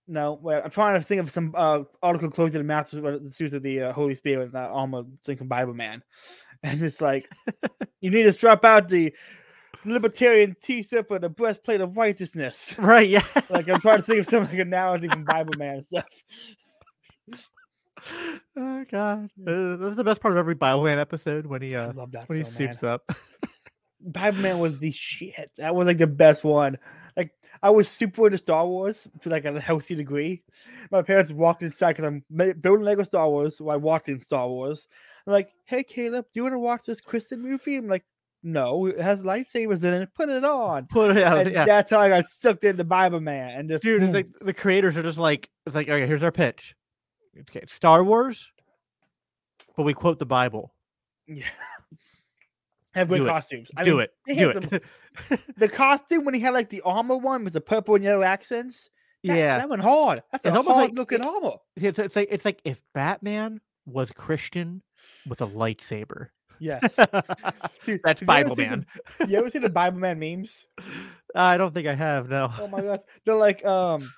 No, 0.08 0.40
well, 0.42 0.62
I'm 0.64 0.70
trying 0.70 1.00
to 1.00 1.06
think 1.06 1.22
of 1.22 1.32
some 1.32 1.54
uh, 1.56 1.82
article 2.02 2.30
close 2.30 2.52
to 2.52 2.60
the 2.60 2.64
Masters 2.64 3.02
the 3.02 3.32
suits 3.32 3.56
of 3.56 3.64
the 3.64 3.82
uh, 3.82 3.94
Holy 3.94 4.14
Spirit, 4.14 4.54
not 4.54 4.70
almost 4.70 5.10
think 5.24 5.42
of 5.42 5.50
Bible 5.50 5.74
Man, 5.74 6.04
and 6.64 6.82
it's 6.82 7.02
like 7.02 7.30
you 8.02 8.12
need 8.12 8.24
to 8.24 8.34
strap 8.34 8.66
out 8.66 8.88
the 8.88 9.14
libertarian 9.84 10.56
T-shirt 10.64 11.08
for 11.08 11.20
the 11.20 11.30
breastplate 11.30 11.82
of 11.82 11.96
righteousness. 11.96 12.76
Right? 12.80 13.08
Yeah. 13.08 13.26
Like 13.50 13.70
I'm 13.70 13.82
trying 13.82 13.98
to 13.98 14.04
think 14.04 14.20
of 14.20 14.28
some 14.28 14.46
like 14.46 14.58
analogy 14.58 15.08
from 15.08 15.26
Bible 15.26 15.54
Man 15.58 15.78
and 15.78 15.86
stuff. 15.86 16.06
Oh 18.58 18.86
God, 18.92 19.30
uh, 19.48 19.76
that's 19.78 19.96
the 19.96 20.04
best 20.04 20.22
part 20.22 20.34
of 20.34 20.38
every 20.38 20.56
Bible 20.56 20.84
Man 20.84 21.00
episode 21.00 21.46
when 21.46 21.62
he 21.62 21.76
I 21.76 21.86
uh 21.86 21.94
when 22.28 22.40
he 22.40 22.46
soups 22.46 22.82
man. 22.82 22.92
up. 22.92 23.12
Bible 24.02 24.40
Man 24.40 24.60
was 24.60 24.78
the 24.78 24.92
shit. 24.92 25.52
That 25.58 25.74
was 25.76 25.88
like 25.88 25.98
the 25.98 26.08
best 26.08 26.44
one. 26.44 26.78
like 27.18 27.32
I 27.64 27.70
was 27.72 27.88
super 27.88 28.26
into 28.28 28.38
Star 28.38 28.66
Wars 28.68 29.08
to 29.24 29.30
like 29.30 29.46
a 29.46 29.60
healthy 29.60 29.96
degree. 29.96 30.44
My 30.92 31.02
parents 31.02 31.32
walked 31.32 31.64
inside 31.64 31.94
because 31.94 32.06
I'm 32.06 32.24
ma- 32.30 32.54
building 32.54 32.86
Lego 32.86 33.04
Star 33.04 33.28
Wars 33.30 33.60
while 33.60 33.80
watching 33.80 34.20
Star 34.20 34.48
Wars. 34.48 34.88
I'm 35.26 35.34
like, 35.34 35.50
hey 35.66 35.84
Caleb, 35.84 36.26
do 36.26 36.40
you 36.40 36.44
want 36.44 36.54
to 36.54 36.60
watch 36.60 36.82
this 36.86 37.02
Kristen 37.02 37.42
movie? 37.42 37.78
I'm 37.78 37.88
like, 37.88 38.06
no, 38.44 38.86
it 38.86 39.00
has 39.00 39.24
lightsabers 39.24 39.84
in 39.84 39.94
it. 39.94 40.10
Put 40.14 40.30
it 40.30 40.44
on. 40.44 40.86
Put 40.92 41.18
it 41.18 41.24
out. 41.24 41.40
And 41.40 41.52
Yeah. 41.52 41.66
that's 41.66 41.90
how 41.90 42.00
I 42.00 42.10
got 42.10 42.30
sucked 42.30 42.64
into 42.64 42.84
Bible 42.84 43.22
Man 43.22 43.58
and 43.60 43.70
just 43.70 43.84
Dude, 43.84 44.04
it's 44.04 44.30
boom. 44.30 44.34
the 44.46 44.54
creators 44.54 44.96
are 44.98 45.02
just 45.04 45.18
like, 45.18 45.50
it's 45.66 45.76
like, 45.76 45.90
okay, 45.90 46.06
here's 46.06 46.22
our 46.22 46.32
pitch. 46.32 46.76
Okay, 47.42 47.64
Star 47.68 48.04
Wars, 48.04 48.52
but 49.76 49.84
we 49.84 49.94
quote 49.94 50.20
the 50.20 50.26
Bible. 50.26 50.74
yeah. 51.28 51.46
have 52.94 53.10
good 53.10 53.26
costumes. 53.28 53.70
I 53.76 53.84
Do 53.84 53.98
mean, 53.98 54.08
it. 54.28 54.38
Do 54.38 54.54
some- 54.54 54.70
it. 54.72 55.40
the 55.58 55.68
costume 55.68 56.24
when 56.26 56.34
he 56.34 56.40
had 56.40 56.54
like 56.54 56.70
the 56.70 56.82
armor 56.82 57.18
one 57.18 57.44
with 57.44 57.54
the 57.54 57.62
purple 57.62 57.96
and 57.96 58.04
yellow 58.04 58.22
accents. 58.24 58.90
That, 59.24 59.38
yeah. 59.38 59.58
that 59.58 59.70
went 59.70 59.82
hard. 59.82 60.22
That's 60.32 60.46
It's 60.46 60.54
a 60.54 60.58
almost 60.58 60.78
like- 60.78 60.90
hard 60.90 60.96
looking 60.96 61.26
armor. 61.26 61.58
It's, 61.76 62.00
it's 62.00 62.16
like 62.16 62.30
it's 62.32 62.46
like 62.46 62.62
if 62.64 62.82
Batman 62.94 63.60
was 63.86 64.12
Christian 64.12 64.82
with 65.28 65.42
a 65.42 65.48
lightsaber. 65.48 66.28
Yes. 66.60 66.98
Dude, 67.86 68.00
That's 68.04 68.22
Bible 68.22 68.56
Man. 68.56 68.86
The, 69.20 69.28
you 69.28 69.38
ever 69.38 69.50
seen 69.50 69.62
the 69.62 69.70
Bible 69.70 70.00
Man 70.00 70.20
memes? 70.20 70.66
I 71.36 71.58
don't 71.58 71.74
think 71.74 71.86
I 71.88 71.96
have. 71.96 72.30
No. 72.30 72.50
Oh 72.58 72.68
my 72.68 72.82
god. 72.82 73.02
They're 73.26 73.36
like, 73.36 73.66
um, 73.66 74.10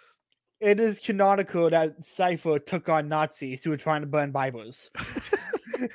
it 0.59 0.79
is 0.79 0.99
canonical 0.99 1.69
that 1.69 2.03
Cypher 2.03 2.59
took 2.59 2.89
on 2.89 3.07
Nazis 3.07 3.63
who 3.63 3.69
were 3.69 3.77
trying 3.77 4.01
to 4.01 4.07
burn 4.07 4.31
Bibles. 4.31 4.89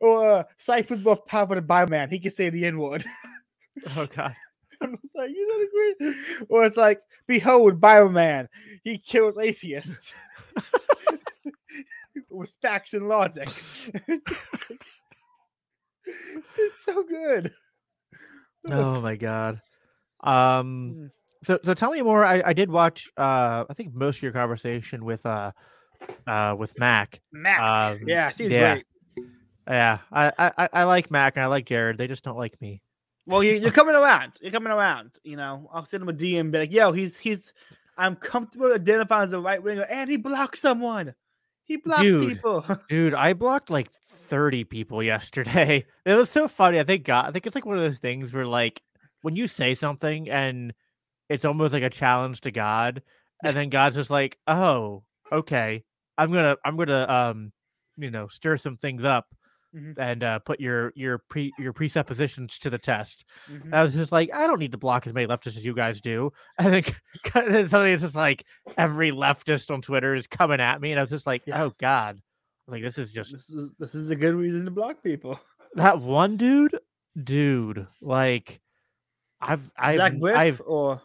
or 0.00 0.38
uh, 0.38 0.44
Cypher's 0.58 1.04
more 1.04 1.16
powerful 1.16 1.54
than 1.54 1.66
Bible 1.66 1.90
Man. 1.90 2.10
He 2.10 2.18
can 2.18 2.30
say 2.30 2.50
the 2.50 2.64
N 2.64 2.78
word. 2.78 3.04
Oh 3.96 4.06
God. 4.14 4.34
I'm 4.80 4.98
just 5.00 5.14
like, 5.14 5.30
you 5.30 5.46
don't 5.46 6.08
agree? 6.08 6.46
Or 6.48 6.64
it's 6.64 6.76
like, 6.76 7.00
behold, 7.26 7.80
Bible 7.80 8.10
Man. 8.10 8.48
He 8.82 8.98
kills 8.98 9.38
atheists. 9.38 10.12
With 12.30 12.52
facts 12.60 12.94
and 12.94 13.08
logic. 13.08 13.48
it's 16.06 16.84
so 16.84 17.04
good. 17.04 17.52
Oh 18.70 19.00
my 19.00 19.16
God. 19.16 19.60
Um. 20.22 20.94
Mm. 20.96 21.10
So 21.42 21.58
so 21.64 21.74
tell 21.74 21.90
me 21.90 22.02
more. 22.02 22.24
I 22.24 22.42
I 22.46 22.52
did 22.52 22.70
watch. 22.70 23.10
Uh, 23.16 23.64
I 23.68 23.74
think 23.74 23.94
most 23.94 24.18
of 24.18 24.22
your 24.22 24.32
conversation 24.32 25.04
with 25.04 25.24
uh, 25.26 25.52
uh, 26.26 26.54
with 26.58 26.78
Mac. 26.78 27.20
Mac. 27.32 27.60
Um, 27.60 28.00
yeah, 28.06 28.30
she's 28.30 28.50
yeah. 28.50 28.74
great. 28.74 28.86
Yeah. 29.68 29.98
I, 30.10 30.32
I 30.56 30.68
I- 30.72 30.84
like 30.84 31.10
Mac 31.10 31.36
and 31.36 31.44
I 31.44 31.46
like 31.46 31.66
Jared. 31.66 31.98
They 31.98 32.08
just 32.08 32.24
don't 32.24 32.36
like 32.38 32.60
me. 32.60 32.82
Well, 33.26 33.42
you, 33.44 33.54
you're 33.54 33.70
coming 33.80 33.94
around. 33.94 34.32
You're 34.40 34.52
coming 34.52 34.72
around. 34.72 35.12
You 35.22 35.36
know, 35.36 35.70
I'll 35.72 35.86
send 35.86 36.02
him 36.02 36.08
a 36.08 36.12
DM 36.12 36.40
and 36.40 36.52
be 36.52 36.58
like, 36.58 36.72
yo, 36.72 36.92
he's 36.92 37.18
he's 37.18 37.52
I'm 37.96 38.16
comfortable 38.16 38.72
identifying 38.72 39.28
as 39.28 39.32
a 39.32 39.40
right 39.40 39.62
winger 39.62 39.82
and 39.82 40.10
he 40.10 40.16
blocked 40.16 40.58
someone. 40.58 41.14
He 41.64 41.76
blocked 41.76 42.02
Dude. 42.02 42.28
people. 42.28 42.64
Dude, 42.88 43.14
I 43.14 43.32
blocked 43.34 43.70
like 43.70 43.90
30 44.28 44.64
people 44.64 45.02
yesterday. 45.02 45.84
It 46.04 46.14
was 46.14 46.30
so 46.30 46.48
funny. 46.48 46.80
I 46.80 46.84
think 46.84 47.04
God, 47.04 47.28
I 47.28 47.30
think 47.30 47.46
it's 47.46 47.54
like 47.54 47.64
one 47.64 47.76
of 47.76 47.82
those 47.82 48.00
things 48.00 48.32
where 48.32 48.46
like 48.46 48.82
when 49.20 49.36
you 49.36 49.46
say 49.46 49.76
something 49.76 50.28
and 50.28 50.74
it's 51.28 51.44
almost 51.44 51.72
like 51.72 51.82
a 51.82 51.90
challenge 51.90 52.40
to 52.42 52.50
God, 52.50 53.02
and 53.44 53.56
then 53.56 53.70
God's 53.70 53.96
just 53.96 54.10
like, 54.10 54.38
"Oh, 54.46 55.04
okay. 55.32 55.84
I'm 56.18 56.30
going 56.32 56.44
to 56.44 56.58
I'm 56.64 56.76
going 56.76 56.88
to 56.88 57.12
um, 57.12 57.52
you 57.96 58.10
know, 58.10 58.28
stir 58.28 58.56
some 58.58 58.76
things 58.76 59.04
up 59.04 59.26
Mhm. 59.74 59.94
and 59.98 60.22
uh 60.22 60.38
put 60.40 60.60
your 60.60 60.92
your 60.94 61.22
pre 61.30 61.50
your 61.58 61.72
presuppositions 61.72 62.58
to 62.58 62.68
the 62.70 62.78
test." 62.78 63.24
Mhm. 63.50 63.72
I 63.72 63.82
was 63.82 63.94
just 63.94 64.12
like, 64.12 64.28
I 64.34 64.46
don't 64.46 64.58
need 64.58 64.72
to 64.72 64.78
block 64.78 65.06
as 65.06 65.14
many 65.14 65.26
leftists 65.26 65.56
as 65.56 65.64
you 65.64 65.74
guys 65.74 66.00
do. 66.02 66.30
I 66.58 66.64
think 66.64 66.94
then 67.34 67.68
suddenly 67.68 67.92
it's 67.92 68.02
just 68.02 68.14
like 68.14 68.44
every 68.76 69.10
leftist 69.12 69.70
on 69.72 69.80
Twitter 69.80 70.14
is 70.14 70.26
coming 70.26 70.60
at 70.60 70.80
me, 70.80 70.90
and 70.92 71.00
I 71.00 71.02
was 71.02 71.10
just 71.10 71.26
like, 71.26 71.42
Yeah. 71.46 71.62
oh 71.64 71.72
god, 71.80 72.20
like 72.68 72.82
this 72.82 72.98
is 72.98 73.10
just 73.12 73.32
This 73.32 73.48
is 73.48 73.70
this 73.78 73.94
is 73.94 74.10
a 74.10 74.16
good 74.16 74.34
reason 74.34 74.66
to 74.66 74.70
block 74.70 75.02
people. 75.02 75.40
that 75.74 75.98
one 76.00 76.36
dude, 76.36 76.78
dude. 77.24 77.86
Like, 78.02 78.60
I've 79.40 79.72
I've 79.76 79.96
I've 80.22 80.60
or 80.66 81.00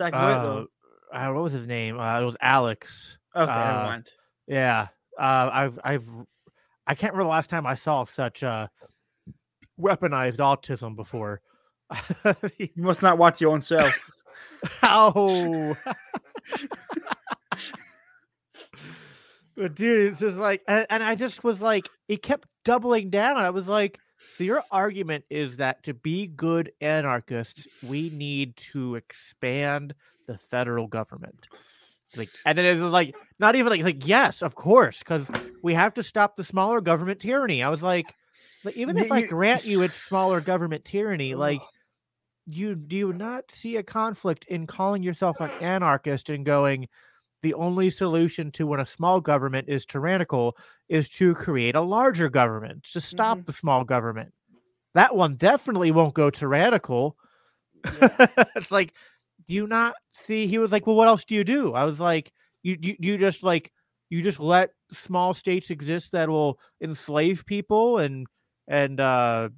Uh, 0.00 0.64
uh, 1.12 1.32
what 1.32 1.42
was 1.44 1.52
his 1.52 1.66
name? 1.66 1.98
Uh, 1.98 2.20
it 2.20 2.24
was 2.24 2.36
Alex. 2.40 3.18
okay, 3.34 3.50
uh. 3.50 3.98
Yeah. 4.46 4.88
Uh, 5.18 5.50
I've 5.52 5.78
I've 5.84 6.08
I 6.86 6.94
can't 6.94 7.12
remember 7.12 7.28
the 7.28 7.36
last 7.36 7.50
time 7.50 7.66
I 7.66 7.74
saw 7.76 8.04
such 8.04 8.42
uh 8.42 8.68
weaponized 9.80 10.38
autism 10.38 10.96
before. 10.96 11.40
You 12.58 12.70
must 12.76 13.02
not 13.02 13.18
watch 13.18 13.40
your 13.40 13.52
own 13.52 13.60
show. 13.60 13.90
Ow. 14.84 15.76
but 19.56 19.74
dude, 19.74 20.12
it's 20.12 20.20
just 20.20 20.38
like, 20.38 20.62
and, 20.66 20.86
and 20.90 21.02
I 21.02 21.14
just 21.14 21.44
was 21.44 21.60
like, 21.60 21.88
he 22.08 22.16
kept 22.16 22.48
doubling 22.64 23.10
down. 23.10 23.36
I 23.36 23.50
was 23.50 23.68
like, 23.68 23.98
so 24.36 24.44
your 24.44 24.64
argument 24.70 25.24
is 25.30 25.58
that 25.58 25.82
to 25.84 25.94
be 25.94 26.26
good 26.26 26.72
anarchists, 26.80 27.66
we 27.82 28.10
need 28.10 28.56
to 28.72 28.96
expand 28.96 29.94
the 30.26 30.38
federal 30.38 30.86
government. 30.86 31.46
Like, 32.16 32.30
and 32.44 32.56
then 32.56 32.64
it 32.64 32.80
was 32.80 32.92
like, 32.92 33.14
not 33.38 33.56
even 33.56 33.70
like, 33.70 33.82
like 33.82 34.06
yes, 34.06 34.42
of 34.42 34.54
course, 34.54 34.98
because 34.98 35.28
we 35.62 35.74
have 35.74 35.94
to 35.94 36.02
stop 36.02 36.36
the 36.36 36.44
smaller 36.44 36.80
government 36.80 37.20
tyranny. 37.20 37.62
I 37.62 37.68
was 37.68 37.82
like, 37.82 38.06
like 38.64 38.76
even 38.76 38.98
if 38.98 39.12
I 39.12 39.22
grant 39.22 39.64
you 39.64 39.82
it's 39.82 40.00
smaller 40.00 40.40
government 40.40 40.84
tyranny, 40.84 41.34
like 41.34 41.60
you 42.46 42.74
do 42.74 42.96
you 42.96 43.12
not 43.12 43.50
see 43.50 43.76
a 43.76 43.82
conflict 43.82 44.46
in 44.46 44.66
calling 44.66 45.02
yourself 45.02 45.40
an 45.40 45.50
anarchist 45.60 46.28
and 46.30 46.44
going 46.44 46.88
the 47.44 47.54
only 47.54 47.90
solution 47.90 48.50
to 48.52 48.66
when 48.66 48.80
a 48.80 48.86
small 48.86 49.20
government 49.20 49.68
is 49.68 49.86
tyrannical 49.86 50.56
is 50.88 51.08
to 51.10 51.34
create 51.36 51.76
a 51.76 51.82
larger 51.82 52.28
government 52.30 52.84
to 52.94 53.00
stop 53.00 53.38
Mhm. 53.40 53.46
the 53.46 53.52
small 53.54 53.84
government. 53.84 54.34
That 54.94 55.16
one 55.16 55.36
definitely 55.36 55.92
won't 55.92 56.14
go 56.14 56.30
tyrannical. 56.30 57.16
It's 58.56 58.70
like 58.72 58.94
do 59.46 59.54
you 59.54 59.66
not 59.66 59.94
see 60.12 60.46
he 60.46 60.58
was 60.58 60.72
like 60.72 60.86
well 60.86 60.96
what 60.96 61.08
else 61.08 61.24
do 61.24 61.34
you 61.34 61.44
do? 61.44 61.74
I 61.74 61.84
was 61.84 62.00
like 62.00 62.32
you 62.62 62.78
you, 62.80 62.96
you 62.98 63.18
just 63.18 63.42
like 63.42 63.72
you 64.10 64.22
just 64.22 64.40
let 64.40 64.70
small 64.92 65.34
states 65.34 65.70
exist 65.70 66.12
that 66.12 66.28
will 66.28 66.58
enslave 66.82 67.44
people 67.46 67.98
and 67.98 68.26
and 68.68 69.00
uh 69.00 69.50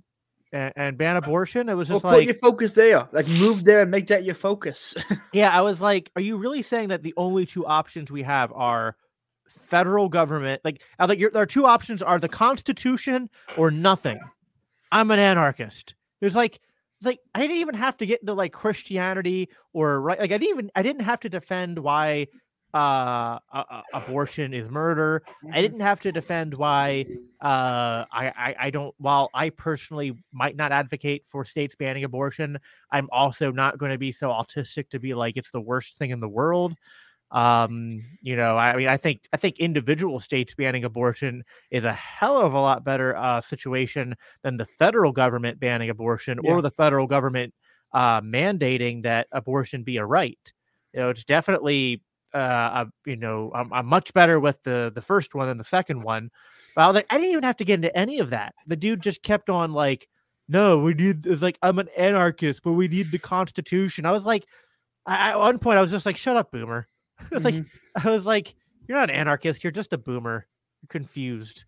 and, 0.53 0.73
and 0.77 0.99
ban 0.99 1.17
uh, 1.17 1.19
abortion 1.19 1.69
it 1.69 1.75
was 1.75 1.89
Well, 1.89 2.01
just 2.01 2.05
put 2.05 2.17
like 2.19 2.27
your 2.27 2.35
focus 2.37 2.75
there. 2.75 3.09
Like 3.13 3.29
move 3.29 3.65
there 3.65 3.83
and 3.83 3.91
make 3.91 4.09
that 4.09 4.25
your 4.25 4.35
focus. 4.35 4.95
yeah, 5.33 5.57
I 5.57 5.63
was 5.63 5.81
like, 5.81 6.11
are 6.17 6.23
you 6.23 6.37
really 6.37 6.63
saying 6.63 6.89
that 6.89 7.03
the 7.03 7.15
only 7.17 7.47
two 7.47 7.67
options 7.67 8.11
we 8.11 8.23
have 8.23 8.53
are 8.53 8.97
federal 9.49 10.09
government? 10.09 10.63
Like, 10.65 10.83
I 10.99 11.05
was 11.05 11.09
like 11.09 11.19
you're, 11.19 11.31
there 11.31 11.43
are 11.43 11.47
two 11.47 11.67
options: 11.67 12.03
are 12.03 12.19
the 12.19 12.29
Constitution 12.29 13.29
or 13.57 13.71
nothing. 13.71 14.19
I'm 14.93 15.11
an 15.11 15.19
anarchist. 15.19 15.95
There's 16.21 16.37
like, 16.37 16.61
like 17.03 17.21
I 17.35 17.41
didn't 17.41 17.59
even 17.59 17.75
have 17.75 17.97
to 17.99 18.07
get 18.07 18.21
into 18.21 18.35
like 18.35 18.53
Christianity 18.53 19.51
or 19.73 20.01
right. 20.01 20.19
Like 20.19 20.33
I 20.33 20.39
didn't 20.39 20.51
even 20.51 20.71
I 20.75 20.83
didn't 20.83 21.03
have 21.03 21.21
to 21.21 21.29
defend 21.29 21.79
why 21.79 22.29
uh, 22.77 23.39
a- 23.53 23.83
abortion 23.95 24.53
is 24.55 24.69
murder. 24.71 25.23
I 25.53 25.63
didn't 25.63 25.81
have 25.81 26.01
to 26.01 26.13
defend 26.13 26.55
why 26.55 27.07
uh, 27.41 28.05
I, 28.13 28.33
I 28.37 28.57
I 28.61 28.71
don't. 28.71 28.95
While 28.99 29.31
I 29.35 29.51
personally 29.51 30.17
might 30.33 30.57
not 30.57 30.73
advocate 30.73 31.25
for 31.27 31.45
states 31.45 31.75
banning 31.77 32.05
abortion, 32.05 32.59
I'm 32.91 33.09
also 33.13 33.53
not 33.53 33.79
going 33.79 33.93
to 33.93 33.99
be 33.99 34.13
so 34.13 34.29
autistic 34.29 34.89
to 34.91 34.99
be 34.99 35.15
like 35.15 35.37
it's 35.37 35.51
the 35.51 35.61
worst 35.61 35.99
thing 35.99 36.11
in 36.11 36.21
the 36.21 36.29
world. 36.29 36.75
Um, 37.33 38.05
you 38.23 38.37
know, 38.37 38.57
I 38.57 38.77
mean, 38.77 38.89
I 38.89 38.97
think 38.97 39.23
I 39.33 39.37
think 39.37 39.59
individual 39.59 40.21
states 40.21 40.55
banning 40.55 40.85
abortion 40.85 41.45
is 41.71 41.85
a 41.85 41.93
hell 41.93 42.39
of 42.39 42.55
a 42.55 42.61
lot 42.61 42.85
better 42.85 43.17
uh, 43.17 43.41
situation 43.41 44.15
than 44.43 44.57
the 44.57 44.67
federal 44.67 45.13
government 45.13 45.59
banning 45.61 45.91
abortion 45.91 46.39
Yeah. 46.43 46.53
or 46.53 46.63
the 46.63 46.71
federal 46.71 47.07
government 47.07 47.53
uh, 47.93 48.21
mandating 48.21 49.03
that 49.03 49.27
abortion 49.33 49.83
be 49.83 49.97
a 49.97 50.07
right. 50.07 50.53
You 50.95 51.01
know, 51.01 51.11
it's 51.11 51.25
definitely 51.25 52.01
uh, 52.37 52.85
you 53.07 53.17
know, 53.17 53.51
I'm, 53.55 53.73
I'm 53.73 53.87
much 53.87 54.13
better 54.15 54.39
with 54.41 54.63
the 54.63 54.91
the 54.95 55.03
first 55.03 55.35
one 55.35 55.49
than 55.49 55.59
the 55.59 55.65
second 55.65 56.03
one. 56.03 56.31
But 56.75 56.83
I 56.83 56.87
was 56.87 56.95
like, 56.95 57.07
I 57.11 57.17
didn't 57.17 57.33
even 57.33 57.45
have 57.45 57.57
to 57.59 57.65
get 57.65 57.75
into 57.75 57.97
any 57.97 58.19
of 58.19 58.31
that. 58.31 58.55
The 58.67 58.77
dude 58.77 59.01
just 59.01 59.23
kept 59.23 59.49
on 59.51 59.73
like, 59.73 60.09
no, 60.49 60.79
we 60.79 60.95
need. 60.95 61.27
It's 61.27 61.43
like 61.43 61.59
I'm 61.63 61.79
an 61.79 61.89
anarchist, 61.97 62.63
but 62.63 62.73
we 62.73 62.89
need 62.89 63.11
the 63.11 63.19
Constitution. 63.19 64.07
I 64.07 64.13
was 64.13 64.25
like, 64.27 64.47
I, 65.07 65.31
at 65.31 65.39
one 65.39 65.59
point, 65.59 65.79
I 65.79 65.83
was 65.83 65.91
just 65.91 66.07
like, 66.07 66.17
shut 66.17 66.37
up, 66.37 66.51
boomer. 66.53 66.87
It's 67.33 67.45
like 67.45 67.55
Mhm. 67.55 67.67
I 68.05 68.11
was 68.11 68.27
like, 68.27 68.55
you're 68.87 68.99
not 68.99 69.09
an 69.11 69.17
anarchist. 69.17 69.65
You're 69.65 69.71
just 69.71 69.93
a 69.95 69.99
boomer. 69.99 70.47
You're 70.83 70.89
confused. 70.89 71.65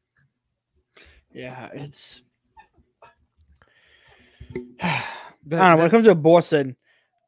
yeah, 1.33 1.71
it's. 1.73 2.23
I 4.81 5.03
don't 5.49 5.71
know. 5.71 5.77
When 5.77 5.87
it 5.87 5.91
comes 5.91 6.05
to 6.05 6.11
abortion, 6.11 6.77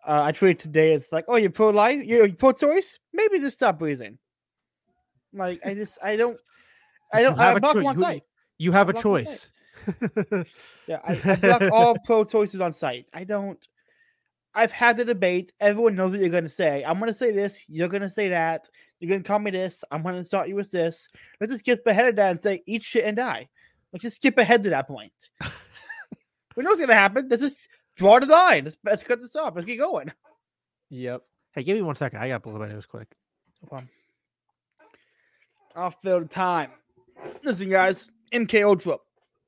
uh, 0.07 0.23
I 0.23 0.33
tweeted 0.33 0.59
today. 0.59 0.93
It's 0.95 1.13
like, 1.13 1.25
oh, 1.29 1.37
you're 1.37 1.51
pro 1.51 1.71
life, 1.71 2.05
you're 2.05 2.33
pro 2.33 2.53
choice. 2.53 2.99
Maybe 3.13 3.39
just 3.39 3.57
stop 3.57 3.79
breathing. 3.79 4.19
Like, 5.33 5.61
I 5.65 5.75
just, 5.75 5.99
I 6.03 6.17
don't, 6.17 6.39
I 7.13 7.23
don't. 7.23 7.37
have 7.39 7.55
I 7.55 7.59
a 7.59 7.61
block 7.61 7.77
one 7.77 7.97
you- 7.97 8.03
site. 8.03 8.23
you 8.59 8.73
have 8.73 8.89
a 8.89 8.93
choice. 8.95 9.49
Yeah, 10.91 10.99
I, 11.05 11.21
I 11.25 11.37
block 11.37 11.63
all 11.73 11.97
pro 12.05 12.25
choices 12.25 12.61
on 12.61 12.73
site. 12.73 13.09
I 13.15 13.23
don't. 13.23 13.65
I've 14.53 14.73
had 14.73 14.97
the 14.97 15.05
debate. 15.05 15.53
Everyone 15.61 15.95
knows 15.95 16.11
what 16.11 16.19
you're 16.19 16.29
going 16.29 16.43
to 16.43 16.51
say. 16.51 16.83
I'm 16.85 16.99
going 16.99 17.13
to 17.13 17.17
say 17.17 17.31
this. 17.31 17.63
You're 17.69 17.87
going 17.87 18.03
to 18.03 18.11
say 18.11 18.31
that. 18.31 18.69
You're 18.99 19.09
going 19.11 19.23
to 19.23 19.29
call 19.29 19.39
me 19.39 19.53
this. 19.53 19.85
I'm 19.93 20.03
going 20.03 20.17
to 20.17 20.25
start 20.25 20.49
you 20.49 20.57
with 20.57 20.73
this. 20.73 21.09
Let's 21.41 21.53
just 21.53 21.61
skip 21.61 21.87
ahead 21.87 22.09
of 22.09 22.17
that 22.17 22.31
and 22.33 22.43
say 22.43 22.65
eat 22.67 22.83
shit 22.83 23.05
and 23.05 23.17
die. 23.17 23.49
Let's 23.93 24.03
just 24.03 24.17
skip 24.17 24.37
ahead 24.37 24.65
to 24.65 24.71
that 24.71 24.89
point. 24.89 25.13
we 26.57 26.65
know 26.65 26.71
what's 26.71 26.81
going 26.81 26.89
to 26.89 26.95
happen. 26.97 27.29
Let's 27.31 27.43
just 27.43 27.69
draw 28.01 28.19
the 28.19 28.27
line. 28.27 28.65
Let's, 28.65 28.79
let's 28.83 29.03
cut 29.03 29.21
this 29.21 29.37
off. 29.37 29.55
Let's 29.55 29.67
get 29.67 29.77
going. 29.77 30.11
Yep. 30.89 31.23
Hey, 31.53 31.63
give 31.63 31.77
me 31.77 31.83
one 31.83 31.97
second. 31.97 32.19
I 32.19 32.29
got 32.29 32.43
to 32.43 32.51
blow 32.51 32.59
my 32.59 32.69
nose 32.69 32.87
quick. 32.87 33.09
Um, 33.71 33.89
I'll 35.77 35.95
fill 36.03 36.21
the 36.21 36.27
time. 36.27 36.71
Listen, 37.45 37.69
guys, 37.69 38.11
MK 38.33 38.65
Ultra. 38.65 38.97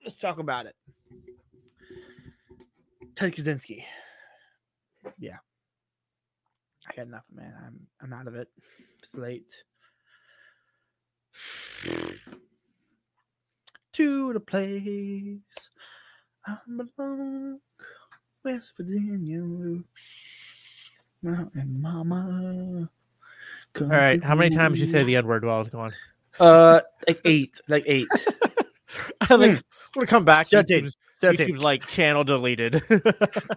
Let's 0.05 0.17
talk 0.17 0.39
about 0.39 0.67
it. 0.67 0.75
Ted 3.17 3.35
Kaczynski. 3.35 3.85
Yeah. 5.19 5.39
I 6.89 6.95
got 6.95 7.07
enough, 7.07 7.25
man. 7.33 7.55
I'm 7.65 7.87
I'm 8.03 8.13
out 8.13 8.27
of 8.27 8.35
it. 8.35 8.49
It's 8.99 9.15
late. 9.15 9.53
To 13.95 14.33
the 14.33 14.41
place 14.41 15.69
I 16.47 16.57
belong, 16.67 17.59
West 18.45 18.75
Virginia, 18.77 19.83
Mountain 21.23 21.81
Mama. 21.81 22.89
All 23.81 23.87
right. 23.87 24.23
How 24.23 24.35
many 24.35 24.55
times 24.55 24.81
you 24.81 24.87
say 24.87 25.03
the 25.05 25.17
N 25.17 25.27
word 25.27 25.45
while 25.45 25.57
I 25.57 25.59
was 25.61 25.69
gone? 25.69 25.93
Uh, 26.41 26.81
like 27.07 27.21
eight, 27.25 27.61
like 27.69 27.85
eight. 27.87 28.09
I 29.23 29.35
like 29.35 29.63
want 29.97 30.01
to 30.01 30.07
come 30.07 30.25
back. 30.25 30.47
Seventeen. 30.49 30.85
YouTube's, 30.87 30.97
Seventeen. 31.15 31.51
YouTube's 31.55 31.63
like 31.63 31.87
channel 31.87 32.25
deleted. 32.25 32.83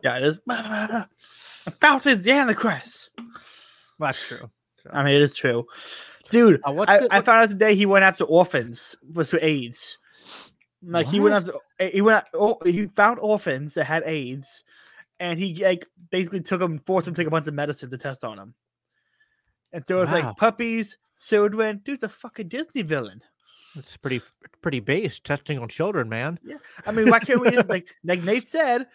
Yeah, 0.04 0.18
it 0.18 0.24
is. 0.24 0.40
Fountains 1.82 2.28
and 2.28 2.50
the 2.50 2.56
crest. 2.56 3.10
That's 4.00 4.22
true. 4.22 4.50
I 4.92 5.04
mean, 5.04 5.16
it 5.16 5.22
is 5.22 5.34
true, 5.34 5.66
dude. 6.30 6.62
Uh, 6.64 6.72
what's 6.72 6.92
I, 6.92 7.00
the- 7.00 7.08
I 7.14 7.22
found 7.22 7.44
out 7.44 7.50
today 7.50 7.74
he 7.76 7.88
went 7.88 8.06
after 8.06 8.24
orphans 8.24 8.96
with 9.14 9.34
with 9.34 9.44
AIDS. 9.44 9.98
Like 10.88 11.08
he 11.08 11.20
went 11.20 11.34
What? 11.34 11.56
after 11.80 11.90
he 11.90 12.02
went 12.02 12.26
oh, 12.36 12.60
he 12.64 12.86
found 12.96 13.18
orphans 13.20 13.74
that 13.74 13.86
had 13.86 14.04
AIDS, 14.06 14.64
and 15.20 15.40
he 15.40 15.64
like 15.64 15.86
basically 16.12 16.42
took 16.42 16.62
him, 16.62 16.80
forced 16.86 17.08
him 17.08 17.14
to 17.14 17.22
take 17.22 17.28
a 17.28 17.32
bunch 17.32 17.48
of 17.48 17.54
medicine 17.54 17.90
to 17.92 17.98
test 17.98 18.24
on 18.24 18.38
him. 18.40 18.54
And 19.74 19.86
so 19.86 20.02
it's 20.02 20.12
Wow. 20.12 20.20
like 20.28 20.38
puppies, 20.38 20.98
children. 21.18 21.82
Dude's 21.84 22.04
a 22.04 22.10
fucking 22.10 22.48
Disney 22.50 22.82
villain. 22.82 23.22
It's 23.78 23.98
pretty 23.98 24.22
pretty 24.62 24.80
base 24.80 25.20
testing 25.20 25.60
on 25.60 25.68
children, 25.68 26.08
man. 26.08 26.40
Yeah, 26.44 26.58
I 26.86 26.92
mean, 26.92 27.10
why 27.10 27.20
can't 27.20 27.42
we 27.42 27.52
just 27.52 27.68
like 27.70 27.88
like 28.04 28.24
Nate 28.24 28.48
said? 28.48 28.88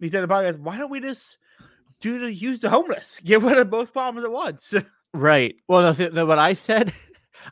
He 0.00 0.08
said 0.08 0.22
about 0.22 0.44
guys, 0.44 0.56
why 0.56 0.76
don't 0.78 0.90
we 0.90 1.00
just 1.00 1.38
do 2.00 2.20
to 2.20 2.32
use 2.32 2.60
the 2.60 2.70
homeless, 2.70 3.20
get 3.24 3.42
rid 3.42 3.58
of 3.58 3.68
both 3.70 3.92
problems 3.92 4.24
at 4.24 4.32
once? 4.32 4.74
Right. 5.14 5.56
Well, 5.66 5.80
no, 5.80 5.94
th- 5.94 6.12
no, 6.12 6.26
what 6.26 6.38
I 6.38 6.52
said, 6.52 6.92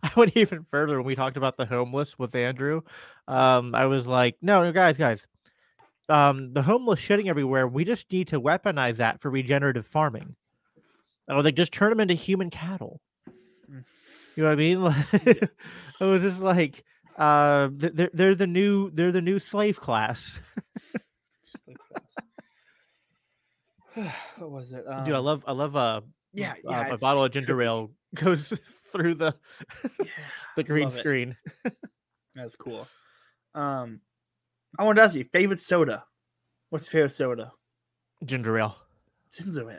I 0.03 0.11
went 0.15 0.37
even 0.37 0.67
further 0.71 0.99
when 0.99 1.07
we 1.07 1.15
talked 1.17 1.39
about 1.39 1.57
the 1.57 1.65
homeless 1.65 2.19
with 2.19 2.35
Andrew. 2.35 2.83
Um, 3.27 3.75
I 3.75 3.87
was 3.87 4.07
like, 4.07 4.37
no, 4.43 4.63
no, 4.63 4.73
guys, 4.73 4.99
guys, 4.99 5.27
um, 6.09 6.53
the 6.53 6.63
homeless 6.63 7.01
shitting 7.01 7.29
everywhere. 7.29 7.67
We 7.67 7.85
just 7.85 8.11
need 8.13 8.29
to 8.29 8.41
weaponize 8.41 8.97
that 8.97 9.21
for 9.21 9.31
regenerative 9.31 9.87
farming. 9.87 10.37
I 11.29 11.35
was 11.35 11.45
like, 11.45 11.57
just 11.57 11.73
turn 11.73 11.91
them 11.91 12.01
into 12.01 12.15
human 12.15 12.51
cattle. 12.51 13.01
You 14.37 14.43
know 14.43 14.51
what 14.51 14.53
I 14.53 14.57
mean? 14.57 14.79
it 16.01 16.05
was 16.05 16.23
just 16.23 16.41
like, 16.41 16.85
uh, 17.17 17.71
they're 17.73 18.11
they're 18.13 18.35
the 18.35 18.47
new 18.47 18.91
they're 18.91 19.13
the 19.13 19.23
new 19.23 19.39
slave 19.39 19.81
class. 19.81 20.39
Just 21.51 21.67
like 21.67 21.79
this. 23.97 24.13
what 24.39 24.51
was 24.51 24.73
it? 24.73 24.85
Um, 24.87 25.05
Dude, 25.07 25.15
I 25.15 25.19
love 25.19 25.43
I 25.47 25.53
love 25.53 25.75
uh 25.75 26.03
yeah, 26.35 26.53
uh, 26.53 26.55
yeah. 26.65 26.89
a 26.89 26.93
it's 26.93 27.01
bottle 27.01 27.25
of 27.25 27.33
ginger 27.33 27.61
ale 27.63 27.91
goes 28.15 28.53
through 28.93 29.15
the 29.15 29.35
Yeah, 29.99 30.07
the 30.57 30.65
green 30.65 30.91
screen. 30.91 31.37
That's 32.35 32.57
cool. 32.57 32.87
Um, 33.55 34.01
I 34.79 34.85
want 34.85 34.97
to 34.99 35.03
ask 35.03 35.15
you, 35.15 35.25
favorite 35.33 35.61
soda? 35.61 36.05
What's 36.71 36.87
your 36.87 36.93
favorite 37.09 37.15
soda? 37.15 37.53
Ginger 38.25 38.59
ale. 38.59 38.77
Ginger 39.33 39.71
ale. 39.71 39.79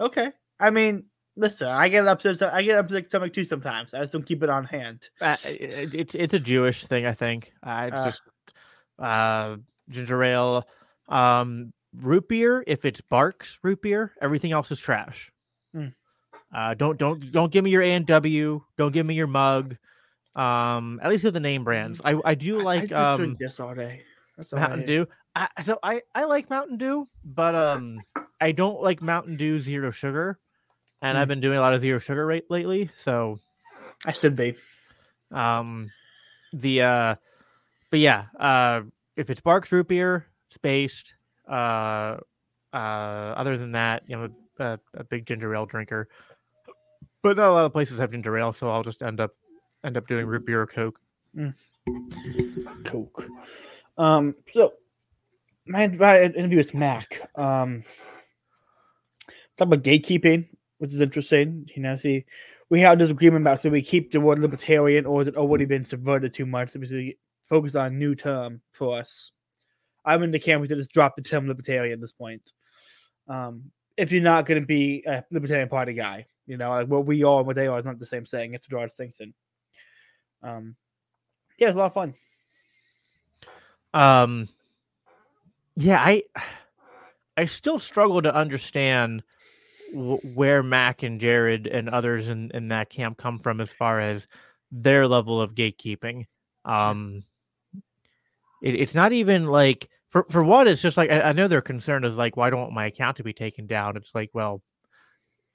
Okay. 0.00 0.30
I 0.60 0.70
mean, 0.70 1.04
listen, 1.36 1.68
I 1.68 1.88
get 1.88 2.06
upset. 2.06 2.42
I 2.42 2.62
get 2.62 2.78
upset 2.78 3.06
stomach 3.06 3.32
too 3.32 3.44
sometimes. 3.44 3.94
I 3.94 4.00
just 4.00 4.12
don't 4.12 4.24
keep 4.26 4.42
it 4.42 4.50
on 4.50 4.64
hand. 4.64 5.08
Uh, 5.20 5.36
it, 5.44 5.94
it's 5.94 6.14
it's 6.14 6.34
a 6.34 6.40
Jewish 6.40 6.84
thing, 6.86 7.06
I 7.06 7.12
think. 7.12 7.52
It's 7.64 7.96
Uh. 7.96 8.04
just 8.04 8.22
uh, 8.98 9.56
ginger 9.90 10.22
ale, 10.24 10.66
um, 11.08 11.72
root 11.94 12.28
beer. 12.28 12.64
If 12.66 12.84
it's 12.84 13.00
Barq's 13.00 13.58
root 13.62 13.82
beer, 13.82 14.12
everything 14.20 14.52
else 14.52 14.70
is 14.70 14.80
trash. 14.80 15.30
Mm. 15.74 15.94
Uh, 16.54 16.74
don't 16.74 16.98
don't 16.98 17.30
don't 17.32 17.52
give 17.52 17.64
me 17.64 17.70
your 17.70 17.82
A 17.82 17.92
and 17.92 18.06
W. 18.06 18.62
Don't 18.78 18.92
give 18.92 19.04
me 19.06 19.14
your 19.14 19.26
mug. 19.26 19.76
Um, 20.36 21.00
at 21.02 21.08
least 21.10 21.24
of 21.24 21.32
the 21.32 21.40
name 21.40 21.64
brands. 21.64 22.00
I 22.04 22.20
I 22.24 22.34
do 22.34 22.58
I- 22.58 22.60
I 22.60 22.64
like 22.64 22.88
just 22.90 23.00
um 23.00 23.16
drink 23.18 23.38
this 23.38 23.58
all 23.58 23.74
day. 23.74 24.02
That's 24.36 24.52
all 24.52 24.58
I 24.58 24.62
Mountain 24.62 24.82
eat. 24.82 24.86
Dew. 24.86 25.06
I, 25.34 25.48
so 25.62 25.78
I 25.82 26.02
I 26.14 26.24
like 26.24 26.50
Mountain 26.50 26.76
Dew, 26.76 27.08
but 27.24 27.54
um 27.54 28.00
I 28.40 28.52
don't 28.52 28.82
like 28.82 29.00
Mountain 29.02 29.36
Dew 29.36 29.60
zero 29.60 29.90
sugar, 29.90 30.38
and 31.00 31.16
Mm. 31.16 31.20
I've 31.20 31.28
been 31.28 31.40
doing 31.40 31.56
a 31.58 31.60
lot 31.60 31.72
of 31.72 31.80
zero 31.80 31.98
sugar 31.98 32.26
rate 32.26 32.44
lately. 32.50 32.90
So 32.98 33.40
I 34.04 34.12
should 34.12 34.36
be. 34.36 34.56
um, 35.32 35.90
the 36.52 36.82
uh, 36.82 37.14
but 37.90 38.00
yeah, 38.00 38.26
uh, 38.38 38.82
if 39.16 39.30
it's 39.30 39.40
Barq's 39.40 39.72
root 39.72 39.88
beer, 39.88 40.26
it's 40.48 40.58
based. 40.58 41.14
Uh, 41.48 42.18
uh, 42.74 43.32
other 43.36 43.56
than 43.56 43.72
that, 43.72 44.02
you 44.06 44.16
know, 44.16 44.28
a, 44.58 44.78
a 44.94 45.04
big 45.04 45.24
ginger 45.26 45.54
ale 45.54 45.64
drinker. 45.66 46.08
But 47.22 47.36
not 47.38 47.48
a 47.48 47.52
lot 47.52 47.64
of 47.64 47.72
places 47.72 47.98
have 47.98 48.10
ginger 48.10 48.36
ale, 48.36 48.52
so 48.52 48.68
I'll 48.70 48.82
just 48.82 49.02
end 49.02 49.18
up 49.20 49.32
end 49.86 49.96
up 49.96 50.06
doing 50.08 50.26
root 50.26 50.44
beer 50.44 50.62
or 50.62 50.66
Coke. 50.66 51.00
Coke. 52.84 53.24
Um, 53.96 54.34
so 54.52 54.74
my, 55.66 55.86
my 55.88 56.22
interview 56.22 56.58
is 56.58 56.74
Mac. 56.74 57.30
Um, 57.36 57.84
talk 59.56 59.68
about 59.68 59.82
gatekeeping, 59.84 60.48
which 60.78 60.92
is 60.92 61.00
interesting. 61.00 61.68
You 61.74 61.82
know, 61.82 61.96
see, 61.96 62.24
we 62.68 62.80
have 62.80 62.98
this 62.98 63.10
agreement 63.10 63.42
about 63.42 63.60
so 63.60 63.70
we 63.70 63.82
keep 63.82 64.10
the 64.10 64.20
word 64.20 64.38
libertarian, 64.38 65.06
or 65.06 65.20
has 65.20 65.28
it 65.28 65.36
already 65.36 65.64
been 65.64 65.84
subverted 65.84 66.34
too 66.34 66.46
much? 66.46 66.72
So 66.72 66.80
we 66.80 67.16
focus 67.48 67.76
on 67.76 67.86
a 67.86 67.90
new 67.90 68.14
term 68.14 68.60
for 68.72 68.98
us. 68.98 69.30
I'm 70.04 70.22
in 70.22 70.30
the 70.30 70.38
camp 70.38 70.60
we 70.60 70.68
just 70.68 70.92
drop 70.92 71.16
the 71.16 71.22
term 71.22 71.48
libertarian 71.48 71.94
at 71.94 72.00
this 72.00 72.12
point. 72.12 72.52
Um, 73.28 73.70
if 73.96 74.12
you're 74.12 74.22
not 74.22 74.46
going 74.46 74.60
to 74.60 74.66
be 74.66 75.02
a 75.06 75.24
libertarian 75.30 75.68
party 75.68 75.94
guy, 75.94 76.26
you 76.46 76.56
know, 76.56 76.70
like 76.70 76.86
what 76.86 77.06
we 77.06 77.24
are 77.24 77.38
and 77.38 77.46
what 77.46 77.56
they 77.56 77.66
are 77.66 77.78
is 77.78 77.84
not 77.84 77.98
the 77.98 78.06
same 78.06 78.24
thing. 78.24 78.54
It's 78.54 78.66
a 78.66 78.68
draw 78.68 78.84
distinction. 78.86 79.34
Um, 80.46 80.76
yeah, 81.58 81.68
it's 81.68 81.74
a 81.74 81.78
lot 81.78 81.86
of 81.86 81.94
fun. 81.94 82.14
Um, 83.92 84.48
yeah, 85.74 85.98
I 85.98 86.22
I 87.36 87.46
still 87.46 87.78
struggle 87.78 88.22
to 88.22 88.34
understand 88.34 89.22
where 89.92 90.62
Mac 90.62 91.02
and 91.02 91.20
Jared 91.20 91.66
and 91.66 91.88
others 91.88 92.28
in 92.28 92.50
in 92.52 92.68
that 92.68 92.90
camp 92.90 93.18
come 93.18 93.38
from 93.40 93.60
as 93.60 93.70
far 93.70 94.00
as 94.00 94.28
their 94.70 95.08
level 95.08 95.40
of 95.40 95.54
gatekeeping. 95.54 96.26
Um, 96.64 97.24
it, 98.62 98.74
it's 98.74 98.94
not 98.94 99.12
even 99.12 99.46
like 99.46 99.88
for 100.10 100.26
for 100.30 100.44
one, 100.44 100.68
it's 100.68 100.82
just 100.82 100.96
like 100.96 101.10
I, 101.10 101.20
I 101.22 101.32
know 101.32 101.48
their 101.48 101.62
concern 101.62 102.04
is 102.04 102.16
like, 102.16 102.36
why 102.36 102.50
don't 102.50 102.60
want 102.60 102.72
my 102.72 102.86
account 102.86 103.16
to 103.16 103.24
be 103.24 103.32
taken 103.32 103.66
down? 103.66 103.96
It's 103.96 104.14
like, 104.14 104.30
well, 104.32 104.62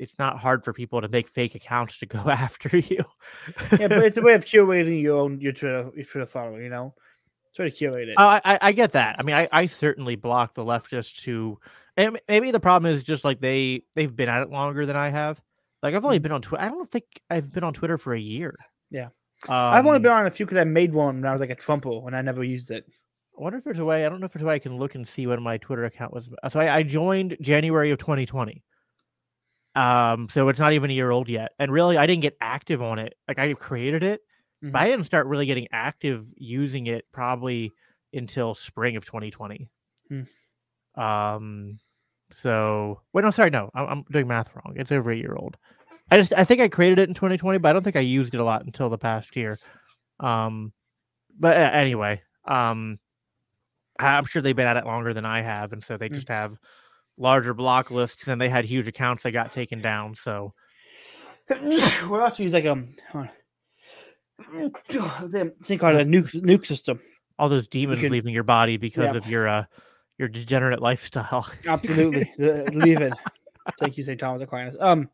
it's 0.02 0.18
not 0.20 0.38
hard 0.40 0.64
for 0.66 0.74
people 0.74 1.00
to 1.02 1.08
make 1.08 1.28
fake 1.30 1.56
accounts 1.56 1.98
to 2.00 2.06
go 2.06 2.20
after 2.30 2.78
you. 2.78 3.04
yeah, 3.80 3.88
but 3.88 4.04
it's 4.04 4.18
a 4.18 4.22
way 4.22 4.34
of 4.34 4.44
curating 4.52 5.02
your 5.02 5.20
own 5.20 5.40
your 5.40 5.54
Twitter 5.54 5.90
your 5.96 6.06
Twitter 6.06 6.26
following. 6.26 6.64
You 6.64 6.70
know, 6.70 6.94
try 7.56 7.66
to 7.70 7.72
curate 7.72 8.10
it. 8.10 8.16
Oh, 8.18 8.26
I, 8.28 8.42
I 8.44 8.60
I 8.62 8.72
get 8.74 8.92
that. 8.94 9.16
I 9.20 9.24
mean, 9.24 9.36
I, 9.36 9.48
I 9.52 9.68
certainly 9.68 10.16
block 10.16 10.54
the 10.56 10.66
leftists 10.66 11.24
who, 11.24 11.60
and 11.96 12.20
maybe 12.28 12.52
the 12.52 12.60
problem 12.60 12.92
is 12.92 13.04
just 13.04 13.24
like 13.24 13.40
they 13.40 13.84
they've 13.96 14.16
been 14.16 14.30
at 14.30 14.42
it 14.44 14.50
longer 14.50 14.86
than 14.86 14.96
I 14.96 15.10
have. 15.10 15.40
Like 15.84 15.96
I've 15.96 16.06
only 16.06 16.20
Mm. 16.20 16.24
been 16.24 16.32
on 16.34 16.42
Twitter. 16.42 16.64
I 16.64 16.70
don't 16.70 16.90
think 16.90 17.06
I've 17.30 17.52
been 17.54 17.64
on 17.64 17.74
Twitter 17.74 17.98
for 17.98 18.14
a 18.14 18.20
year. 18.20 18.56
Yeah. 18.92 19.06
um, 19.48 19.56
I've 19.56 19.86
only 19.88 20.00
been 20.00 20.12
on 20.12 20.28
a 20.28 20.32
few 20.32 20.46
because 20.46 20.60
I 20.60 20.64
made 20.64 20.94
one 20.94 21.16
when 21.22 21.26
I 21.26 21.32
was 21.32 21.40
like 21.40 21.50
a 21.50 21.56
Trumpo 21.56 22.06
and 22.06 22.16
I 22.16 22.22
never 22.22 22.44
used 22.44 22.70
it. 22.70 22.86
I 23.40 23.42
wonder 23.44 23.58
if 23.58 23.64
there's 23.64 23.80
a 23.80 23.86
way. 23.86 24.06
I 24.06 24.10
don't 24.10 24.20
know 24.20 24.26
if 24.28 24.34
there's 24.34 24.44
a 24.44 24.46
way 24.46 24.56
I 24.56 24.60
can 24.60 24.78
look 24.78 24.94
and 24.94 25.08
see 25.08 25.26
when 25.26 25.42
my 25.42 25.58
Twitter 25.58 25.86
account 25.86 26.14
was. 26.14 26.30
So 26.50 26.60
I, 26.60 26.76
I 26.78 26.84
joined 26.84 27.38
January 27.42 27.90
of 27.90 27.98
2020. 27.98 28.62
Um, 29.76 30.28
so 30.30 30.50
it's 30.50 30.60
not 30.60 30.74
even 30.74 30.90
a 30.90 30.94
year 30.94 31.12
old 31.12 31.30
yet, 31.30 31.54
and 31.60 31.72
really, 31.72 31.98
I 31.98 32.06
didn't 32.06 32.22
get 32.24 32.36
active 32.42 32.82
on 32.82 33.00
it. 33.00 33.16
Like 33.28 33.40
I 33.40 33.54
created 33.54 34.04
it, 34.04 34.22
Mhm. 34.64 34.72
but 34.74 34.82
I 34.82 34.90
didn't 34.90 35.06
start 35.06 35.28
really 35.28 35.46
getting 35.46 35.68
active 35.72 36.26
using 36.36 36.88
it 36.88 37.06
probably 37.14 37.72
until 38.14 38.54
spring 38.54 38.98
of 38.98 39.06
2020. 39.06 39.70
Hmm. 40.10 40.24
Um, 41.02 41.80
so 42.32 43.02
wait, 43.14 43.24
no, 43.24 43.32
sorry, 43.32 43.50
no, 43.50 43.70
I'm, 43.74 43.88
I'm 43.88 44.04
doing 44.12 44.28
math 44.28 44.54
wrong. 44.56 44.74
It's 44.76 44.92
over 44.92 45.12
a 45.12 45.16
year 45.16 45.36
old. 45.36 45.58
I 46.10 46.18
just 46.18 46.34
I 46.34 46.44
think 46.44 46.60
I 46.60 46.68
created 46.68 47.00
it 47.00 47.08
in 47.08 47.16
2020, 47.16 47.60
but 47.60 47.70
I 47.70 47.74
don't 47.74 47.84
think 47.84 47.96
I 47.96 48.02
used 48.02 48.36
it 48.36 48.40
a 48.42 48.44
lot 48.44 48.66
until 48.66 48.90
the 48.90 48.98
past 48.98 49.36
year. 49.38 49.58
Um, 50.20 50.74
but 51.40 51.56
anyway, 51.58 52.22
um, 52.46 53.00
I'm 54.00 54.26
sure 54.26 54.42
they've 54.42 54.56
been 54.56 54.68
at 54.68 54.78
it 54.78 54.86
longer 54.86 55.14
than 55.14 55.26
I 55.26 55.42
have, 55.42 55.72
and 55.74 55.84
so 55.84 55.96
they 55.98 56.10
Mm. 56.10 56.16
just 56.16 56.28
have 56.30 56.58
larger 57.22 57.54
block 57.54 57.92
lists, 57.92 58.28
and 58.28 58.42
they 58.42 58.50
had 58.50 58.66
huge 58.66 58.88
accounts 58.88 59.24
that 59.24 59.32
got 59.32 59.54
taken 59.54 59.82
down. 59.82 60.16
So 60.16 60.54
what 61.48 62.22
else 62.22 62.40
use 62.40 62.54
like 62.54 62.66
um 62.66 62.96
on. 63.14 63.30
thing 65.64 65.78
called 65.80 65.96
a 65.98 66.06
nuke 66.06 66.34
nuke 66.42 66.66
system. 66.66 67.00
all 67.38 67.50
those 67.50 67.68
demons 67.68 68.00
can- 68.00 68.12
leaving 68.12 68.34
your 68.34 68.44
body 68.44 68.78
because 68.78 69.04
Yeah. 69.06 69.16
of 69.18 69.28
your 69.28 69.48
uh 69.48 69.66
your 70.18 70.28
degenerate 70.28 70.82
lifestyle. 70.82 71.48
Absolutely. 71.68 72.32
leaving. 72.38 73.14
Thank 73.80 73.98
you, 73.98 74.04
St. 74.04 74.20
Thomas 74.20 74.42
Aquinas. 74.42 74.78
Um 74.80 75.10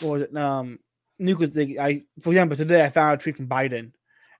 what 0.00 0.10
was 0.10 0.22
it? 0.22 0.36
Um 0.36 0.78
nuke 1.20 1.38
was 1.38 1.54
the 1.54 1.78
I 1.78 2.02
for 2.22 2.30
example 2.30 2.56
today 2.56 2.84
I 2.84 2.90
found 2.90 3.20
a 3.20 3.22
tweet 3.22 3.36
from 3.36 3.48
Biden 3.48 3.92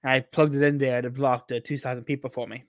and 0.02 0.12
I 0.12 0.20
plugged 0.20 0.54
it 0.54 0.62
in 0.62 0.78
there 0.78 0.98
and 0.98 1.06
it 1.06 1.14
blocked 1.14 1.52
uh, 1.52 1.60
two 1.62 1.78
thousand 1.78 2.04
people 2.04 2.30
for 2.30 2.46
me. 2.46 2.64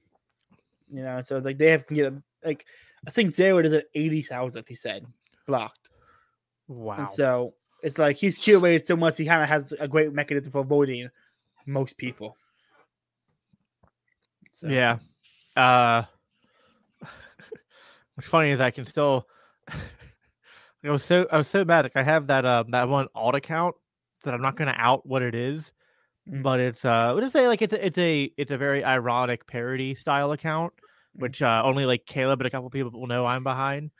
You 0.93 1.04
know, 1.04 1.22
so 1.22 1.38
like 1.39 1.58
they 1.58 1.72
have 1.72 1.88
can 1.88 1.95
get 1.95 2.12
a, 2.14 2.22
like 2.45 2.66
I 3.08 3.12
think 3.12 3.34
zero 3.34 3.58
is 3.60 3.74
at 3.74 3.86
eighty 3.95 4.22
thousand, 4.22 4.66
he 4.68 4.76
said, 4.76 5.06
blocked. 5.47 5.89
Wow. 6.68 6.97
And 6.99 7.10
so 7.10 7.54
it's 7.84 7.97
like 7.97 8.16
he's 8.18 8.38
curated 8.38 8.86
so 8.86 8.95
much 8.95 9.18
he 9.18 9.26
kind 9.26 9.41
of 9.41 9.49
has 9.49 9.74
a 9.74 9.88
great 9.88 10.14
mechanism 10.14 10.52
for 10.52 10.60
avoiding 10.62 11.10
most 11.66 11.97
people. 11.97 12.38
So, 14.52 14.68
Yeah. 14.68 14.99
Uh 15.56 16.04
what's 18.16 18.28
funny 18.28 18.52
is 18.52 18.62
I 18.62 18.72
can 18.72 18.86
still 18.86 19.28
I 19.68 20.89
was 20.89 21.04
so 21.04 21.28
I 21.32 21.38
was 21.38 21.47
so 21.47 21.66
mad. 21.66 21.86
Like 21.86 21.95
I 21.95 22.04
have 22.04 22.28
that 22.28 22.45
um 22.45 22.72
that 22.72 22.88
one 22.88 23.08
alt 23.16 23.36
account 23.36 23.76
that 24.24 24.34
I'm 24.34 24.41
not 24.41 24.56
gonna 24.56 24.76
out 24.78 25.06
what 25.06 25.22
it 25.22 25.36
is, 25.36 25.74
Mm. 26.30 26.43
but 26.43 26.60
it's 26.60 26.86
uh 26.86 27.10
we'll 27.14 27.24
just 27.24 27.34
say 27.34 27.47
like 27.47 27.64
it's 27.64 27.74
a, 27.74 27.84
it's 27.84 27.97
a 27.97 28.32
it's 28.38 28.52
a 28.52 28.58
very 28.58 28.84
ironic 28.84 29.47
parody 29.47 29.95
style 29.95 30.32
account. 30.34 30.72
Which 31.14 31.41
uh 31.41 31.62
only 31.66 31.86
like 31.86 32.05
Caleb 32.05 32.41
and 32.41 32.47
a 32.47 32.49
couple 32.49 32.70
people 32.70 32.91
will 32.91 33.07
know 33.07 33.26
I'm 33.26 33.43
behind. 33.43 33.91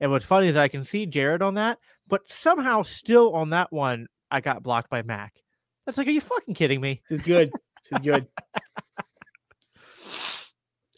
And 0.00 0.10
what's 0.10 0.24
funny 0.24 0.48
is 0.48 0.56
I 0.56 0.68
can 0.68 0.84
see 0.84 1.06
Jared 1.06 1.42
on 1.42 1.54
that, 1.54 1.78
but 2.08 2.22
somehow 2.28 2.82
still 2.82 3.34
on 3.34 3.50
that 3.50 3.72
one 3.72 4.06
I 4.30 4.40
got 4.40 4.62
blocked 4.62 4.90
by 4.90 5.02
Mac. 5.02 5.34
That's 5.84 5.98
like, 5.98 6.06
are 6.06 6.12
you 6.12 6.20
fucking 6.20 6.54
kidding 6.54 6.80
me? 6.80 7.02
This 7.08 7.20
is 7.20 7.26
good. 7.26 7.50
This 7.90 8.00
is 8.00 8.04
good. 8.04 8.26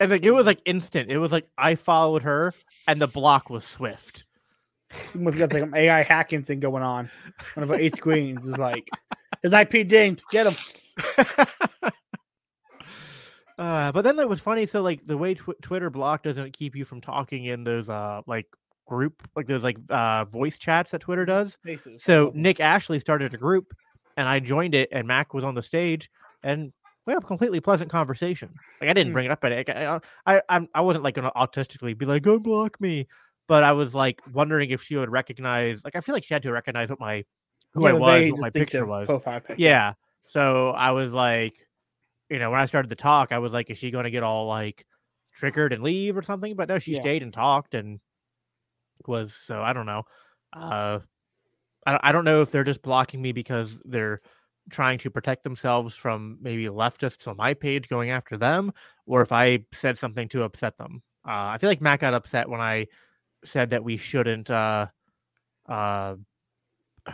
And 0.02 0.10
like 0.10 0.24
it 0.24 0.32
was 0.32 0.46
like 0.46 0.60
instant. 0.64 1.12
It 1.12 1.18
was 1.18 1.30
like 1.30 1.46
I 1.56 1.76
followed 1.76 2.22
her 2.22 2.52
and 2.88 3.00
the 3.00 3.06
block 3.06 3.50
was 3.50 3.64
swift. 3.64 4.24
Must 5.14 5.38
got 5.38 5.52
like 5.52 5.60
some 5.62 5.76
AI 5.76 6.02
hacking 6.02 6.42
thing 6.42 6.58
going 6.58 6.82
on. 6.82 7.08
One 7.54 7.62
of 7.62 7.70
our 7.70 7.78
eight 7.78 7.94
screens 7.98 8.44
is 8.44 8.58
like 8.58 8.88
his 9.44 9.52
IP 9.52 9.86
dinged. 9.86 10.24
Get 10.32 10.48
him. 10.48 10.56
uh, 13.62 13.92
but 13.92 14.02
then 14.02 14.18
it 14.18 14.28
was 14.28 14.40
funny. 14.40 14.66
So 14.66 14.82
like 14.82 15.04
the 15.04 15.16
way 15.16 15.34
tw- 15.34 15.60
Twitter 15.62 15.90
block 15.90 16.22
doesn't 16.22 16.52
keep 16.52 16.74
you 16.74 16.84
from 16.84 17.00
talking 17.00 17.44
in 17.44 17.64
those 17.64 17.88
uh 17.88 18.20
like 18.26 18.46
group 18.86 19.22
like 19.36 19.46
those 19.46 19.62
like 19.62 19.76
uh 19.88 20.24
voice 20.24 20.58
chats 20.58 20.90
that 20.90 21.00
Twitter 21.00 21.24
does. 21.24 21.56
Faces. 21.64 22.02
So 22.02 22.32
Nick 22.34 22.60
Ashley 22.60 22.98
started 22.98 23.32
a 23.34 23.38
group, 23.38 23.72
and 24.16 24.28
I 24.28 24.40
joined 24.40 24.74
it, 24.74 24.88
and 24.92 25.06
Mac 25.06 25.32
was 25.32 25.44
on 25.44 25.54
the 25.54 25.62
stage, 25.62 26.10
and 26.42 26.72
we 27.06 27.12
had 27.12 27.22
a 27.22 27.26
completely 27.26 27.60
pleasant 27.60 27.90
conversation. 27.90 28.50
Like 28.80 28.90
I 28.90 28.92
didn't 28.92 29.10
Hmm. 29.10 29.14
bring 29.14 29.26
it 29.26 29.30
up, 29.32 29.40
but 29.40 29.52
I 29.52 30.00
I 30.26 30.40
I, 30.48 30.68
I 30.74 30.80
wasn't 30.80 31.04
like 31.04 31.14
gonna 31.14 31.32
autistically 31.36 31.96
be 31.96 32.06
like, 32.06 32.22
"Go 32.22 32.38
block 32.38 32.80
me," 32.80 33.06
but 33.48 33.62
I 33.64 33.72
was 33.72 33.94
like 33.94 34.20
wondering 34.32 34.70
if 34.70 34.82
she 34.82 34.96
would 34.96 35.10
recognize. 35.10 35.82
Like 35.84 35.96
I 35.96 36.00
feel 36.00 36.14
like 36.14 36.24
she 36.24 36.34
had 36.34 36.42
to 36.42 36.52
recognize 36.52 36.88
what 36.88 37.00
my 37.00 37.24
who 37.74 37.82
You 37.82 37.88
I 37.88 37.92
was, 37.92 38.30
what 38.32 38.40
my 38.40 38.50
picture 38.50 38.84
was. 38.84 39.06
Profile 39.06 39.40
pic. 39.40 39.58
Yeah. 39.58 39.94
So 40.24 40.70
I 40.70 40.90
was 40.90 41.12
like, 41.12 41.54
you 42.32 42.38
know, 42.38 42.50
when 42.50 42.60
I 42.60 42.66
started 42.66 42.88
the 42.88 42.96
talk, 42.96 43.30
I 43.30 43.38
was 43.38 43.52
like, 43.52 43.68
is 43.70 43.76
she 43.78 43.90
going 43.90 44.04
to 44.04 44.10
get 44.10 44.22
all 44.22 44.46
like 44.46 44.86
triggered 45.34 45.72
and 45.72 45.82
leave 45.82 46.16
or 46.16 46.22
something? 46.22 46.56
But 46.56 46.68
no, 46.68 46.78
she 46.78 46.94
Yeah. 46.94 47.00
stayed 47.00 47.22
and 47.22 47.32
talked 47.32 47.74
and 47.74 48.00
was 49.06 49.34
so 49.34 49.60
I 49.60 49.72
don't 49.72 49.86
know. 49.86 50.04
Uh, 50.52 51.00
I 51.86 51.98
I 52.02 52.12
don't 52.12 52.24
know 52.24 52.40
if 52.40 52.50
they're 52.50 52.64
just 52.64 52.82
blocking 52.82 53.20
me 53.20 53.32
because 53.32 53.80
they're 53.84 54.20
trying 54.70 54.98
to 55.00 55.10
protect 55.10 55.42
themselves 55.42 55.94
from 55.94 56.38
maybe 56.40 56.66
leftists 56.66 57.28
on 57.28 57.36
my 57.36 57.52
page 57.52 57.88
going 57.88 58.10
after 58.10 58.38
them, 58.38 58.72
or 59.06 59.20
if 59.20 59.32
I 59.32 59.64
said 59.74 59.98
something 59.98 60.28
to 60.30 60.44
upset 60.44 60.78
them. 60.78 61.02
Uh, 61.26 61.52
I 61.52 61.58
feel 61.58 61.68
like 61.68 61.82
Matt 61.82 62.00
got 62.00 62.14
upset 62.14 62.48
when 62.48 62.60
I 62.60 62.86
said 63.44 63.70
that 63.70 63.84
we 63.84 63.96
shouldn't. 63.98 64.50
Uh, 64.50 64.86
uh, 65.68 66.14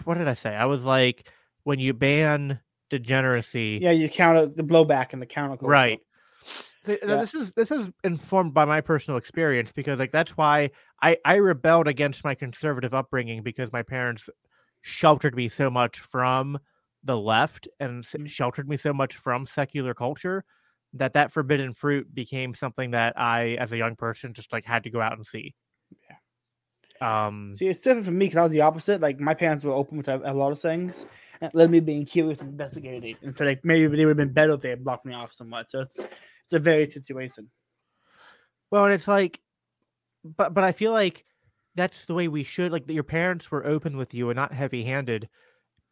what 0.05 0.19
did 0.19 0.29
I 0.29 0.35
say? 0.35 0.55
I 0.55 0.67
was 0.67 0.85
like, 0.85 1.29
when 1.65 1.81
you 1.81 1.93
ban 1.93 2.61
degeneracy, 2.91 3.79
Yeah, 3.83 3.91
you 3.93 4.09
count 4.09 4.57
the 4.57 4.63
blowback 4.63 5.13
and 5.13 5.23
the 5.23 5.27
counter. 5.27 5.57
culture. 5.57 5.71
right? 5.71 6.01
So, 6.85 6.93
you 6.93 6.99
know, 7.07 7.15
Yeah. 7.15 7.21
This 7.21 7.35
is 7.35 7.53
this 7.53 7.71
is 7.71 7.89
informed 8.05 8.55
by 8.55 8.65
my 8.65 8.81
personal 8.81 9.19
experience 9.19 9.73
because 9.73 9.99
like 9.99 10.13
that's 10.13 10.37
why 10.37 10.71
I 11.03 11.17
I 11.25 11.37
rebelled 11.37 11.89
against 11.89 12.25
my 12.25 12.35
conservative 12.35 12.95
upbringing 12.95 13.43
because 13.43 13.73
my 13.73 13.83
parents 13.83 14.31
sheltered 14.83 15.35
me 15.35 15.49
so 15.49 15.71
much 15.71 16.01
from 16.01 16.59
the 17.05 17.17
left 17.17 17.69
and 17.81 18.05
Mm. 18.05 18.29
sheltered 18.29 18.69
me 18.69 18.77
so 18.77 18.93
much 18.93 19.17
from 19.17 19.47
secular 19.47 19.95
culture 19.95 20.45
that 20.95 21.13
that 21.13 21.33
forbidden 21.33 21.75
fruit 21.75 22.13
became 22.15 22.55
something 22.55 22.93
that 22.93 23.19
I 23.19 23.57
as 23.61 23.73
a 23.73 23.77
young 23.77 23.97
person 23.97 24.33
just 24.33 24.53
like 24.53 24.65
had 24.65 24.85
to 24.85 24.91
go 24.91 25.01
out 25.01 25.17
and 25.17 25.27
see. 25.27 25.55
Um 27.01 27.55
See, 27.57 27.67
it's 27.67 27.83
different 27.83 28.07
for 28.07 28.11
me 28.11 28.27
because 28.27 28.39
I 28.39 28.43
was 28.43 28.53
the 28.53 28.61
opposite. 28.63 29.01
Like 29.01 29.21
my 29.21 29.35
parents 29.35 29.65
were 29.65 29.73
open 29.73 29.99
with 29.99 30.09
a, 30.09 30.21
a 30.25 30.35
lot 30.35 30.53
of 30.53 30.61
things, 30.61 31.07
and 31.41 31.49
it 31.49 31.57
led 31.57 31.71
me 31.71 31.81
being 31.81 32.05
curious 32.05 32.41
and 32.41 32.51
investigating. 32.51 33.17
And 33.23 33.37
so, 33.37 33.45
like 33.45 33.65
maybe 33.65 33.87
they 33.97 34.05
would 34.05 34.19
have 34.19 34.27
been 34.27 34.33
better 34.33 34.55
if 34.55 34.61
they 34.61 34.71
had 34.71 34.85
blocked 34.85 35.07
me 35.07 35.15
off 35.15 35.33
somewhat. 35.33 35.71
So 35.71 35.81
it's 35.81 35.97
it's 35.99 36.53
a 36.53 36.59
varied 36.59 36.91
situation. 36.91 37.51
Well, 38.71 38.85
and 38.85 38.95
it's 38.95 39.09
like, 39.09 39.41
but 40.37 40.55
but 40.55 40.65
I 40.65 40.73
feel 40.73 40.93
like 40.93 41.25
that's 41.75 42.07
the 42.07 42.15
way 42.15 42.29
we 42.29 42.43
should. 42.43 42.73
Like 42.73 42.87
that 42.87 42.95
your 42.95 43.05
parents 43.05 43.51
were 43.51 43.67
open 43.67 43.97
with 43.97 44.13
you 44.13 44.31
and 44.31 44.37
not 44.37 44.53
heavy-handed, 44.53 45.29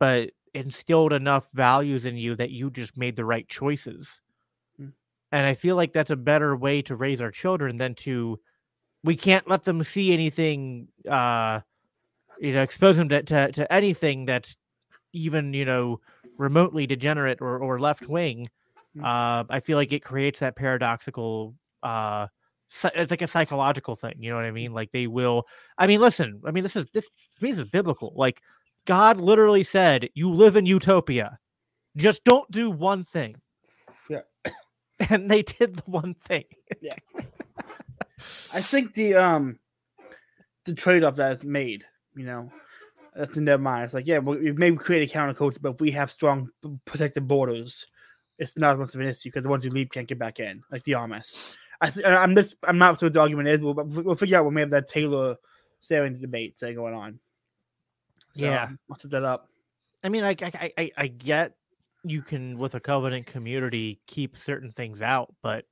but 0.00 0.30
instilled 0.54 1.12
enough 1.12 1.48
values 1.52 2.04
in 2.06 2.16
you 2.16 2.34
that 2.36 2.50
you 2.50 2.70
just 2.70 2.96
made 2.96 3.14
the 3.14 3.24
right 3.24 3.48
choices. 3.48 4.20
Mm. 4.80 4.92
And 5.30 5.46
I 5.46 5.54
feel 5.54 5.76
like 5.76 5.92
that's 5.92 6.10
a 6.10 6.16
better 6.16 6.56
way 6.56 6.82
to 6.82 6.96
raise 6.96 7.20
our 7.20 7.30
children 7.30 7.76
than 7.76 7.94
to. 7.96 8.40
We 9.06 9.16
can't 9.16 9.48
let 9.48 9.64
them 9.64 9.82
see 9.82 10.12
anything. 10.12 10.88
uh 11.08 11.60
You 12.38 12.52
know, 12.52 12.62
expose 12.62 12.96
them 12.98 13.08
to 13.08 13.22
to, 13.22 13.52
to 13.52 13.72
anything 13.72 14.26
that's 14.26 14.54
even 15.12 15.54
you 15.54 15.64
know 15.64 16.00
remotely 16.36 16.86
degenerate 16.86 17.40
or 17.40 17.58
or 17.58 17.80
left 17.80 18.06
wing. 18.08 18.50
Mm. 18.96 19.04
Uh, 19.04 19.44
I 19.48 19.60
feel 19.60 19.78
like 19.78 19.92
it 19.92 20.04
creates 20.04 20.40
that 20.40 20.56
paradoxical 20.56 21.54
uh 21.82 22.26
it's 22.94 23.10
like 23.10 23.22
a 23.22 23.28
psychological 23.28 23.94
thing 23.94 24.14
you 24.18 24.28
know 24.28 24.36
what 24.36 24.44
i 24.44 24.50
mean 24.50 24.72
like 24.72 24.90
they 24.90 25.06
will 25.06 25.44
i 25.78 25.86
mean 25.86 26.00
listen 26.00 26.40
i 26.44 26.50
mean 26.50 26.64
this 26.64 26.74
is 26.74 26.84
this 26.92 27.04
to 27.04 27.44
me 27.44 27.52
this 27.52 27.58
is 27.58 27.64
biblical 27.66 28.12
like 28.16 28.40
god 28.86 29.20
literally 29.20 29.62
said 29.62 30.08
you 30.14 30.32
live 30.32 30.56
in 30.56 30.66
utopia 30.66 31.38
just 31.96 32.24
don't 32.24 32.50
do 32.50 32.68
one 32.70 33.04
thing 33.04 33.36
Yeah. 34.08 34.22
and 35.10 35.30
they 35.30 35.42
did 35.42 35.76
the 35.76 35.82
one 35.86 36.14
thing 36.14 36.44
I 38.52 38.60
think 38.60 38.94
the 38.94 39.14
um 39.14 39.58
the 40.64 40.74
trade 40.74 41.04
off 41.04 41.16
that 41.16 41.32
is 41.32 41.44
made, 41.44 41.84
you 42.14 42.24
know, 42.24 42.50
that's 43.14 43.36
in 43.36 43.44
their 43.44 43.58
mind. 43.58 43.84
It's 43.84 43.94
like, 43.94 44.06
yeah, 44.06 44.18
well, 44.18 44.38
we 44.38 44.52
maybe 44.52 44.76
create 44.76 45.08
a 45.10 45.12
counterculture, 45.18 45.60
but 45.62 45.74
if 45.74 45.80
we 45.80 45.92
have 45.92 46.10
strong 46.10 46.48
p- 46.62 46.76
protected 46.84 47.26
borders, 47.28 47.86
it's 48.38 48.56
not 48.58 48.78
much 48.78 48.94
of 48.94 49.00
an 49.00 49.06
issue 49.06 49.28
because 49.28 49.44
the 49.44 49.48
ones 49.50 49.62
who 49.64 49.70
leave 49.70 49.90
can't 49.90 50.08
get 50.08 50.18
back 50.18 50.40
in, 50.40 50.62
like 50.70 50.84
the 50.84 50.92
Amish. 50.92 51.54
I, 51.80 51.92
I'm 52.04 52.34
just, 52.34 52.56
I'm 52.64 52.78
not 52.78 52.98
sure 52.98 53.06
what 53.06 53.12
the 53.12 53.20
argument 53.20 53.48
is, 53.48 53.60
but 53.60 53.86
we'll, 53.86 54.02
we'll 54.04 54.14
figure 54.16 54.38
out 54.38 54.44
when 54.44 54.54
we 54.54 54.60
have 54.62 54.70
that 54.70 54.88
Taylor 54.88 55.36
Sarah 55.82 56.10
debate 56.10 56.58
say 56.58 56.74
going 56.74 56.94
on. 56.94 57.20
So, 58.32 58.44
Yeah. 58.44 58.70
I'll 58.90 58.98
set 58.98 59.10
that 59.12 59.24
up. 59.24 59.48
i 60.02 60.08
mean 60.08 60.24
I, 60.24 60.36
I 60.40 60.72
i 60.78 60.90
i 60.96 61.06
get 61.06 61.54
you 62.04 62.22
can 62.22 62.58
with 62.58 62.74
a 62.74 62.80
covenant 62.80 63.26
community 63.26 64.00
keep 64.06 64.36
certain 64.38 64.70
things 64.72 65.00
out 65.00 65.34
but 65.42 65.64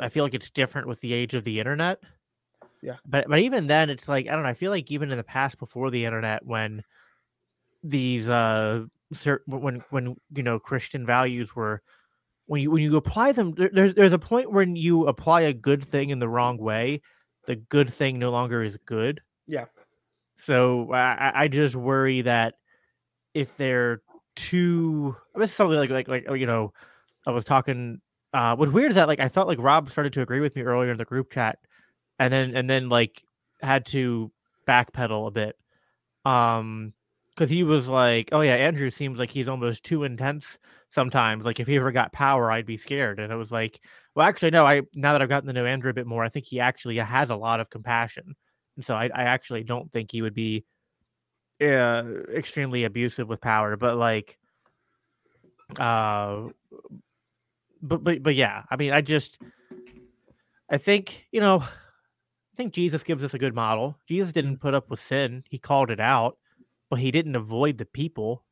i 0.00 0.08
feel 0.08 0.24
like 0.24 0.34
it's 0.34 0.50
different 0.50 0.86
with 0.88 1.00
the 1.00 1.12
age 1.12 1.34
of 1.34 1.44
the 1.44 1.58
internet 1.60 1.98
Yeah. 2.82 2.96
but 3.06 3.28
but 3.28 3.38
even 3.40 3.66
then 3.66 3.90
it's 3.90 4.08
like 4.08 4.26
i 4.26 4.32
don't 4.32 4.42
know 4.42 4.48
i 4.48 4.54
feel 4.54 4.70
like 4.70 4.90
even 4.90 5.10
in 5.10 5.16
the 5.18 5.24
past 5.24 5.58
before 5.58 5.90
the 5.90 6.04
internet 6.04 6.44
when 6.44 6.82
these 7.82 8.28
uh 8.28 8.84
when 9.46 9.82
when 9.90 10.16
you 10.34 10.42
know 10.42 10.58
christian 10.58 11.06
values 11.06 11.54
were 11.54 11.82
when 12.46 12.60
you 12.62 12.70
when 12.70 12.82
you 12.82 12.96
apply 12.96 13.32
them 13.32 13.52
there, 13.52 13.70
there's 13.72 13.94
there's 13.94 14.12
a 14.12 14.18
point 14.18 14.50
when 14.52 14.74
you 14.76 15.06
apply 15.06 15.42
a 15.42 15.52
good 15.52 15.84
thing 15.84 16.10
in 16.10 16.18
the 16.18 16.28
wrong 16.28 16.58
way 16.58 17.00
the 17.46 17.56
good 17.56 17.92
thing 17.92 18.18
no 18.18 18.30
longer 18.30 18.62
is 18.62 18.76
good 18.86 19.20
Yeah. 19.46 19.66
so 20.36 20.90
i 20.92 20.98
I- 21.14 21.42
i 21.44 21.48
just 21.48 21.76
worry 21.76 22.22
that 22.22 22.54
if 23.34 23.56
they're 23.56 24.02
too 24.34 25.14
this 25.34 25.50
is 25.50 25.56
something 25.56 25.78
like 25.78 25.90
like 25.90 26.08
like 26.08 26.24
you 26.38 26.46
know 26.46 26.72
i 27.26 27.30
was 27.30 27.44
talking 27.44 28.00
uh 28.36 28.54
what's 28.54 28.72
weird 28.72 28.90
is 28.90 28.96
that 28.96 29.08
like 29.08 29.20
i 29.20 29.28
thought 29.28 29.46
like 29.46 29.58
rob 29.58 29.90
started 29.90 30.12
to 30.12 30.20
agree 30.20 30.40
with 30.40 30.54
me 30.54 30.62
earlier 30.62 30.90
in 30.90 30.96
the 30.98 31.04
group 31.04 31.30
chat 31.32 31.58
and 32.18 32.32
then 32.32 32.54
and 32.54 32.68
then 32.68 32.88
like 32.88 33.22
had 33.62 33.86
to 33.86 34.30
backpedal 34.68 35.26
a 35.26 35.30
bit 35.30 35.56
um 36.24 36.92
because 37.30 37.48
he 37.48 37.62
was 37.62 37.88
like 37.88 38.28
oh 38.32 38.42
yeah 38.42 38.54
andrew 38.54 38.90
seems 38.90 39.18
like 39.18 39.30
he's 39.30 39.48
almost 39.48 39.84
too 39.84 40.04
intense 40.04 40.58
sometimes. 40.90 41.44
Like 41.44 41.60
if 41.60 41.66
he 41.66 41.76
ever 41.76 41.92
got 41.92 42.12
power 42.12 42.50
i'd 42.50 42.66
be 42.66 42.76
scared. 42.76 43.18
And 43.18 43.32
it 43.32 43.36
was 43.36 43.50
like 43.50 43.80
well 44.14 44.26
actually 44.26 44.50
no 44.50 44.64
i 44.64 44.82
now 44.94 45.12
that 45.12 45.22
i've 45.22 45.28
gotten 45.28 45.46
to 45.46 45.52
know 45.52 45.66
andrew 45.66 45.90
a 45.90 45.94
bit 45.94 46.06
more 46.06 46.24
i 46.24 46.28
think 46.28 46.46
he 46.46 46.60
actually 46.60 46.96
has 46.96 47.30
a 47.30 47.36
lot 47.36 47.60
of 47.60 47.70
compassion. 47.70 48.34
And 48.76 48.84
so 48.84 48.94
I, 48.94 49.06
I 49.14 49.22
actually 49.24 49.64
don't 49.64 49.90
think 49.92 50.12
he 50.12 50.22
would 50.22 50.34
be 50.34 50.64
uh, 51.62 52.02
extremely 52.34 52.84
abusive 52.84 53.26
with 53.26 53.40
power, 53.40 53.76
but 53.78 53.96
like, 53.96 54.38
uh, 55.78 56.48
but 57.82 58.02
but 58.02 58.22
but 58.22 58.34
yeah, 58.34 58.62
I 58.70 58.76
mean, 58.76 58.92
I 58.92 59.00
just, 59.00 59.38
I 60.70 60.78
think 60.78 61.26
you 61.30 61.40
know, 61.40 61.60
I 61.60 62.56
think 62.56 62.72
Jesus 62.72 63.04
gives 63.04 63.22
us 63.22 63.34
a 63.34 63.38
good 63.38 63.54
model. 63.54 63.98
Jesus 64.08 64.32
didn't 64.32 64.60
put 64.60 64.74
up 64.74 64.90
with 64.90 65.00
sin; 65.00 65.44
he 65.48 65.58
called 65.58 65.90
it 65.90 66.00
out, 66.00 66.38
but 66.90 66.98
he 66.98 67.10
didn't 67.10 67.36
avoid 67.36 67.78
the 67.78 67.84
people. 67.84 68.44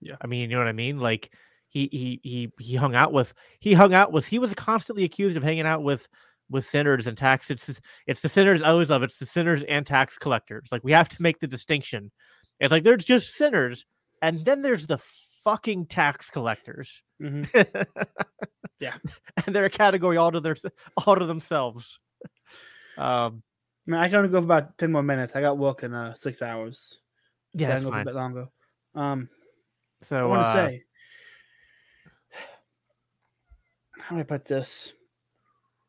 Yeah. 0.00 0.16
I 0.20 0.26
mean, 0.26 0.50
you 0.50 0.56
know 0.56 0.62
what 0.62 0.68
I 0.68 0.72
mean? 0.72 0.98
Like 0.98 1.30
he 1.74 1.88
he 1.92 2.20
he 2.22 2.52
he 2.58 2.76
hung 2.76 2.94
out 2.94 3.12
with 3.12 3.34
he 3.60 3.74
hung 3.74 3.92
out 3.92 4.12
with 4.12 4.26
he 4.26 4.38
was 4.38 4.54
constantly 4.54 5.04
accused 5.04 5.36
of 5.36 5.42
hanging 5.42 5.66
out 5.66 5.82
with 5.82 6.08
with 6.50 6.64
sinners 6.64 7.06
and 7.06 7.18
tax 7.18 7.50
it's 7.50 7.70
it's 8.06 8.20
the 8.20 8.28
sinners 8.28 8.62
I 8.62 8.68
always 8.68 8.90
love 8.90 9.02
it's 9.02 9.18
the 9.18 9.26
sinners 9.26 9.64
and 9.68 9.86
tax 9.86 10.16
collectors 10.18 10.68
like 10.70 10.84
we 10.84 10.92
have 10.92 11.08
to 11.08 11.22
make 11.22 11.40
the 11.40 11.46
distinction 11.46 12.12
it's 12.60 12.70
like 12.70 12.84
there's 12.84 13.04
just 13.04 13.34
sinners 13.34 13.84
and 14.22 14.44
then 14.44 14.62
there's 14.62 14.86
the 14.86 15.00
fucking 15.42 15.86
tax 15.86 16.30
collectors 16.30 17.02
Mhm. 17.24 17.48
Yeah. 18.80 18.94
and 19.46 19.54
they're 19.54 19.64
a 19.64 19.70
category 19.70 20.18
all 20.18 20.30
to 20.32 20.40
their 20.40 20.56
all 21.06 21.16
to 21.16 21.24
themselves 21.24 21.98
um 22.98 23.42
I 23.86 23.90
mean, 23.90 24.00
I 24.00 24.08
can 24.08 24.16
only 24.16 24.28
go 24.30 24.38
for 24.40 24.44
about 24.44 24.78
ten 24.78 24.92
more 24.92 25.02
minutes. 25.02 25.36
I 25.36 25.42
got 25.42 25.58
work 25.58 25.82
in 25.82 25.92
uh, 25.92 26.14
six 26.14 26.40
hours. 26.40 26.98
yeah 27.52 27.68
so 27.68 27.70
I 27.70 27.74
that's 27.74 27.84
can 27.84 27.90
go 27.90 27.92
fine 27.92 28.02
a 28.02 28.04
bit 28.06 28.14
longer. 28.14 28.46
Um, 28.94 29.28
so 30.00 30.16
I 30.16 30.24
want 30.24 30.42
to 30.44 30.48
uh, 30.48 30.54
say, 30.54 30.84
how 33.98 34.16
do 34.16 34.20
I 34.20 34.24
put 34.24 34.46
this? 34.46 34.92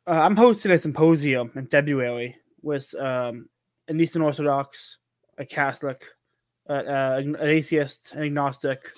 Uh, 0.08 0.12
I'm 0.12 0.36
hosting 0.36 0.72
a 0.72 0.78
symposium 0.78 1.52
in 1.56 1.68
February 1.68 2.36
with 2.62 2.94
um, 2.96 3.48
an 3.88 4.00
Eastern 4.00 4.22
Orthodox, 4.22 4.98
a 5.38 5.46
Catholic, 5.46 6.06
uh, 6.70 6.74
uh, 6.74 7.22
an 7.24 7.38
atheist, 7.40 8.14
an 8.14 8.24
agnostic, 8.24 8.92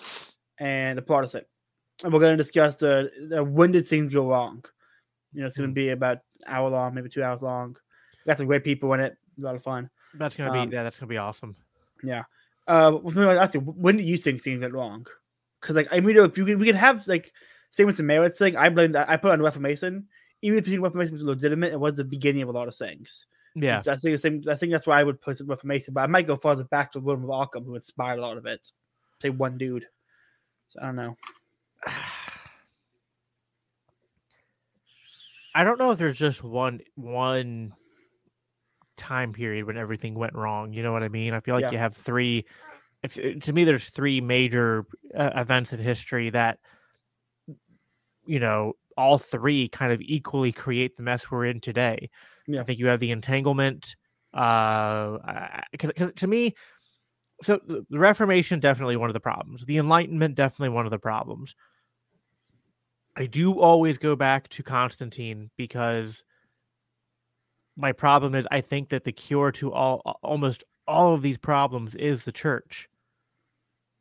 and 0.59 0.97
a 0.97 1.01
Protestant. 1.03 1.45
And 2.03 2.13
we're 2.13 2.19
going 2.19 2.37
to 2.37 2.43
discuss 2.43 2.77
the, 2.77 3.09
the 3.29 3.43
when 3.43 3.71
did 3.71 3.87
things 3.87 4.13
go 4.13 4.29
wrong. 4.29 4.63
You 5.33 5.41
know, 5.41 5.47
it's 5.47 5.57
going 5.57 5.67
to 5.69 5.71
Hmm. 5.71 5.85
be 5.85 5.89
about 5.89 6.17
an 6.45 6.53
hour 6.53 6.69
long, 6.69 6.93
maybe 6.93 7.09
two 7.09 7.23
hours 7.23 7.41
long. 7.41 7.75
Got 8.25 8.37
some 8.37 8.45
great 8.47 8.63
people 8.63 8.93
in 8.93 8.99
it. 8.99 9.17
A 9.39 9.41
lot 9.41 9.55
of 9.55 9.63
fun. 9.63 9.89
that's 10.15 10.35
gonna 10.35 10.51
be 10.51 10.59
um, 10.59 10.71
yeah 10.71 10.81
that's 10.83 10.97
gonna 10.97 11.09
be 11.09 11.17
awesome 11.17 11.55
Yeah. 12.03 12.23
Uh, 12.67 12.97
I 13.05 13.45
see. 13.47 13.59
When 13.59 13.97
do 13.97 14.03
you 14.03 14.17
think 14.17 14.41
things 14.41 14.59
went 14.61 14.73
wrong? 14.73 15.05
Because 15.61 15.75
like 15.75 15.87
I 15.91 15.99
mean, 15.99 16.17
if 16.17 16.37
you 16.37 16.57
we 16.57 16.65
can 16.65 16.75
have 16.75 17.07
like 17.07 17.31
same 17.71 17.85
with 17.87 17.97
the 17.97 18.03
merits 18.03 18.37
thing. 18.37 18.55
I 18.55 18.69
blame. 18.69 18.95
I 18.95 19.17
put 19.17 19.31
on 19.31 19.41
Reformation. 19.41 20.07
Even 20.41 20.57
if 20.59 20.67
you 20.67 20.73
think 20.73 20.83
Reformation 20.83 21.13
was 21.13 21.23
legitimate, 21.23 21.71
it 21.73 21.79
was 21.79 21.95
the 21.95 22.03
beginning 22.03 22.41
of 22.43 22.49
a 22.49 22.51
lot 22.51 22.67
of 22.67 22.75
things. 22.75 23.25
yeah 23.55 23.79
So 23.79 23.91
I 23.91 23.95
think 23.95 24.13
the 24.15 24.17
same. 24.17 24.43
I 24.49 24.55
think 24.55 24.71
that's 24.73 24.87
why 24.87 24.99
I 24.99 25.03
would 25.03 25.21
put 25.21 25.39
Reformation. 25.45 25.93
But 25.93 26.01
I 26.01 26.07
might 26.07 26.27
go 26.27 26.35
farther 26.35 26.63
back 26.65 26.91
to 26.93 26.99
William 26.99 27.23
of 27.25 27.29
Ockham, 27.31 27.63
who 27.63 27.75
inspired 27.75 28.19
a 28.19 28.21
lot 28.21 28.37
of 28.37 28.45
it. 28.45 28.67
Say 29.21 29.29
one 29.29 29.57
dude. 29.57 29.85
So 30.69 30.79
I 30.81 30.85
don't 30.87 30.95
know. 30.95 31.15
I 35.55 35.63
don't 35.63 35.79
know 35.79 35.91
if 35.91 35.97
there's 35.97 36.17
just 36.17 36.43
one 36.43 36.81
one 36.95 37.73
time 38.95 39.33
period 39.33 39.65
when 39.65 39.77
everything 39.77 40.15
went 40.15 40.33
wrong. 40.35 40.73
You 40.73 40.83
know 40.83 40.91
what 40.91 41.03
I 41.03 41.09
mean? 41.09 41.33
I 41.33 41.39
feel 41.39 41.55
like 41.55 41.63
Yeah. 41.63 41.71
you 41.71 41.77
have 41.77 41.95
three. 41.95 42.45
If 43.03 43.15
to 43.15 43.53
me, 43.53 43.63
there's 43.63 43.89
three 43.89 44.21
major 44.21 44.85
uh, 45.15 45.31
events 45.35 45.73
in 45.73 45.79
history 45.79 46.29
that 46.31 46.59
you 48.25 48.39
know 48.39 48.73
all 48.97 49.17
three 49.17 49.69
kind 49.69 49.93
of 49.93 50.01
equally 50.01 50.51
create 50.51 50.97
the 50.97 51.03
mess 51.03 51.29
we're 51.29 51.45
in 51.45 51.61
today. 51.61 52.09
Yeah. 52.47 52.61
I 52.61 52.63
think 52.63 52.79
you 52.79 52.87
have 52.87 52.99
the 52.99 53.11
entanglement. 53.11 53.95
Uh, 54.33 55.17
because 55.71 55.91
to 56.17 56.27
me, 56.27 56.53
so 57.41 57.59
the 57.67 57.85
Reformation 57.91 58.59
definitely 58.59 58.97
one 58.97 59.09
of 59.09 59.13
the 59.13 59.19
problems. 59.19 59.65
The 59.65 59.77
Enlightenment 59.77 60.35
definitely 60.35 60.69
one 60.69 60.85
of 60.85 60.91
the 60.91 60.99
problems. 60.99 61.55
I 63.15 63.25
do 63.25 63.59
always 63.59 63.97
go 63.97 64.15
back 64.15 64.47
to 64.49 64.63
Constantine 64.63 65.49
because 65.57 66.23
my 67.75 67.91
problem 67.91 68.35
is 68.35 68.47
I 68.51 68.61
think 68.61 68.89
that 68.89 69.03
the 69.03 69.11
cure 69.11 69.51
to 69.53 69.71
all 69.71 70.01
almost 70.23 70.63
all 70.87 71.13
of 71.13 71.21
these 71.21 71.37
problems 71.37 71.95
is 71.95 72.23
the 72.23 72.31
church. 72.31 72.89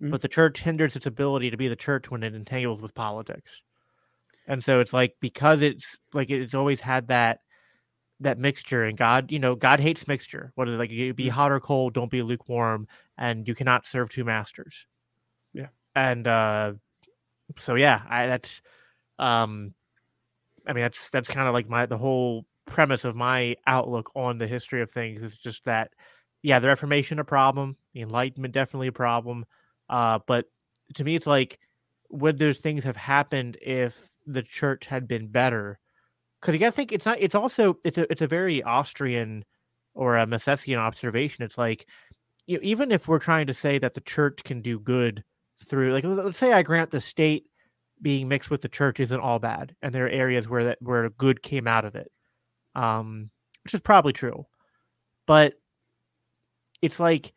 Mhm. 0.03 0.11
But 0.11 0.23
the 0.23 0.29
church 0.29 0.61
hinders 0.61 0.97
its 0.97 1.07
ability 1.07 1.51
to 1.51 1.57
be 1.57 1.69
the 1.69 1.77
church 1.77 2.11
when 2.11 2.23
it 2.23 2.35
entangles 2.35 2.83
with 2.83 2.95
politics. 2.95 3.63
And 4.47 4.63
so 4.65 4.81
it's 4.81 4.93
like 4.93 5.17
because 5.21 5.63
it's 5.63 5.99
like 6.13 6.31
it's 6.31 6.55
always 6.55 6.81
had 6.81 7.09
that 7.09 7.41
that 8.21 8.39
mixture 8.39 8.85
and 8.85 8.97
God, 8.99 9.31
you 9.33 9.39
know, 9.39 9.55
God 9.55 9.81
hates 9.81 10.09
mixture. 10.09 10.53
whether 10.55 10.77
like 10.77 10.91
you 10.91 11.15
be 11.15 11.29
Mhm. 11.29 11.31
hot 11.31 11.53
or 11.53 11.61
cold, 11.61 11.95
don't 11.95 12.11
be 12.11 12.23
lukewarm, 12.23 12.89
and 13.19 13.47
you 13.49 13.55
cannot 13.55 13.87
serve 13.87 14.09
two 14.11 14.25
masters. 14.25 14.87
Yeah. 15.53 15.69
And 15.95 16.27
uh 16.27 16.75
so 17.61 17.77
yeah, 17.77 18.03
I 18.09 18.27
that's 18.27 18.63
um 19.19 19.75
I 20.67 20.73
mean 20.75 20.83
that's 20.83 21.11
that's 21.11 21.31
kind 21.31 21.49
of 21.49 21.55
like 21.55 21.69
my 21.69 21.87
the 21.87 21.99
whole 21.99 22.47
premise 22.67 23.05
of 23.05 23.17
my 23.17 23.57
outlook 23.67 24.11
on 24.17 24.39
the 24.39 24.47
history 24.49 24.83
of 24.83 24.91
things 24.91 25.23
is 25.23 25.37
just 25.39 25.65
that 25.65 25.93
yeah, 26.43 26.61
the 26.61 26.69
Reformation 26.69 27.19
a 27.19 27.25
problem, 27.25 27.77
the 27.95 28.03
Enlightenment 28.03 28.55
definitely 28.55 28.89
a 28.89 28.93
problem. 28.93 29.47
Uh 29.89 30.21
but 30.27 30.47
to 30.95 31.05
me 31.05 31.17
it's 31.17 31.27
like 31.27 31.59
would 32.11 32.39
those 32.39 32.59
things 32.59 32.85
have 32.85 32.97
happened 32.97 33.59
if 33.63 34.11
the 34.27 34.43
church 34.43 34.87
had 34.87 35.09
been 35.09 35.29
better? 35.29 35.81
Because 36.47 36.55
you 36.55 36.61
gotta 36.61 36.71
think 36.71 36.93
it's 36.93 37.07
not 37.07 37.19
it's 37.21 37.35
also 37.35 37.77
it's 37.83 37.99
a 37.99 38.09
it's 38.09 38.23
a 38.23 38.27
very 38.29 38.63
Austrian 38.63 39.45
or 39.95 40.17
a 40.17 40.25
Misesian 40.27 40.77
observation. 40.77 41.43
It's 41.43 41.59
like 41.59 41.89
you 42.47 42.57
know, 42.57 42.61
even 42.63 42.93
if 42.93 43.09
we're 43.09 43.19
trying 43.19 43.49
to 43.49 43.55
say 43.55 43.81
that 43.81 43.95
the 43.95 44.01
church 44.03 44.45
can 44.45 44.63
do 44.63 44.79
good 44.79 45.25
through 45.65 45.93
like 45.93 46.05
let- 46.05 46.25
let's 46.25 46.39
say 46.39 46.53
I 46.53 46.63
grant 46.63 46.93
the 46.93 47.01
state 47.01 47.47
being 48.01 48.29
mixed 48.29 48.49
with 48.49 48.63
the 48.63 48.69
church 48.69 49.01
isn't 49.01 49.19
all 49.19 49.41
bad, 49.41 49.75
and 49.83 49.93
there 49.93 50.07
are 50.07 50.09
areas 50.09 50.49
where 50.49 50.63
that 50.67 50.79
where 50.81 51.11
good 51.11 51.43
came 51.43 51.67
out 51.67 51.85
of 51.85 51.97
it, 51.97 52.13
um, 52.77 53.29
which 53.65 53.75
is 53.75 53.81
probably 53.81 54.13
true, 54.13 54.47
but 55.27 55.55
it's 56.81 57.01
like 57.01 57.33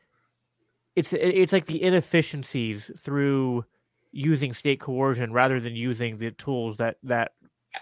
it's 0.95 1.13
it's 1.13 1.51
like 1.51 1.65
the 1.65 1.81
inefficiencies 1.81 2.91
through 2.99 3.65
using 4.11 4.53
state 4.53 4.79
coercion 4.79 5.33
rather 5.33 5.59
than 5.59 5.75
using 5.75 6.19
the 6.19 6.29
tools 6.29 6.77
that 6.77 6.97
that 7.01 7.31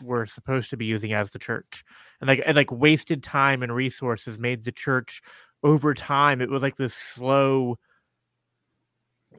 we're 0.03 0.25
supposed 0.25 0.69
to 0.69 0.77
be 0.77 0.85
using 0.85 1.13
as 1.13 1.31
the 1.31 1.39
church. 1.39 1.83
And 2.21 2.27
like 2.27 2.41
and 2.45 2.55
like 2.55 2.71
wasted 2.71 3.23
time 3.23 3.63
and 3.63 3.73
resources 3.73 4.39
made 4.39 4.63
the 4.63 4.71
church 4.71 5.21
over 5.63 5.93
time 5.93 6.41
it 6.41 6.49
was 6.49 6.61
like 6.61 6.75
this 6.75 6.93
slow 6.93 7.77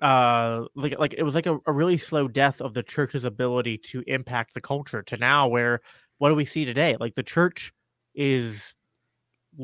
uh 0.02 0.64
like 0.74 0.98
like 0.98 1.14
it 1.16 1.22
was 1.22 1.34
like 1.34 1.46
a, 1.46 1.58
a 1.66 1.72
really 1.72 1.98
slow 1.98 2.28
death 2.28 2.60
of 2.60 2.74
the 2.74 2.82
church's 2.82 3.24
ability 3.24 3.78
to 3.78 4.02
impact 4.06 4.54
the 4.54 4.60
culture 4.60 5.02
to 5.02 5.16
now 5.16 5.48
where 5.48 5.80
what 6.18 6.28
do 6.30 6.34
we 6.34 6.44
see 6.44 6.64
today? 6.64 6.96
Like 6.98 7.14
the 7.14 7.22
church 7.22 7.72
is 8.14 8.74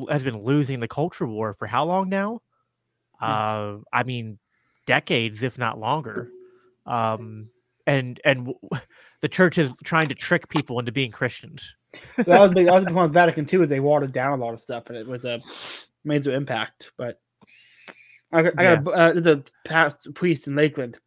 has 0.08 0.24
been 0.24 0.42
losing 0.42 0.80
the 0.80 0.88
culture 0.88 1.26
war 1.26 1.54
for 1.54 1.66
how 1.66 1.84
long 1.84 2.08
now? 2.08 2.40
Uh 3.20 3.78
i 3.92 4.02
mean 4.02 4.38
decades 4.86 5.42
if 5.42 5.58
not 5.58 5.78
longer. 5.78 6.30
Um 6.86 7.50
and 7.86 8.20
and 8.24 8.46
w- 8.46 8.58
the 9.20 9.28
church 9.28 9.58
is 9.58 9.70
trying 9.84 10.08
to 10.08 10.14
trick 10.14 10.48
people 10.48 10.78
into 10.78 10.92
being 10.92 11.10
christians 11.10 11.74
that 12.16 12.26
was 12.26 12.52
big. 12.52 12.66
That 12.66 12.74
was 12.74 12.84
the 12.84 12.92
point 12.92 13.04
with 13.04 13.14
Vatican 13.14 13.48
II 13.52 13.62
is 13.62 13.70
they 13.70 13.80
watered 13.80 14.12
down 14.12 14.38
a 14.38 14.42
lot 14.42 14.54
of 14.54 14.60
stuff, 14.60 14.88
and 14.88 14.96
it 14.96 15.06
was 15.06 15.24
a 15.24 15.40
major 16.04 16.34
impact. 16.34 16.90
But 16.96 17.20
I 18.32 18.42
got, 18.42 18.52
I 18.58 18.62
got 18.62 18.78
a 18.78 18.80
bu- 18.80 18.90
uh, 18.90 19.12
there's 19.12 19.26
a 19.26 19.44
past 19.64 20.12
priest 20.14 20.46
in 20.46 20.56
Lakeland 20.56 20.98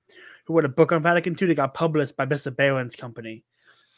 who 0.46 0.56
wrote 0.56 0.66
a 0.66 0.70
book 0.70 0.92
on 0.92 1.04
Vatican 1.04 1.36
II 1.40 1.50
that 1.50 1.56
got 1.56 1.74
published 1.74 2.16
by 2.16 2.26
Bishop 2.26 2.56
Barron's 2.56 2.96
company. 2.96 3.44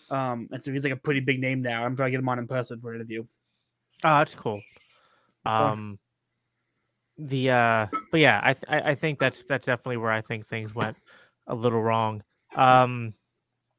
Um, 0.10 0.50
and 0.52 0.64
so 0.64 0.72
he's 0.72 0.84
like 0.84 0.94
a 0.94 0.98
pretty 0.98 1.20
big 1.20 1.40
name 1.40 1.62
now. 1.62 1.86
I'm 1.86 1.96
trying 1.96 2.08
to 2.08 2.12
get 2.12 2.20
him 2.20 2.30
on 2.30 2.40
in 2.40 2.48
person 2.48 2.80
for 2.82 2.92
an 2.92 2.96
interview. 2.96 3.24
Oh, 4.04 4.18
that's 4.18 4.34
cool. 4.34 4.62
Um, 5.46 6.00
the 7.18 7.52
uh, 7.52 7.88
but 8.12 8.20
yeah, 8.20 8.40
I, 8.42 8.54
th- 8.54 8.66
I 8.68 8.92
I 8.92 8.96
think 8.96 9.20
that's 9.20 9.44
that's 9.48 9.66
definitely 9.66 9.98
where 9.98 10.12
I 10.12 10.22
think 10.22 10.48
things 10.48 10.74
went 10.74 10.98
a 11.48 11.54
little 11.54 11.82
wrong. 11.82 12.24
Um, 12.56 13.14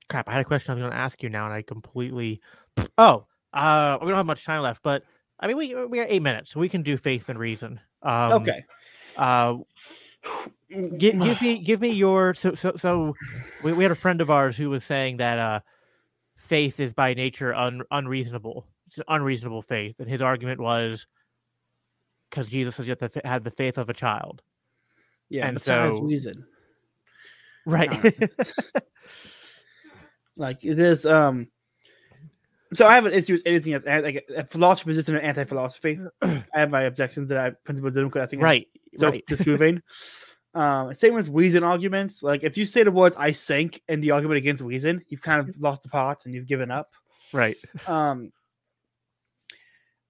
crap, 0.09 0.29
I 0.29 0.33
had 0.33 0.41
a 0.41 0.45
question 0.45 0.71
I 0.71 0.75
was 0.75 0.83
going 0.83 0.93
to 0.93 0.97
ask 0.99 1.23
you 1.23 1.29
now, 1.29 1.45
and 1.47 1.55
I 1.55 1.63
completely. 1.63 2.41
Oh, 2.99 3.27
uh, 3.53 3.99
we 4.01 4.09
don't 4.09 4.17
have 4.17 4.27
much 4.27 4.45
time 4.45 4.63
left, 4.63 4.83
but 4.83 5.03
I 5.39 5.47
mean, 5.47 5.57
we 5.57 5.75
we 5.87 5.99
got 5.99 6.07
eight 6.09 6.23
minutes, 6.23 6.51
so 6.51 6.61
we 6.61 6.69
can 6.69 6.83
do 6.83 6.97
faith 6.97 7.29
and 7.29 7.39
reason. 7.39 7.81
Um, 8.03 8.33
okay. 8.33 8.65
Uh, 9.17 9.57
give, 10.99 11.19
give 11.21 11.41
me 11.41 11.59
give 11.59 11.81
me 11.81 11.91
your 11.91 12.35
so 12.35 12.55
so 12.55 12.73
so 12.77 13.15
we, 13.63 13.73
we 13.73 13.85
had 13.85 13.91
a 13.91 13.97
friend 13.97 14.21
of 14.21 14.31
ours 14.31 14.57
who 14.57 14.71
was 14.71 14.85
saying 14.85 15.17
that 15.19 15.39
uh 15.39 15.61
faith 16.37 16.79
is 16.81 16.93
by 16.93 17.15
nature 17.15 17.55
un, 17.55 17.83
unreasonable 17.91 18.67
it's 18.87 18.99
an 18.99 19.05
unreasonable 19.09 19.63
faith 19.63 19.97
and 19.99 20.09
his 20.09 20.23
argument 20.23 20.61
was 20.61 21.07
because 22.29 22.47
jesus 22.49 22.77
has 22.77 22.87
yet 22.87 22.99
to 22.99 23.21
had 23.25 23.45
the 23.45 23.51
faith 23.51 23.79
of 23.79 23.89
a 23.89 23.95
child 23.95 24.43
Yeah, 25.29 25.47
and 25.47 25.57
besides 25.57 25.97
so- 25.97 26.03
reason. 26.03 26.45
Right 27.67 27.91
Like 30.37 30.65
it 30.65 30.79
is 30.79 31.05
um 31.05 31.49
So 32.73 32.87
I 32.87 32.95
have 32.95 33.05
an 33.05 33.13
issue 33.13 33.35
with 33.35 33.43
anything 33.45 33.73
that's 33.73 33.87
an- 33.87 34.05
like 34.05 34.25
a 34.35 34.45
philosophy 34.47 34.91
position 34.91 35.17
and 35.17 35.25
anti-philosophy. 35.25 36.01
I 36.23 36.43
have 36.55 36.71
my 36.71 36.83
objections 36.83 37.29
that 37.29 37.39
I 37.39 37.51
principles 37.65 37.95
them 37.95 38.07
because 38.09 38.23
I 38.23 38.27
think 38.27 38.43
Right. 38.43 38.67
so 38.97 39.09
right. 39.11 39.25
disproving. 39.27 39.83
um, 40.55 40.95
same 40.95 41.15
with 41.15 41.29
reason 41.29 41.63
arguments. 41.63 42.23
Like 42.23 42.43
if 42.43 42.57
you 42.57 42.65
say 42.65 42.83
the 42.85 42.91
words 42.91 43.17
"I 43.19 43.33
think" 43.33 43.83
in 43.89 44.01
the 44.01 44.13
argument 44.13 44.39
against 44.39 44.63
reason, 44.63 45.03
you've 45.09 45.21
kind 45.23 45.47
of 45.47 45.61
lost 45.61 45.83
the 45.83 45.89
plot 45.91 46.23
and 46.25 46.35
you've 46.35 46.47
given 46.47 46.71
up. 46.71 46.91
Right. 47.33 47.57
Um, 47.87 48.33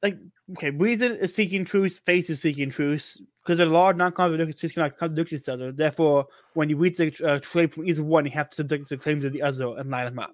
like 0.02 0.16
okay, 0.52 0.70
reason 0.70 1.16
is 1.16 1.34
seeking 1.34 1.64
truth, 1.64 2.00
faith 2.06 2.30
is 2.30 2.40
seeking 2.40 2.70
truth, 2.70 3.16
because 3.50 3.58
the 3.58 3.66
law 3.66 3.90
of 3.90 3.96
non-contradiction 3.96 4.68
cannot 4.68 4.96
contradict 4.96 5.32
each 5.32 5.48
other. 5.48 5.72
Therefore, 5.72 6.28
when 6.54 6.70
you 6.70 6.76
read 6.76 6.96
the 6.96 7.12
uh, 7.24 7.40
claim 7.40 7.68
from 7.68 7.84
either 7.84 8.04
one, 8.04 8.24
you 8.24 8.30
have 8.30 8.48
to 8.50 8.54
subject 8.54 8.88
the 8.88 8.96
claims 8.96 9.24
of 9.24 9.32
the 9.32 9.42
other 9.42 9.76
and 9.76 9.90
line 9.90 10.04
them 10.04 10.20
up. 10.20 10.32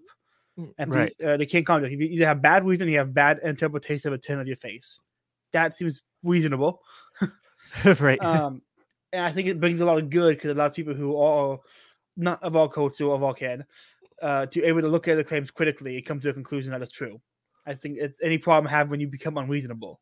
And 0.77 0.93
so, 0.93 1.09
uh, 1.27 1.39
they 1.39 1.47
can't 1.47 1.65
contradict. 1.65 1.99
You 1.99 2.09
either 2.09 2.27
have 2.27 2.43
bad 2.43 2.67
reason, 2.67 2.89
or 2.89 2.91
you 2.91 2.99
have 2.99 3.15
bad 3.15 3.41
interpretation 3.43 4.09
of 4.09 4.15
a 4.15 4.19
turn 4.19 4.39
of 4.39 4.47
your 4.47 4.59
face. 4.59 4.99
That 5.55 5.79
seems 5.79 6.03
reasonable. 6.23 6.83
right. 8.01 8.23
um, 8.23 8.61
and 9.15 9.25
I 9.25 9.33
think 9.33 9.49
it 9.49 9.61
brings 9.61 9.81
a 9.81 9.87
lot 9.87 9.97
of 9.97 10.11
good 10.11 10.37
because 10.37 10.51
a 10.51 10.55
lot 10.55 10.67
of 10.67 10.75
people 10.75 10.93
who 10.93 11.17
are 11.17 11.59
not 12.19 12.43
of 12.43 12.55
all 12.55 12.69
culture 12.69 13.11
of 13.11 13.23
all 13.23 13.33
can 13.33 13.65
uh, 14.21 14.45
to 14.45 14.63
able 14.63 14.83
to 14.83 14.89
look 14.89 15.09
at 15.09 15.17
the 15.17 15.25
claims 15.25 15.51
critically 15.51 15.97
and 15.97 16.05
come 16.05 16.21
to 16.21 16.29
a 16.29 16.35
conclusion 16.35 16.73
that 16.73 16.83
is 16.83 16.91
true. 16.91 17.19
I 17.67 17.73
think 17.73 17.97
it's 17.99 18.19
any 18.23 18.37
problem 18.37 18.71
have 18.71 18.91
when 18.91 19.01
you 19.01 19.09
become 19.09 19.39
unreasonable. 19.39 20.01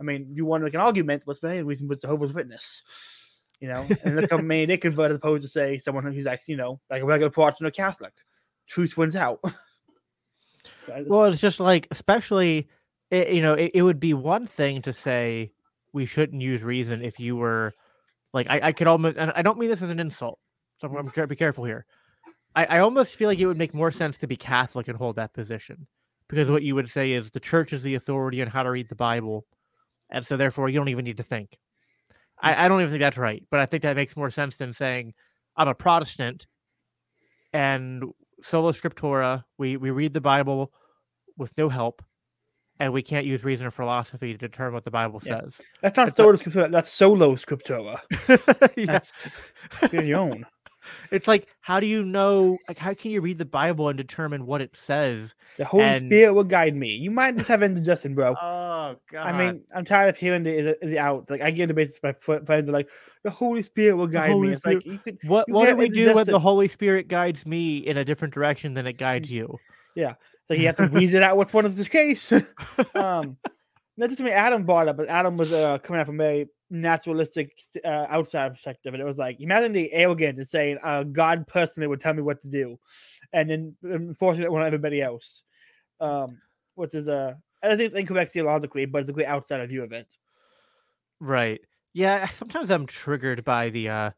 I 0.00 0.02
mean, 0.02 0.28
you 0.32 0.46
want 0.46 0.62
to 0.62 0.64
make 0.64 0.74
an 0.74 0.80
argument, 0.80 1.22
what's 1.26 1.40
very 1.40 1.62
reasonable 1.62 1.90
with 1.90 2.00
Jehovah's 2.00 2.32
Witness, 2.32 2.82
you 3.60 3.68
know, 3.68 3.86
and 4.02 4.16
look 4.16 4.30
how 4.30 4.38
many 4.38 4.64
they 4.66 4.78
convert 4.78 5.10
as 5.10 5.16
opposed 5.16 5.42
to 5.42 5.48
say 5.48 5.76
someone 5.78 6.10
who's 6.12 6.26
actually, 6.26 6.52
you 6.52 6.58
know, 6.58 6.80
like 6.88 7.02
a 7.02 7.04
regular 7.04 7.30
Protestant 7.30 7.68
or 7.68 7.70
Catholic. 7.70 8.14
Truth 8.66 8.96
wins 8.96 9.16
out. 9.16 9.40
So 9.44 10.94
I 10.94 10.98
just- 10.98 11.10
Well, 11.10 11.24
it's 11.24 11.40
just 11.40 11.60
like, 11.60 11.86
especially, 11.90 12.68
it, 13.10 13.30
you 13.30 13.42
know, 13.42 13.54
it, 13.54 13.72
it 13.74 13.82
would 13.82 14.00
be 14.00 14.14
one 14.14 14.46
thing 14.46 14.82
to 14.82 14.92
say 14.92 15.52
we 15.92 16.06
shouldn't 16.06 16.40
use 16.40 16.62
reason 16.62 17.02
if 17.02 17.18
you 17.20 17.36
were, 17.36 17.74
like, 18.32 18.46
I, 18.48 18.60
I 18.68 18.72
could 18.72 18.86
almost, 18.86 19.16
and 19.18 19.32
I 19.34 19.42
don't 19.42 19.58
mean 19.58 19.68
this 19.70 19.82
as 19.82 19.90
an 19.90 20.00
insult, 20.00 20.38
so 20.80 20.88
I'm, 20.88 20.96
I'm 20.96 21.10
trying 21.10 21.24
to 21.24 21.28
be 21.28 21.36
careful 21.36 21.64
here. 21.64 21.84
I, 22.54 22.64
I 22.64 22.78
almost 22.78 23.16
feel 23.16 23.28
like 23.28 23.38
it 23.38 23.46
would 23.46 23.58
make 23.58 23.74
more 23.74 23.90
sense 23.90 24.16
to 24.18 24.26
be 24.26 24.36
Catholic 24.36 24.88
and 24.88 24.96
hold 24.96 25.16
that 25.16 25.34
position 25.34 25.86
because 26.28 26.50
what 26.50 26.62
you 26.62 26.74
would 26.74 26.88
say 26.88 27.12
is 27.12 27.30
the 27.30 27.40
church 27.40 27.72
is 27.72 27.82
the 27.82 27.96
authority 27.96 28.40
on 28.40 28.48
how 28.48 28.62
to 28.62 28.70
read 28.70 28.88
the 28.88 28.94
Bible, 28.94 29.46
and 30.10 30.26
so 30.26 30.36
therefore 30.36 30.68
you 30.68 30.78
don't 30.78 30.88
even 30.88 31.04
need 31.04 31.16
to 31.18 31.22
think. 31.22 31.58
I, 32.42 32.52
mm. 32.52 32.58
I 32.58 32.68
don't 32.68 32.80
even 32.80 32.90
think 32.90 33.00
that's 33.00 33.18
right, 33.18 33.42
but 33.50 33.60
I 33.60 33.66
think 33.66 33.82
that 33.82 33.96
makes 33.96 34.16
more 34.16 34.30
sense 34.30 34.56
than 34.56 34.72
saying 34.72 35.14
I'm 35.56 35.68
a 35.68 35.74
Protestant 35.74 36.46
and 37.52 38.04
sola 38.42 38.72
scriptura, 38.72 39.44
we, 39.58 39.76
we 39.76 39.90
read 39.90 40.14
the 40.14 40.20
Bible 40.20 40.72
with 41.36 41.56
no 41.58 41.68
help, 41.68 42.02
and 42.78 42.92
we 42.92 43.02
can't 43.02 43.26
use 43.26 43.44
reason 43.44 43.66
or 43.66 43.70
philosophy 43.70 44.32
to 44.32 44.38
determine 44.38 44.74
what 44.74 44.84
the 44.84 44.90
Bible 44.90 45.20
Yeah. 45.24 45.40
says. 45.40 45.60
that's 45.82 45.96
not 45.96 46.08
it's 46.08 46.18
a- 46.18 46.22
solo 46.22 46.36
scriptura, 46.36 46.70
that's 46.70 46.90
solo 46.90 47.34
scriptura. 47.36 48.00
Yeah. 48.76 48.86
That's 48.86 49.12
your 49.92 50.18
own. 50.18 50.46
It's 51.10 51.28
like, 51.28 51.46
how 51.60 51.80
do 51.80 51.86
you 51.86 52.04
know? 52.04 52.58
Like, 52.68 52.78
how 52.78 52.94
can 52.94 53.10
you 53.10 53.20
read 53.20 53.38
the 53.38 53.44
Bible 53.44 53.88
and 53.88 53.96
determine 53.96 54.46
what 54.46 54.60
it 54.60 54.70
says? 54.74 55.34
The 55.58 55.64
Holy 55.64 55.84
And- 55.84 56.00
Spirit 56.00 56.32
will 56.34 56.44
guide 56.44 56.74
me. 56.74 56.88
You 56.94 57.10
might 57.10 57.36
just 57.36 57.48
have 57.48 57.62
indigestion, 57.62 58.14
bro. 58.14 58.34
Oh 58.40 58.96
God! 59.10 59.26
I 59.26 59.36
mean, 59.36 59.62
I'm 59.74 59.84
tired 59.84 60.08
of 60.08 60.16
hearing 60.16 60.42
the, 60.42 60.56
is 60.58 60.66
it- 60.66 60.78
is 60.82 60.92
it 60.92 60.98
out. 60.98 61.28
Like 61.30 61.40
I 61.42 61.50
get 61.50 61.66
the 61.68 61.74
basis 61.74 61.98
my 62.02 62.12
friends 62.12 62.68
are 62.68 62.72
like, 62.72 62.88
the 63.22 63.30
Holy 63.30 63.62
Spirit 63.62 63.96
will 63.96 64.06
guide 64.06 64.36
me. 64.38 64.52
It's 64.52 64.64
like 64.64 64.84
you 64.86 64.98
could 64.98 65.18
what 65.24 65.46
you 65.48 65.54
what 65.54 65.66
do 65.68 65.76
we 65.76 65.88
do 65.88 66.14
when 66.14 66.26
the. 66.26 66.38
Holy 66.38 66.68
Spirit 66.68 67.08
guides 67.08 67.44
me 67.46 67.78
in 67.78 67.96
a 67.96 68.04
different 68.04 68.32
direction 68.34 68.74
than 68.74 68.86
it 68.86 68.94
guides 68.94 69.30
you? 69.32 69.58
yeah 69.96 70.14
like 70.48 70.60
you 70.60 70.66
have 70.66 70.76
to 70.76 70.86
reason 70.92 71.20
out 71.22 71.36
what's 71.36 71.52
one 71.52 71.64
of 71.66 71.76
the 71.76 71.84
case. 71.84 72.32
um 72.94 73.36
that's 74.00 74.12
just 74.12 74.20
me 74.20 74.30
Adam 74.30 74.64
brought 74.64 74.88
up, 74.88 74.96
but 74.96 75.08
Adam 75.08 75.36
was 75.36 75.52
uh, 75.52 75.78
coming 75.78 76.00
out 76.00 76.06
from 76.06 76.20
a 76.20 76.46
naturalistic 76.70 77.52
uh, 77.84 78.06
outside 78.08 78.54
perspective, 78.54 78.94
and 78.94 79.02
it 79.02 79.06
was 79.06 79.18
like 79.18 79.40
imagine 79.40 79.72
the 79.72 79.92
arrogance 79.92 80.38
of 80.40 80.48
saying 80.48 80.78
uh, 80.82 81.02
God 81.02 81.46
personally 81.46 81.86
would 81.86 82.00
tell 82.00 82.14
me 82.14 82.22
what 82.22 82.42
to 82.42 82.48
do, 82.48 82.78
and 83.32 83.50
then 83.50 83.76
enforcing 83.84 84.44
it 84.44 84.48
on 84.48 84.64
everybody 84.64 85.02
else. 85.02 85.42
Um, 86.00 86.38
which 86.76 86.94
is 86.94 87.08
uh, 87.08 87.34
I 87.62 87.68
think 87.68 87.80
it's 87.80 87.94
incorrect 87.94 88.32
theologically, 88.32 88.86
but 88.86 89.00
it's 89.00 89.10
a 89.10 89.12
great 89.12 89.28
outsider 89.28 89.66
view 89.66 89.82
of 89.82 89.92
it. 89.92 90.12
Right. 91.20 91.60
Yeah. 91.92 92.28
Sometimes 92.30 92.70
I'm 92.70 92.86
triggered 92.86 93.44
by 93.44 93.70
the 93.70 93.88
uh, 93.88 94.10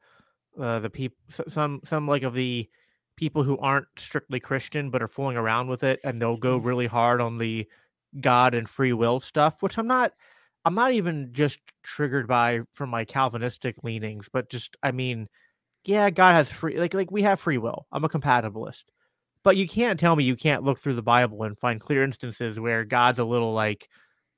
uh 0.61 0.79
the 0.81 0.91
people 0.91 1.17
some 1.49 1.81
some 1.85 2.07
like 2.07 2.23
of 2.23 2.35
the 2.35 2.69
people 3.17 3.43
who 3.43 3.59
aren't 3.59 3.87
strictly 3.97 4.41
Christian 4.41 4.91
but 4.91 5.03
are 5.03 5.09
fooling 5.09 5.37
around 5.37 5.69
with 5.69 5.83
it, 5.83 6.01
and 6.05 6.21
they'll 6.21 6.37
go 6.37 6.57
really 6.57 6.87
hard 6.87 7.21
on 7.21 7.39
the 7.39 7.67
God 8.21 8.55
and 8.55 8.69
free 8.69 8.93
will 8.93 9.21
stuff, 9.21 9.63
which 9.63 9.79
I'm 9.79 9.87
not. 9.87 10.13
I'm 10.65 10.75
not 10.77 10.93
even 10.93 11.31
just 11.33 11.59
triggered 11.83 12.29
by 12.29 12.61
from 12.73 12.91
my 12.91 13.05
Calvinistic 13.05 13.83
leanings, 13.83 14.29
but 14.33 14.49
just 14.49 14.77
I 14.83 14.93
mean, 14.93 15.29
yeah, 15.85 16.11
God 16.11 16.35
has 16.35 16.49
free 16.49 16.79
like 16.79 16.95
like 16.95 17.11
we 17.11 17.23
have 17.23 17.41
free 17.41 17.59
will. 17.59 17.87
I'm 17.93 18.05
a 18.05 18.09
compatibilist. 18.09 18.85
But 19.45 19.57
you 19.57 19.67
can't 19.67 19.99
tell 19.99 20.15
me 20.15 20.23
you 20.23 20.37
can't 20.37 20.63
look 20.63 20.79
through 20.79 20.95
the 20.95 21.03
Bible 21.03 21.43
and 21.43 21.59
find 21.59 21.81
clear 21.81 22.05
instances 22.05 22.61
where 22.61 22.85
God's 22.85 23.19
a 23.19 23.25
little 23.25 23.53
like 23.53 23.89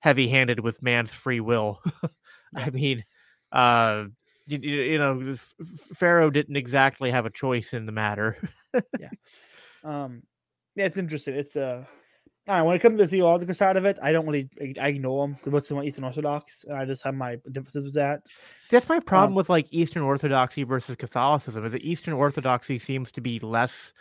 heavy-handed 0.00 0.60
with 0.60 0.82
man's 0.82 1.10
free 1.10 1.40
will. 1.40 1.82
I 2.56 2.70
mean, 2.70 3.04
uh 3.52 4.04
you, 4.46 4.58
you 4.58 4.98
know, 4.98 5.36
Pharaoh 5.94 6.30
didn't 6.30 6.56
exactly 6.56 7.10
have 7.10 7.26
a 7.26 7.30
choice 7.30 7.72
in 7.72 7.86
the 7.86 7.92
matter. 7.92 8.36
Yeah. 8.98 9.10
Um, 9.84 10.22
yeah, 10.74 10.86
it's 10.86 10.96
interesting. 10.96 11.34
It's 11.34 11.56
uh, 11.56 11.84
I 12.46 12.58
know, 12.58 12.66
when 12.66 12.76
it 12.76 12.80
comes 12.80 12.98
to 12.98 13.04
the 13.04 13.08
theological 13.08 13.54
side 13.54 13.76
of 13.76 13.86
it, 13.86 13.96
I 14.02 14.12
don't 14.12 14.26
really 14.26 14.50
I, 14.78 14.88
ignore 14.88 15.26
them 15.26 15.34
because 15.34 15.52
most 15.52 15.70
of 15.70 15.76
my 15.78 15.84
Eastern 15.84 16.04
Orthodox, 16.04 16.64
and 16.64 16.76
I 16.76 16.84
just 16.84 17.02
have 17.02 17.14
my 17.14 17.36
differences 17.50 17.84
with 17.84 17.94
that. 17.94 18.26
That's 18.70 18.88
my 18.88 19.00
problem 19.00 19.32
Um, 19.32 19.34
with 19.34 19.48
like 19.48 19.66
Eastern 19.70 20.02
Orthodoxy 20.02 20.62
versus 20.62 20.96
Catholicism. 20.96 21.64
Is 21.64 21.72
that 21.72 21.82
Eastern 21.82 22.14
Orthodoxy 22.14 22.78
seems 22.78 23.10
to 23.12 23.20
be 23.20 23.38
less 23.40 23.92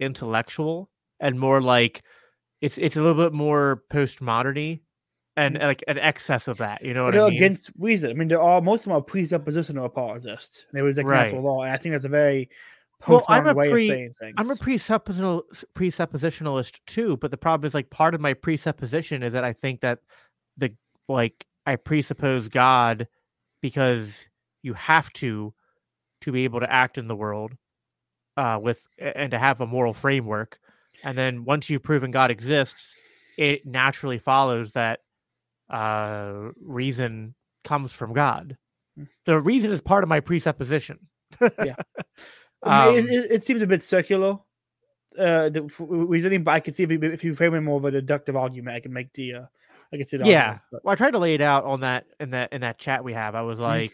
intellectual 0.00 0.90
and 1.20 1.38
more 1.38 1.62
like 1.62 2.02
it's 2.60 2.76
it's 2.78 2.96
a 2.96 3.02
little 3.02 3.22
bit 3.22 3.32
more 3.32 3.82
postmoderny 3.92 4.80
and 5.36 5.58
like 5.58 5.82
an 5.88 5.98
excess 5.98 6.48
of 6.48 6.58
that. 6.58 6.84
You 6.84 6.94
know 6.94 7.04
what 7.04 7.14
I 7.16 7.24
mean? 7.28 7.34
against 7.34 7.70
reason. 7.78 8.10
I 8.10 8.14
mean, 8.14 8.28
they're 8.28 8.40
all 8.40 8.60
most 8.60 8.80
of 8.80 8.84
them 8.84 8.92
are 8.94 9.02
presuppositional 9.02 9.84
apologists. 9.84 10.66
They 10.72 10.82
was 10.82 10.96
like 10.96 11.06
Right. 11.06 11.24
natural 11.24 11.42
law, 11.42 11.62
and 11.62 11.72
I 11.72 11.76
think 11.76 11.94
that's 11.94 12.04
a 12.04 12.08
very 12.08 12.50
Well, 13.06 13.24
I'm 13.28 13.46
a 13.46 13.54
pre- 13.54 13.70
of 13.70 13.78
saying 13.88 14.12
things. 14.12 14.34
I'm 14.36 14.50
a 14.50 14.54
presuppositional 14.54 15.42
presuppositionalist 15.74 16.80
too, 16.86 17.16
but 17.18 17.30
the 17.30 17.36
problem 17.36 17.66
is 17.66 17.74
like 17.74 17.90
part 17.90 18.14
of 18.14 18.20
my 18.20 18.34
presupposition 18.34 19.22
is 19.22 19.32
that 19.32 19.44
I 19.44 19.52
think 19.52 19.80
that 19.80 20.00
the 20.56 20.72
like 21.08 21.46
I 21.66 21.76
presuppose 21.76 22.48
God 22.48 23.06
because 23.60 24.26
you 24.62 24.74
have 24.74 25.12
to 25.14 25.52
to 26.22 26.32
be 26.32 26.44
able 26.44 26.60
to 26.60 26.72
act 26.72 26.96
in 26.98 27.08
the 27.08 27.16
world 27.16 27.52
uh 28.36 28.58
with 28.60 28.82
and 28.98 29.30
to 29.30 29.38
have 29.38 29.60
a 29.60 29.66
moral 29.66 29.94
framework. 29.94 30.58
And 31.02 31.18
then 31.18 31.44
once 31.44 31.68
you've 31.68 31.82
proven 31.82 32.10
God 32.10 32.30
exists, 32.30 32.94
it 33.36 33.66
naturally 33.66 34.18
follows 34.18 34.72
that 34.72 35.00
uh 35.70 36.50
reason 36.60 37.34
comes 37.64 37.92
from 37.92 38.12
God. 38.12 38.56
Mm. 38.98 39.08
The 39.26 39.40
reason 39.40 39.72
is 39.72 39.80
part 39.80 40.04
of 40.04 40.08
my 40.08 40.20
presupposition. 40.20 40.98
Yeah. 41.62 41.74
Um, 42.64 42.96
it, 42.96 43.04
it, 43.06 43.30
it 43.30 43.42
seems 43.44 43.62
a 43.62 43.66
bit 43.66 43.82
circular. 43.82 44.38
Uh, 45.18 45.48
the 45.48 45.62
reasoning, 45.78 46.42
but 46.42 46.52
I 46.52 46.60
can 46.60 46.74
see 46.74 46.82
if 46.82 46.90
you, 46.90 46.98
if 47.02 47.22
you 47.22 47.34
frame 47.36 47.54
it 47.54 47.60
more 47.60 47.76
of 47.76 47.84
a 47.84 47.90
deductive 47.92 48.34
argument, 48.36 48.76
I 48.76 48.80
can 48.80 48.92
make 48.92 49.12
the. 49.12 49.34
Uh, 49.34 49.44
I 49.92 49.96
can 49.96 50.06
see 50.06 50.16
the 50.16 50.24
yeah 50.26 50.40
argument, 50.44 50.62
well 50.82 50.92
i 50.92 50.96
tried 50.96 51.12
to 51.12 51.18
lay 51.20 51.34
it 51.34 51.40
out 51.40 51.62
on 51.64 51.80
that 51.82 52.06
in 52.18 52.30
that 52.30 52.52
in 52.52 52.62
that 52.62 52.78
chat 52.78 53.04
we 53.04 53.12
have 53.12 53.36
i 53.36 53.42
was 53.42 53.60
like 53.60 53.92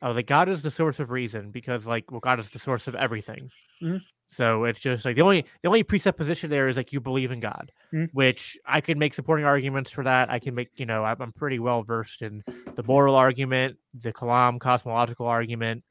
i 0.00 0.08
was 0.08 0.16
like 0.16 0.26
god 0.26 0.48
is 0.48 0.62
the 0.62 0.70
source 0.70 1.00
of 1.00 1.10
reason 1.10 1.50
because 1.50 1.86
like 1.86 2.10
well 2.10 2.20
god 2.20 2.40
is 2.40 2.48
the 2.48 2.58
source 2.58 2.86
of 2.86 2.94
everything 2.94 3.50
Mhm. 3.82 4.00
so 4.30 4.64
it's 4.64 4.80
just 4.80 5.04
like 5.04 5.16
the 5.16 5.22
only 5.22 5.44
the 5.62 5.68
only 5.68 5.82
presupposition 5.82 6.48
there 6.48 6.68
is 6.68 6.78
like 6.78 6.94
you 6.94 7.00
believe 7.00 7.30
in 7.30 7.40
god 7.40 7.72
Mhm. 7.92 8.08
which 8.14 8.56
i 8.64 8.80
can 8.80 8.98
make 8.98 9.12
supporting 9.12 9.44
arguments 9.44 9.90
for 9.90 10.04
that 10.04 10.30
i 10.30 10.38
can 10.38 10.54
make 10.54 10.70
you 10.76 10.86
know 10.86 11.04
i'm, 11.04 11.20
I'm 11.20 11.32
pretty 11.32 11.58
well 11.58 11.82
versed 11.82 12.22
in 12.22 12.42
the 12.74 12.82
moral 12.84 13.14
argument 13.14 13.76
the 13.92 14.12
kalam 14.14 14.58
cosmological 14.58 15.26
argument 15.26 15.84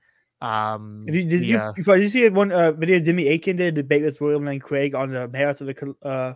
um 0.43 1.01
If 1.07 1.15
you, 1.15 1.23
did, 1.23 1.41
the, 1.41 1.45
you, 1.45 1.57
uh, 1.57 1.73
did 1.73 2.01
you 2.03 2.09
see 2.09 2.27
one 2.29 2.51
uh, 2.51 2.71
video 2.73 2.99
Jimmy 2.99 3.27
Akin 3.29 3.55
did 3.55 3.77
a 3.77 3.81
debate 3.81 4.03
with 4.03 4.19
William 4.19 4.45
Lane 4.45 4.59
Craig 4.59 4.93
on 4.93 5.11
the 5.11 5.27
merits 5.27 5.61
of 5.61 5.67
the 5.67 5.95
uh, 6.03 6.33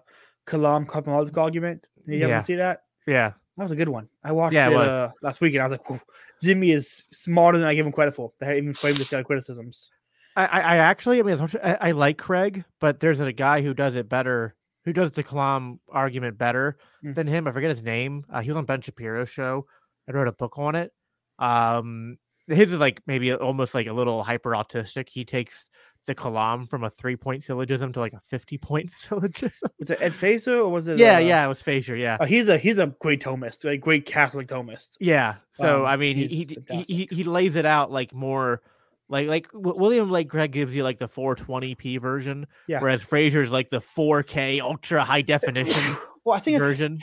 Kalam 0.48 0.88
cosmological 0.88 1.44
argument? 1.44 1.88
Did 2.06 2.14
you 2.16 2.28
Yeah. 2.28 2.36
ever 2.36 2.42
see 2.42 2.56
that? 2.56 2.84
yeah 3.06 3.34
That 3.58 3.64
was 3.64 3.72
a 3.72 3.76
good 3.76 3.90
one. 3.90 4.08
I 4.24 4.32
watched 4.32 4.54
Yeah, 4.56 4.70
it 4.70 4.74
it, 4.74 4.94
uh, 4.94 5.12
last 5.22 5.42
week 5.42 5.54
and 5.54 5.62
I 5.64 5.68
was 5.68 5.78
like, 5.78 6.02
Jimmy 6.42 6.72
is 6.72 7.04
smarter 7.12 7.58
than 7.58 7.68
I 7.68 7.76
give 7.76 7.86
him 7.86 7.92
credit 7.92 8.16
for. 8.16 8.32
They 8.40 8.58
even 8.58 8.74
framed 8.74 8.98
this 8.98 9.12
of 9.12 9.26
criticisms. 9.26 9.92
I, 10.36 10.46
I 10.46 10.60
I 10.60 10.78
actually, 10.78 11.20
I 11.20 11.24
mean, 11.24 11.50
I, 11.64 11.78
I 11.82 11.92
like 11.92 12.18
Craig, 12.18 12.64
but 12.80 13.00
there's 13.00 13.20
a 13.20 13.34
guy 13.34 13.62
who 13.62 13.74
does 13.74 13.96
it 13.96 14.08
better, 14.08 14.56
who 14.86 14.94
does 14.94 15.12
the 15.12 15.24
Kalam 15.24 15.80
argument 15.90 16.38
better 16.38 16.78
Mm. 17.04 17.14
than 17.16 17.28
him. 17.28 17.48
I 17.48 17.52
forget 17.52 17.70
his 17.70 17.84
name. 17.84 18.26
Uh, 18.32 18.42
he 18.42 18.50
was 18.50 18.58
on 18.58 18.66
Ben 18.66 18.82
Shapiro's 18.82 19.30
show. 19.30 19.66
I 20.08 20.12
wrote 20.14 20.28
a 20.28 20.32
book 20.32 20.58
on 20.58 20.76
it. 20.76 20.92
Um, 21.38 22.18
his 22.48 22.72
is 22.72 22.80
like 22.80 23.02
maybe 23.08 23.34
almost 23.34 23.74
like 23.74 23.88
a 23.88 23.94
little 23.94 24.24
hyper 24.24 24.52
autistic. 24.52 25.10
He 25.10 25.26
takes 25.26 25.66
the 26.06 26.16
kalam 26.16 26.70
from 26.70 26.86
a 26.86 26.90
three 26.90 27.18
point 27.18 27.44
syllogism 27.44 27.92
to 27.94 28.00
like 28.00 28.14
a 28.14 28.22
50 28.30 28.58
point 28.58 28.92
syllogism. 28.94 29.70
Was 29.80 29.90
it 29.90 30.02
Ed 30.02 30.14
Feser 30.14 30.60
or 30.60 30.70
was 30.70 30.88
it? 30.88 30.98
yeah, 30.98 31.18
uh, 31.18 31.20
yeah, 31.20 31.44
it 31.46 31.48
was 31.50 31.62
Fraser. 31.62 31.96
Yeah. 31.96 32.18
uh, 32.20 32.26
he's 32.26 32.48
a 32.48 32.58
he's 32.58 32.78
a 32.78 32.88
great 33.02 33.22
Thomist, 33.22 33.66
a 33.70 33.78
great 33.78 34.06
Catholic 34.06 34.48
Thomist. 34.48 34.96
Yeah. 35.00 35.36
So 35.54 35.82
Um, 35.82 35.86
I 35.86 35.98
mean, 35.98 36.16
he, 36.16 36.28
he, 36.28 36.84
he 36.88 37.08
he 37.12 37.24
lays 37.24 37.56
it 37.56 37.66
out 37.66 37.92
like 37.92 38.14
more 38.14 38.62
like 39.10 39.28
like 39.28 39.48
William 39.54 40.10
Lane 40.10 40.28
Craig 40.30 40.52
gives 40.52 40.74
you 40.76 40.84
like 40.84 41.00
the 41.00 41.08
420p 41.10 42.00
version, 42.00 42.48
Yeah. 42.68 42.80
whereas 42.82 43.02
Fraser's 43.02 43.52
like 43.52 43.70
the 43.70 43.80
4K 43.80 44.62
ultra 44.62 45.04
high 45.04 45.22
definition 45.22 45.98
Well, 46.26 46.36
I 46.36 46.40
think 46.40 46.56
it's, 46.56 46.62
version. 46.62 47.00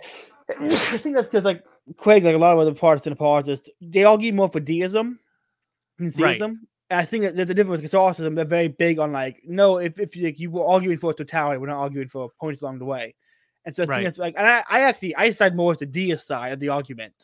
I 0.49 0.69
think 0.99 1.15
that's 1.17 1.29
because 1.29 1.45
like 1.45 1.63
Craig, 1.97 2.25
like 2.25 2.35
a 2.35 2.39
lot 2.39 2.53
of 2.53 2.59
other 2.59 2.75
Protestant 2.75 3.15
apologists, 3.15 3.71
they 3.81 4.05
argue 4.05 4.33
more 4.35 4.49
for 4.49 4.61
deism 4.61 5.19
than 5.99 6.07
Right. 6.07 6.33
theism. 6.33 6.67
And 6.91 7.01
I 7.01 7.05
think 7.05 7.25
that 7.25 7.37
there's 7.37 7.51
a 7.51 7.55
difference 7.55 7.83
with 7.83 7.91
Catholicism. 7.91 8.35
They're 8.35 8.45
very 8.45 8.69
big 8.69 8.99
on 8.99 9.13
like, 9.13 9.41
no, 9.47 9.79
if 9.79 9.99
if 9.99 10.17
you, 10.17 10.25
like, 10.27 10.39
you 10.39 10.51
were 10.51 10.67
arguing 10.67 10.99
for 10.99 11.15
totality, 11.15 11.59
we're 11.59 11.69
not 11.69 11.81
arguing 11.81 12.09
for 12.09 12.31
points 12.41 12.63
along 12.63 12.79
the 12.79 12.85
way. 12.85 13.15
And 13.65 13.75
so 13.75 13.83
I 13.83 13.87
think 13.87 13.99
Right. 13.99 14.07
it's 14.07 14.19
like, 14.19 14.35
and 14.37 14.47
I, 14.47 14.63
I 14.69 14.81
actually 14.81 15.17
I 15.17 15.31
side 15.31 15.57
more 15.57 15.69
with 15.69 15.79
the 15.79 15.87
deist 15.87 16.27
side 16.27 16.53
of 16.53 16.61
the 16.61 16.69
argument. 16.69 17.15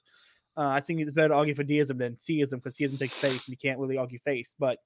Uh, 0.56 0.68
I 0.68 0.80
think 0.80 1.00
it's 1.00 1.12
better 1.12 1.28
to 1.28 1.34
argue 1.34 1.54
for 1.54 1.62
deism 1.62 1.98
than 1.98 2.16
theism 2.16 2.58
because 2.58 2.76
theism 2.76 2.98
takes 2.98 3.14
faith 3.14 3.32
and 3.32 3.48
you 3.48 3.56
can't 3.56 3.78
really 3.78 3.98
argue 3.98 4.18
faith. 4.24 4.52
But 4.58 4.78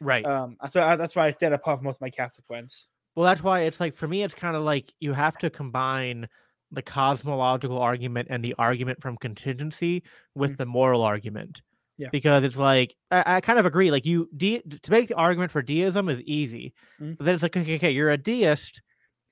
Right. 0.00 0.24
um, 0.24 0.56
so 0.68 0.82
I, 0.82 0.96
that's 0.96 1.16
why 1.16 1.26
I 1.26 1.30
stand 1.30 1.54
apart 1.54 1.78
from 1.78 1.84
most 1.84 1.96
of 1.96 2.00
my 2.02 2.10
Catholic 2.10 2.46
friends. 2.46 2.86
Well, 3.14 3.24
that's 3.24 3.42
why 3.42 3.60
it's 3.62 3.80
like 3.80 3.94
for 3.94 4.06
me, 4.06 4.22
it's 4.22 4.34
kind 4.34 4.56
of 4.56 4.62
like 4.62 4.92
you 5.00 5.12
have 5.12 5.38
to 5.38 5.50
combine 5.50 6.28
the 6.70 6.82
cosmological 6.82 7.78
argument 7.78 8.28
and 8.30 8.44
the 8.44 8.54
argument 8.58 9.00
from 9.00 9.16
contingency 9.16 10.02
with 10.34 10.52
Mm. 10.52 10.56
the 10.58 10.66
moral 10.66 11.02
argument. 11.02 11.62
Yeah. 11.98 12.08
Because 12.12 12.44
it's 12.44 12.56
like 12.58 12.94
I, 13.10 13.36
I 13.36 13.40
kind 13.40 13.58
of 13.58 13.64
agree. 13.66 13.90
Like 13.90 14.04
you, 14.04 14.28
de- 14.36 14.60
to 14.60 14.90
make 14.90 15.08
the 15.08 15.14
argument 15.14 15.50
for 15.50 15.62
deism 15.62 16.08
is 16.08 16.20
easy, 16.22 16.74
Mm. 17.00 17.16
but 17.16 17.24
then 17.24 17.34
it's 17.34 17.42
like 17.42 17.56
okay, 17.56 17.76
okay, 17.76 17.90
you're 17.90 18.10
a 18.10 18.18
deist. 18.18 18.82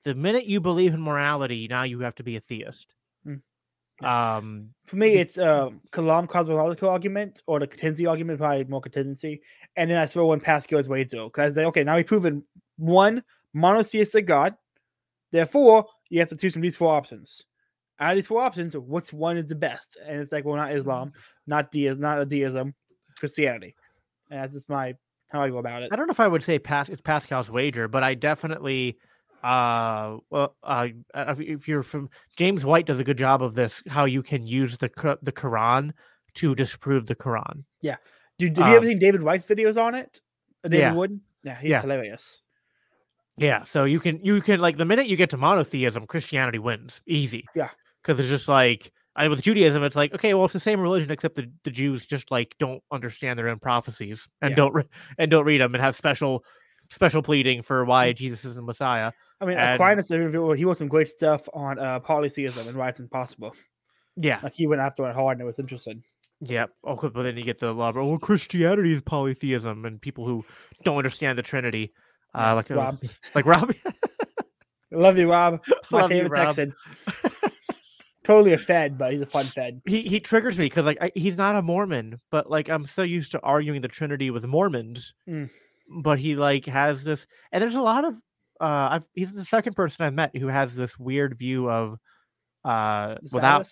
The 0.03 0.15
minute 0.15 0.45
you 0.45 0.59
believe 0.61 0.93
in 0.93 1.01
morality, 1.01 1.67
now 1.67 1.83
you 1.83 1.99
have 2.01 2.15
to 2.15 2.23
be 2.23 2.35
a 2.37 2.39
theist. 2.39 2.93
Mm. 3.25 3.41
Um, 4.03 4.69
For 4.87 4.95
me, 4.97 5.13
it's 5.15 5.37
uh, 5.37 5.69
Kalam 5.91 6.27
cosmological 6.27 6.89
argument 6.89 7.41
or 7.47 7.59
the 7.59 7.67
contingency 7.67 8.05
argument, 8.05 8.39
probably 8.39 8.63
more 8.65 8.81
contingency. 8.81 9.41
And 9.75 9.89
then 9.89 9.97
I 9.97 10.05
throw 10.05 10.33
in 10.33 10.39
Pascal's 10.39 10.89
Wager 10.89 11.23
because 11.25 11.55
they 11.55 11.65
okay, 11.65 11.83
now 11.83 11.95
we've 11.95 12.05
proven 12.07 12.43
one 12.77 13.23
monotheistic 13.53 14.25
God. 14.25 14.55
Therefore, 15.31 15.85
you 16.09 16.19
have 16.19 16.29
to 16.29 16.35
choose 16.35 16.53
from 16.53 16.61
these 16.61 16.75
four 16.75 16.93
options. 16.93 17.43
Out 17.99 18.11
of 18.11 18.15
these 18.17 18.27
four 18.27 18.41
options, 18.41 18.75
which 18.75 19.13
one 19.13 19.37
is 19.37 19.45
the 19.45 19.55
best? 19.55 19.97
And 20.05 20.19
it's 20.19 20.31
like, 20.31 20.43
well, 20.45 20.57
not 20.57 20.75
Islam, 20.75 21.13
not 21.47 21.71
deism, 21.71 22.01
not 22.01 22.19
a 22.21 22.25
deism, 22.25 22.73
Christianity. 23.17 23.75
And 24.29 24.41
that's 24.41 24.53
just 24.53 24.69
my 24.69 24.93
how 25.29 25.41
I 25.41 25.49
go 25.49 25.57
about 25.57 25.83
it. 25.83 25.89
I 25.91 25.95
don't 25.95 26.07
know 26.07 26.11
if 26.11 26.19
I 26.19 26.27
would 26.27 26.43
say 26.43 26.59
Pas- 26.59 26.89
it's 26.89 27.01
Pascal's 27.01 27.49
wager, 27.49 27.87
but 27.87 28.03
I 28.03 28.13
definitely, 28.13 28.97
uh, 29.43 30.17
well, 30.29 30.55
uh, 30.63 30.87
if 31.15 31.67
you're 31.67 31.83
from 31.83 32.09
James 32.37 32.63
White 32.65 32.85
does 32.85 32.99
a 32.99 33.03
good 33.03 33.17
job 33.17 33.41
of 33.43 33.55
this, 33.55 33.83
how 33.87 34.05
you 34.05 34.23
can 34.23 34.45
use 34.45 34.77
the 34.77 34.89
the 35.21 35.31
Quran 35.31 35.91
to 36.35 36.55
disprove 36.55 37.05
the 37.07 37.15
Quran. 37.15 37.63
Yeah. 37.81 37.97
Do, 38.37 38.47
have 38.47 38.57
you 38.57 38.63
ever 38.63 38.77
um, 38.79 38.85
seen 38.85 38.99
David 38.99 39.23
White's 39.23 39.45
videos 39.45 39.81
on 39.81 39.95
it? 39.95 40.19
David 40.63 40.79
Yeah. 40.79 40.93
Wood? 40.93 41.19
Yeah, 41.43 41.59
he's 41.59 41.69
Yeah. 41.69 41.81
hilarious. 41.81 42.41
Yeah, 43.37 43.63
so 43.65 43.83
you 43.85 43.99
can 43.99 44.19
you 44.23 44.41
can 44.41 44.59
like 44.59 44.77
the 44.77 44.85
minute 44.85 45.07
you 45.07 45.15
get 45.17 45.29
to 45.31 45.37
monotheism, 45.37 46.07
Christianity 46.07 46.57
wins 46.59 47.01
easy. 47.07 47.45
Yeah. 47.55 47.69
because 48.01 48.19
it's 48.19 48.29
just 48.29 48.47
like 48.47 48.91
I 49.15 49.27
with 49.29 49.41
Judaism, 49.41 49.83
it's 49.83 49.95
like 49.95 50.13
okay, 50.13 50.33
well, 50.33 50.45
it's 50.45 50.53
the 50.53 50.59
same 50.59 50.81
religion 50.81 51.11
except 51.11 51.35
the, 51.35 51.49
the 51.63 51.71
Jews 51.71 52.05
just 52.05 52.31
like 52.31 52.55
don't 52.59 52.81
understand 52.91 53.39
their 53.39 53.49
own 53.49 53.59
prophecies 53.59 54.27
and 54.41 54.51
Yeah. 54.51 54.55
don't 54.55 54.73
re- 54.73 54.89
and 55.17 55.31
don't 55.31 55.45
read 55.45 55.61
them 55.61 55.73
and 55.73 55.81
have 55.83 55.95
special 55.95 56.43
special 56.91 57.21
pleading 57.23 57.61
for 57.61 57.83
why 57.85 58.11
Mm. 58.13 58.15
Jesus 58.17 58.45
is 58.45 58.55
the 58.55 58.61
Messiah. 58.61 59.11
I 59.41 59.45
mean, 59.45 59.57
And- 59.57 59.75
Aquinas, 59.81 60.07
he 60.09 60.65
wrote 60.65 60.77
some 60.77 60.87
great 60.87 61.09
stuff 61.09 61.47
on 61.53 61.79
uh, 61.79 61.99
polytheism 61.99 62.67
and 62.67 62.77
why 62.77 62.89
it's 62.89 62.99
impossible. 62.99 63.53
Yeah, 64.17 64.39
Like 64.43 64.53
he 64.53 64.65
went 64.67 64.81
after 64.81 65.09
it 65.09 65.13
hard 65.15 65.37
and 65.37 65.41
it 65.41 65.45
was 65.45 65.59
interesting. 65.59 66.03
Yeah. 66.41 66.65
Oh, 66.83 66.95
but 66.95 67.23
then 67.23 67.35
you 67.37 67.43
get 67.43 67.59
the 67.59 67.73
law. 67.73 67.89
of, 67.89 67.97
Oh, 67.97 68.17
Christianity 68.17 68.93
is 68.93 69.01
polytheism, 69.01 69.83
and 69.85 69.99
people 70.01 70.25
who 70.27 70.45
don't 70.83 70.97
understand 70.97 71.37
the 71.37 71.41
Trinity, 71.41 71.91
uh, 72.33 72.53
like 72.55 72.69
uh, 72.71 72.75
Rob, 72.75 73.01
like 73.35 73.45
Rob. 73.45 73.73
Love 74.91 75.17
you, 75.17 75.29
Rob. 75.29 75.61
My 75.91 76.01
Love 76.01 76.11
you, 76.11 76.17
favorite 76.17 76.31
Rob. 76.37 76.55
Texan. 76.55 76.73
Totally 78.25 78.53
a 78.53 78.57
Fed, 78.57 78.97
but 78.97 79.13
he's 79.13 79.21
a 79.21 79.25
fun 79.25 79.45
Fed. 79.45 79.81
he 79.85 80.01
he 80.01 80.19
triggers 80.19 80.57
me 80.59 80.65
because 80.65 80.85
like 80.85 80.97
I, 81.01 81.11
he's 81.15 81.37
not 81.37 81.55
a 81.55 81.61
Mormon, 81.61 82.19
but 82.31 82.49
like 82.49 82.69
I'm 82.69 82.85
so 82.87 83.03
used 83.03 83.31
to 83.31 83.41
arguing 83.41 83.81
the 83.81 83.87
Trinity 83.87 84.31
with 84.31 84.43
Mormons, 84.45 85.13
Mm. 85.29 85.49
but 86.01 86.19
he 86.19 86.35
like 86.35 86.65
has 86.65 87.03
this, 87.03 87.25
and 87.51 87.61
there's 87.63 87.75
a 87.75 87.81
lot 87.81 88.05
of 88.05 88.15
uh, 88.61 88.87
I've 88.91 89.07
he's 89.13 89.31
the 89.33 89.45
second 89.45 89.75
person 89.75 90.05
I've 90.05 90.13
met 90.13 90.35
who 90.35 90.47
has 90.47 90.75
this 90.75 90.97
weird 90.97 91.37
view 91.37 91.69
of 91.69 91.97
uh 92.63 93.15
without 93.31 93.67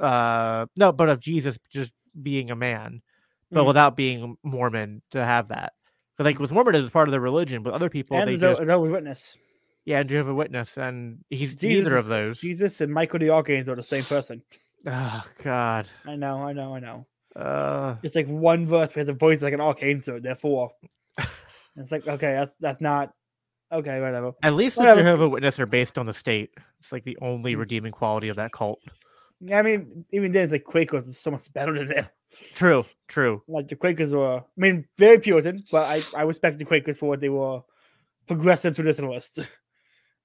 uh 0.00 0.66
no, 0.76 0.90
but 0.92 1.08
of 1.08 1.20
Jesus 1.20 1.58
just 1.70 1.92
being 2.20 2.50
a 2.50 2.56
man, 2.56 3.02
but 3.50 3.62
Mm. 3.64 3.66
without 3.68 3.96
being 3.96 4.36
Mormon 4.42 5.02
to 5.12 5.24
have 5.24 5.48
that. 5.48 5.72
But 6.18 6.24
like 6.24 6.38
with 6.38 6.50
Mormonism, 6.52 6.84
it's 6.86 6.92
part 6.92 7.08
of 7.08 7.12
their 7.12 7.20
religion, 7.20 7.62
but 7.62 7.72
other 7.74 7.88
people 7.88 8.16
and 8.16 8.26
they 8.28 8.36
the 8.36 8.48
just 8.52 8.62
Jehovah's 8.62 8.90
Witness. 8.92 9.36
Yeah, 9.84 10.00
and 10.00 10.08
Jehovah 10.08 10.34
Witness, 10.34 10.76
and 10.76 11.18
he's 11.30 11.54
Jesus 11.56 11.84
neither 11.84 11.96
of 11.96 12.06
those. 12.06 12.40
Jesus 12.40 12.80
and 12.80 12.92
Michael 12.92 13.18
the 13.18 13.30
Archangel 13.30 13.72
are 13.72 13.76
the 13.76 13.82
same 13.82 14.04
person. 14.04 14.42
Oh 14.86 15.24
God. 15.42 15.86
I 16.06 16.16
know, 16.16 16.38
I 16.42 16.52
know, 16.52 16.74
I 16.74 16.80
know. 16.80 17.06
Uh, 17.36 17.96
It's 18.02 18.14
like 18.16 18.26
one 18.26 18.66
verse 18.66 18.92
has 18.94 19.08
a 19.08 19.12
voice 19.14 19.40
like 19.42 19.54
an 19.54 19.60
archangel, 19.60 20.20
therefore. 20.20 20.72
it's 21.76 21.92
like, 21.92 22.06
okay, 22.06 22.32
that's 22.32 22.56
that's 22.56 22.80
not 22.80 23.12
okay, 23.72 24.00
whatever. 24.00 24.32
at 24.42 24.54
least 24.54 24.76
the 24.76 24.82
Whatever. 24.82 25.00
Jehovah 25.02 25.28
Witness 25.28 25.58
are 25.60 25.66
based 25.66 25.98
on 25.98 26.06
the 26.06 26.12
state. 26.14 26.50
It's 26.80 26.92
like 26.92 27.04
the 27.04 27.16
only 27.22 27.54
Mm. 27.54 27.58
redeeming 27.60 27.92
quality 27.92 28.28
of 28.28 28.36
that 28.36 28.52
cult. 28.52 28.80
Yeah, 29.40 29.58
I 29.58 29.62
mean, 29.62 30.04
even 30.12 30.30
then, 30.32 30.44
it's 30.44 30.52
like 30.52 30.64
Quakers 30.64 31.08
is 31.08 31.18
so 31.18 31.30
much 31.30 31.52
better 31.52 31.74
than 31.76 31.88
them. 31.88 32.06
True, 32.54 32.84
true. 33.08 33.42
Like 33.48 33.68
the 33.68 33.76
Quakers 33.76 34.12
were, 34.12 34.38
I 34.38 34.42
mean, 34.56 34.84
very 34.98 35.18
Puritan, 35.18 35.64
but 35.70 35.86
I, 35.88 36.02
I 36.16 36.22
respect 36.24 36.58
the 36.58 36.64
Quakers 36.64 36.98
for 36.98 37.08
what 37.08 37.20
they 37.20 37.28
were 37.28 37.60
progressive 38.28 38.74
traditionalists. 38.76 39.38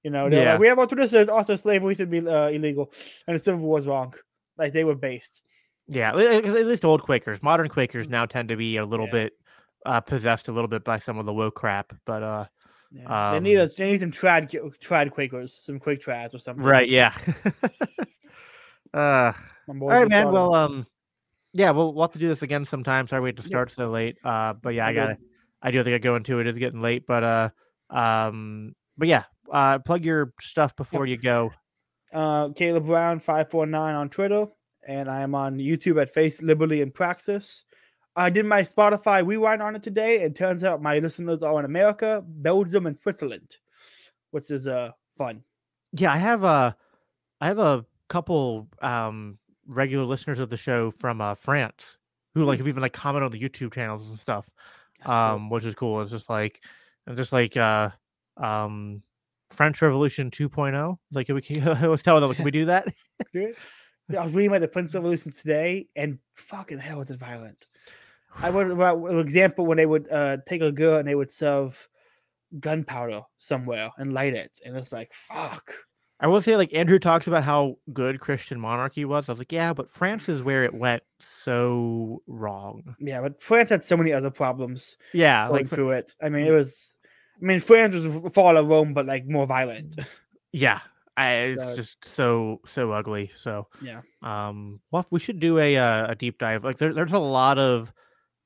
You 0.02 0.10
know, 0.10 0.28
they're 0.30 0.42
Yeah. 0.44 0.52
like, 0.52 0.60
we 0.60 0.68
have 0.68 0.78
our 0.78 0.86
traditions, 0.86 1.28
also 1.28 1.56
slavery 1.56 1.94
should 1.94 2.10
be 2.10 2.26
uh, 2.26 2.48
illegal, 2.48 2.92
and 3.26 3.34
the 3.34 3.42
Civil 3.42 3.60
War 3.66 3.78
is 3.78 3.86
wrong. 3.86 4.14
Like 4.56 4.72
they 4.72 4.84
were 4.84 4.94
based. 4.94 5.42
Yeah, 5.86 6.10
at 6.10 6.16
least 6.66 6.84
old 6.84 7.02
Quakers. 7.02 7.42
Modern 7.42 7.68
Quakers 7.68 8.08
now 8.08 8.26
tend 8.26 8.50
to 8.50 8.56
be 8.56 8.76
a 8.76 8.84
little 8.84 9.06
Yeah. 9.06 9.12
bit 9.12 9.32
uh, 9.86 10.00
possessed 10.00 10.48
a 10.48 10.52
little 10.52 10.68
bit 10.68 10.84
by 10.84 10.98
some 10.98 11.18
of 11.18 11.26
the 11.26 11.32
woke 11.32 11.54
crap, 11.54 11.92
but 12.04 12.22
uh, 12.22 12.44
Yeah. 12.90 13.32
they 13.32 13.40
need 13.40 13.56
a 13.56 13.62
Um, 13.64 13.70
they 13.76 13.92
need 13.92 14.00
some 14.00 14.12
trad 14.12 14.50
trad 14.80 15.10
Quakers, 15.10 15.54
some 15.64 15.78
Quake 15.78 16.02
trads 16.02 16.34
or 16.34 16.38
something. 16.38 16.64
right, 16.64 16.88
yeah. 16.88 17.14
uh, 18.94 19.32
all 19.68 19.88
right, 19.88 20.08
man. 20.08 20.30
Well, 20.30 20.54
um, 20.54 20.86
yeah, 21.52 21.70
we'll, 21.70 21.94
we'll 21.94 22.04
have 22.04 22.12
to 22.12 22.18
do 22.18 22.28
this 22.28 22.42
again 22.42 22.64
sometime. 22.66 23.08
Sorry 23.08 23.22
we 23.22 23.28
had 23.28 23.36
to 23.38 23.42
start 23.42 23.72
so 23.72 23.90
late. 23.90 24.16
Uh, 24.24 24.52
but 24.54 24.74
yeah, 24.74 24.86
I 24.86 24.92
gotta. 24.92 25.18
I 25.62 25.70
do 25.70 25.82
think 25.82 25.94
I 25.94 25.98
go 25.98 26.16
into 26.16 26.38
it. 26.38 26.46
It's 26.46 26.58
getting 26.58 26.80
late, 26.82 27.04
but 27.06 27.24
uh, 27.24 27.50
um, 27.90 28.74
but 28.96 29.08
yeah, 29.08 29.24
uh, 29.52 29.78
plug 29.80 30.04
your 30.04 30.32
stuff 30.40 30.74
before 30.76 31.06
you 31.06 31.16
go. 31.16 31.50
uh, 32.12 32.50
Caleb 32.50 32.86
Brown 32.86 33.20
five 33.20 33.50
four 33.50 33.66
nine 33.66 33.94
on 33.94 34.08
Twitter, 34.08 34.46
and 34.86 35.08
I 35.08 35.22
am 35.22 35.34
on 35.34 35.58
YouTube 35.58 36.00
at 36.00 36.12
Face 36.12 36.40
Liberty 36.42 36.82
and 36.82 36.92
Praxis. 36.92 37.64
I 38.16 38.30
did 38.30 38.46
my 38.46 38.62
Spotify 38.62 39.24
rewind 39.24 39.62
on 39.62 39.76
it 39.76 39.82
today, 39.82 40.22
and 40.24 40.34
turns 40.34 40.64
out 40.64 40.82
my 40.82 40.98
listeners 40.98 41.42
are 41.42 41.58
in 41.58 41.64
America, 41.64 42.22
Belgium, 42.26 42.86
and 42.86 42.96
Switzerland, 42.96 43.56
which 44.30 44.50
is 44.50 44.66
uh 44.66 44.90
fun. 45.16 45.42
Yeah, 45.92 46.12
I 46.12 46.16
have 46.18 46.44
a, 46.44 46.76
I 47.40 47.46
have 47.46 47.58
a 47.58 47.84
couple 48.08 48.68
um 48.82 49.38
regular 49.66 50.04
listeners 50.04 50.40
of 50.40 50.48
the 50.50 50.56
show 50.56 50.90
from 50.90 51.20
uh 51.20 51.34
France 51.34 51.98
who 52.34 52.44
like 52.44 52.58
have 52.58 52.68
even 52.68 52.82
like 52.82 52.92
comment 52.92 53.24
on 53.24 53.30
the 53.30 53.40
YouTube 53.40 53.72
channels 53.74 54.08
and 54.08 54.18
stuff. 54.18 54.50
That's 54.98 55.06
cool. 55.06 55.14
um, 55.14 55.50
which 55.50 55.64
is 55.64 55.74
cool. 55.74 56.00
It's 56.02 56.10
just 56.10 56.28
like, 56.28 56.60
and 57.06 57.16
just 57.16 57.32
like, 57.32 57.56
uh, 57.56 57.90
um, 58.36 59.02
French 59.50 59.80
Revolution 59.82 60.30
2.0. 60.30 60.98
It's 61.08 61.16
Like, 61.16 61.26
can 61.26 61.34
we, 61.34 61.42
can, 61.42 61.64
was 61.90 62.02
telling 62.02 62.22
them, 62.22 62.34
can 62.34 62.44
we 62.44 62.50
do 62.50 62.66
that? 62.66 62.88
I 63.36 64.24
was 64.24 64.32
reading 64.32 64.48
about 64.48 64.62
the 64.62 64.68
French 64.68 64.94
Revolution 64.94 65.32
today, 65.32 65.86
and 65.94 66.18
fucking 66.34 66.78
hell, 66.78 66.98
was 66.98 67.10
it 67.10 67.18
violent. 67.18 67.66
I 68.40 68.50
would 68.50 68.70
about 68.70 68.98
an 68.98 69.18
example 69.18 69.66
when 69.66 69.78
they 69.78 69.86
would 69.86 70.10
uh, 70.10 70.38
take 70.46 70.62
a 70.62 70.72
girl 70.72 70.98
and 70.98 71.08
they 71.08 71.14
would 71.14 71.30
serve 71.30 71.88
gunpowder 72.60 73.22
somewhere 73.38 73.90
and 73.98 74.12
light 74.12 74.34
it, 74.34 74.60
and 74.64 74.76
it's 74.76 74.92
like 74.92 75.12
fuck. 75.12 75.72
I 76.20 76.26
will 76.26 76.40
say, 76.40 76.56
like, 76.56 76.74
Andrew 76.74 76.98
talks 76.98 77.28
about 77.28 77.44
how 77.44 77.76
good 77.92 78.18
Christian 78.18 78.58
monarchy 78.58 79.04
was. 79.04 79.28
I 79.28 79.32
was 79.32 79.38
like, 79.38 79.52
yeah, 79.52 79.72
but 79.72 79.88
France 79.88 80.28
is 80.28 80.42
where 80.42 80.64
it 80.64 80.74
went 80.74 81.04
so 81.20 82.22
wrong. 82.26 82.96
Yeah, 82.98 83.20
but 83.20 83.40
France 83.40 83.68
had 83.68 83.84
so 83.84 83.96
many 83.96 84.12
other 84.12 84.30
problems 84.30 84.96
Yeah, 85.12 85.46
going 85.46 85.62
like, 85.62 85.68
through 85.68 85.92
it. 85.92 86.12
I 86.20 86.28
mean, 86.28 86.44
it 86.44 86.50
was. 86.50 86.96
I 87.40 87.44
mean, 87.44 87.60
France 87.60 87.94
was 87.94 88.04
a 88.06 88.30
fall 88.30 88.56
of 88.56 88.66
Rome, 88.66 88.94
but 88.94 89.06
like 89.06 89.26
more 89.26 89.46
violent. 89.46 89.98
yeah, 90.52 90.80
I, 91.16 91.30
it's 91.54 91.64
So- 91.64 91.76
just 91.76 92.04
so, 92.04 92.60
so 92.66 92.92
ugly. 92.92 93.30
So, 93.34 93.68
Yeah. 93.82 94.02
um, 94.22 94.80
well, 94.90 95.06
we 95.10 95.20
should 95.20 95.40
do 95.40 95.58
a, 95.58 95.76
uh, 95.76 96.12
a 96.12 96.14
deep 96.14 96.38
dive. 96.38 96.64
Like, 96.64 96.78
there, 96.78 96.92
there's 96.94 97.12
a 97.12 97.18
lot 97.18 97.58
of, 97.58 97.92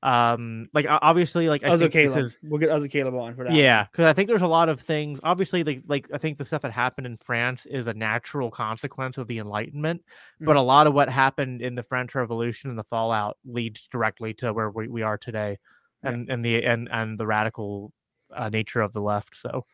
um 0.05 0.67
like 0.73 0.85
obviously 0.89 1.47
like 1.47 1.63
I 1.63 1.69
Other 1.69 1.85
think 1.89 1.93
Caleb. 1.93 2.25
is 2.25 2.37
We'll 2.43 2.59
get 2.59 2.69
other 2.71 2.89
Caleb 2.89 3.15
on 3.15 3.35
for 3.37 3.45
that. 3.45 3.53
yeah 3.53 3.85
because 3.85 4.03
I 4.05 4.11
think 4.11 4.27
there's 4.27 4.41
a 4.41 4.47
lot 4.47 4.67
of 4.67 4.81
things 4.81 5.21
obviously 5.23 5.63
like 5.63 5.83
like 5.87 6.09
I 6.13 6.17
think 6.17 6.37
the 6.37 6.43
stuff 6.43 6.61
that 6.63 6.73
happened 6.73 7.07
in 7.07 7.15
France 7.15 7.65
is 7.65 7.87
a 7.87 7.93
natural 7.93 8.51
consequence 8.51 9.17
of 9.17 9.27
the 9.29 9.37
Enlightenment 9.39 10.01
but 10.41 10.57
Mhm. 10.57 10.59
a 10.59 10.61
lot 10.61 10.87
of 10.87 10.93
what 10.93 11.07
happened 11.07 11.61
in 11.61 11.75
the 11.75 11.83
French 11.83 12.15
Revolution 12.15 12.69
and 12.69 12.77
the 12.77 12.83
fallout 12.83 13.37
leads 13.45 13.87
directly 13.93 14.33
to 14.33 14.51
where 14.51 14.69
we, 14.71 14.89
we 14.89 15.03
are 15.03 15.17
today 15.17 15.57
Yeah. 16.03 16.09
and 16.09 16.29
and 16.29 16.43
the 16.43 16.65
and 16.65 16.89
and 16.91 17.17
the 17.17 17.25
radical 17.25 17.93
uh, 18.35 18.49
nature 18.49 18.81
of 18.81 18.93
the 18.93 19.01
left 19.01 19.35
so 19.35 19.65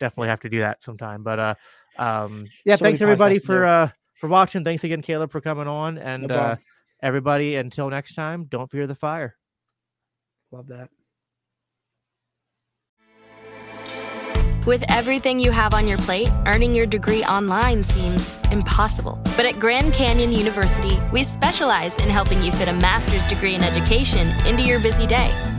definitely 0.00 0.28
have 0.28 0.40
to 0.40 0.48
do 0.48 0.60
that 0.60 0.82
sometime 0.82 1.22
but 1.22 1.38
uh 1.38 1.54
um 1.98 2.46
yeah 2.64 2.76
So 2.76 2.84
thanks 2.84 3.00
everybody 3.00 3.38
for 3.38 3.64
uh 3.64 3.90
for 4.20 4.28
watching 4.28 4.64
thanks 4.64 4.84
again 4.84 5.02
Caleb 5.02 5.30
for 5.30 5.40
coming 5.40 5.66
on 5.66 5.98
and 5.98 6.28
No 6.28 6.34
uh 6.34 6.56
everybody 7.02 7.56
until 7.56 7.90
next 7.90 8.14
time 8.14 8.44
don't 8.44 8.70
fear 8.70 8.86
the 8.86 8.94
fire 8.94 9.36
Love 10.50 10.68
that. 10.68 10.88
With 14.66 14.84
everything 14.90 15.40
you 15.40 15.50
have 15.50 15.72
on 15.72 15.88
your 15.88 15.98
plate, 15.98 16.28
earning 16.46 16.74
your 16.74 16.84
degree 16.84 17.24
online 17.24 17.82
seems 17.82 18.38
impossible. 18.50 19.18
But 19.36 19.46
at 19.46 19.58
Grand 19.58 19.94
Canyon 19.94 20.30
University, 20.30 20.98
we 21.10 21.22
specialize 21.22 21.96
in 21.96 22.10
helping 22.10 22.42
you 22.42 22.52
fit 22.52 22.68
a 22.68 22.72
master's 22.72 23.24
degree 23.24 23.54
in 23.54 23.62
education 23.62 24.28
into 24.46 24.62
your 24.62 24.78
busy 24.80 25.06
day. 25.06 25.32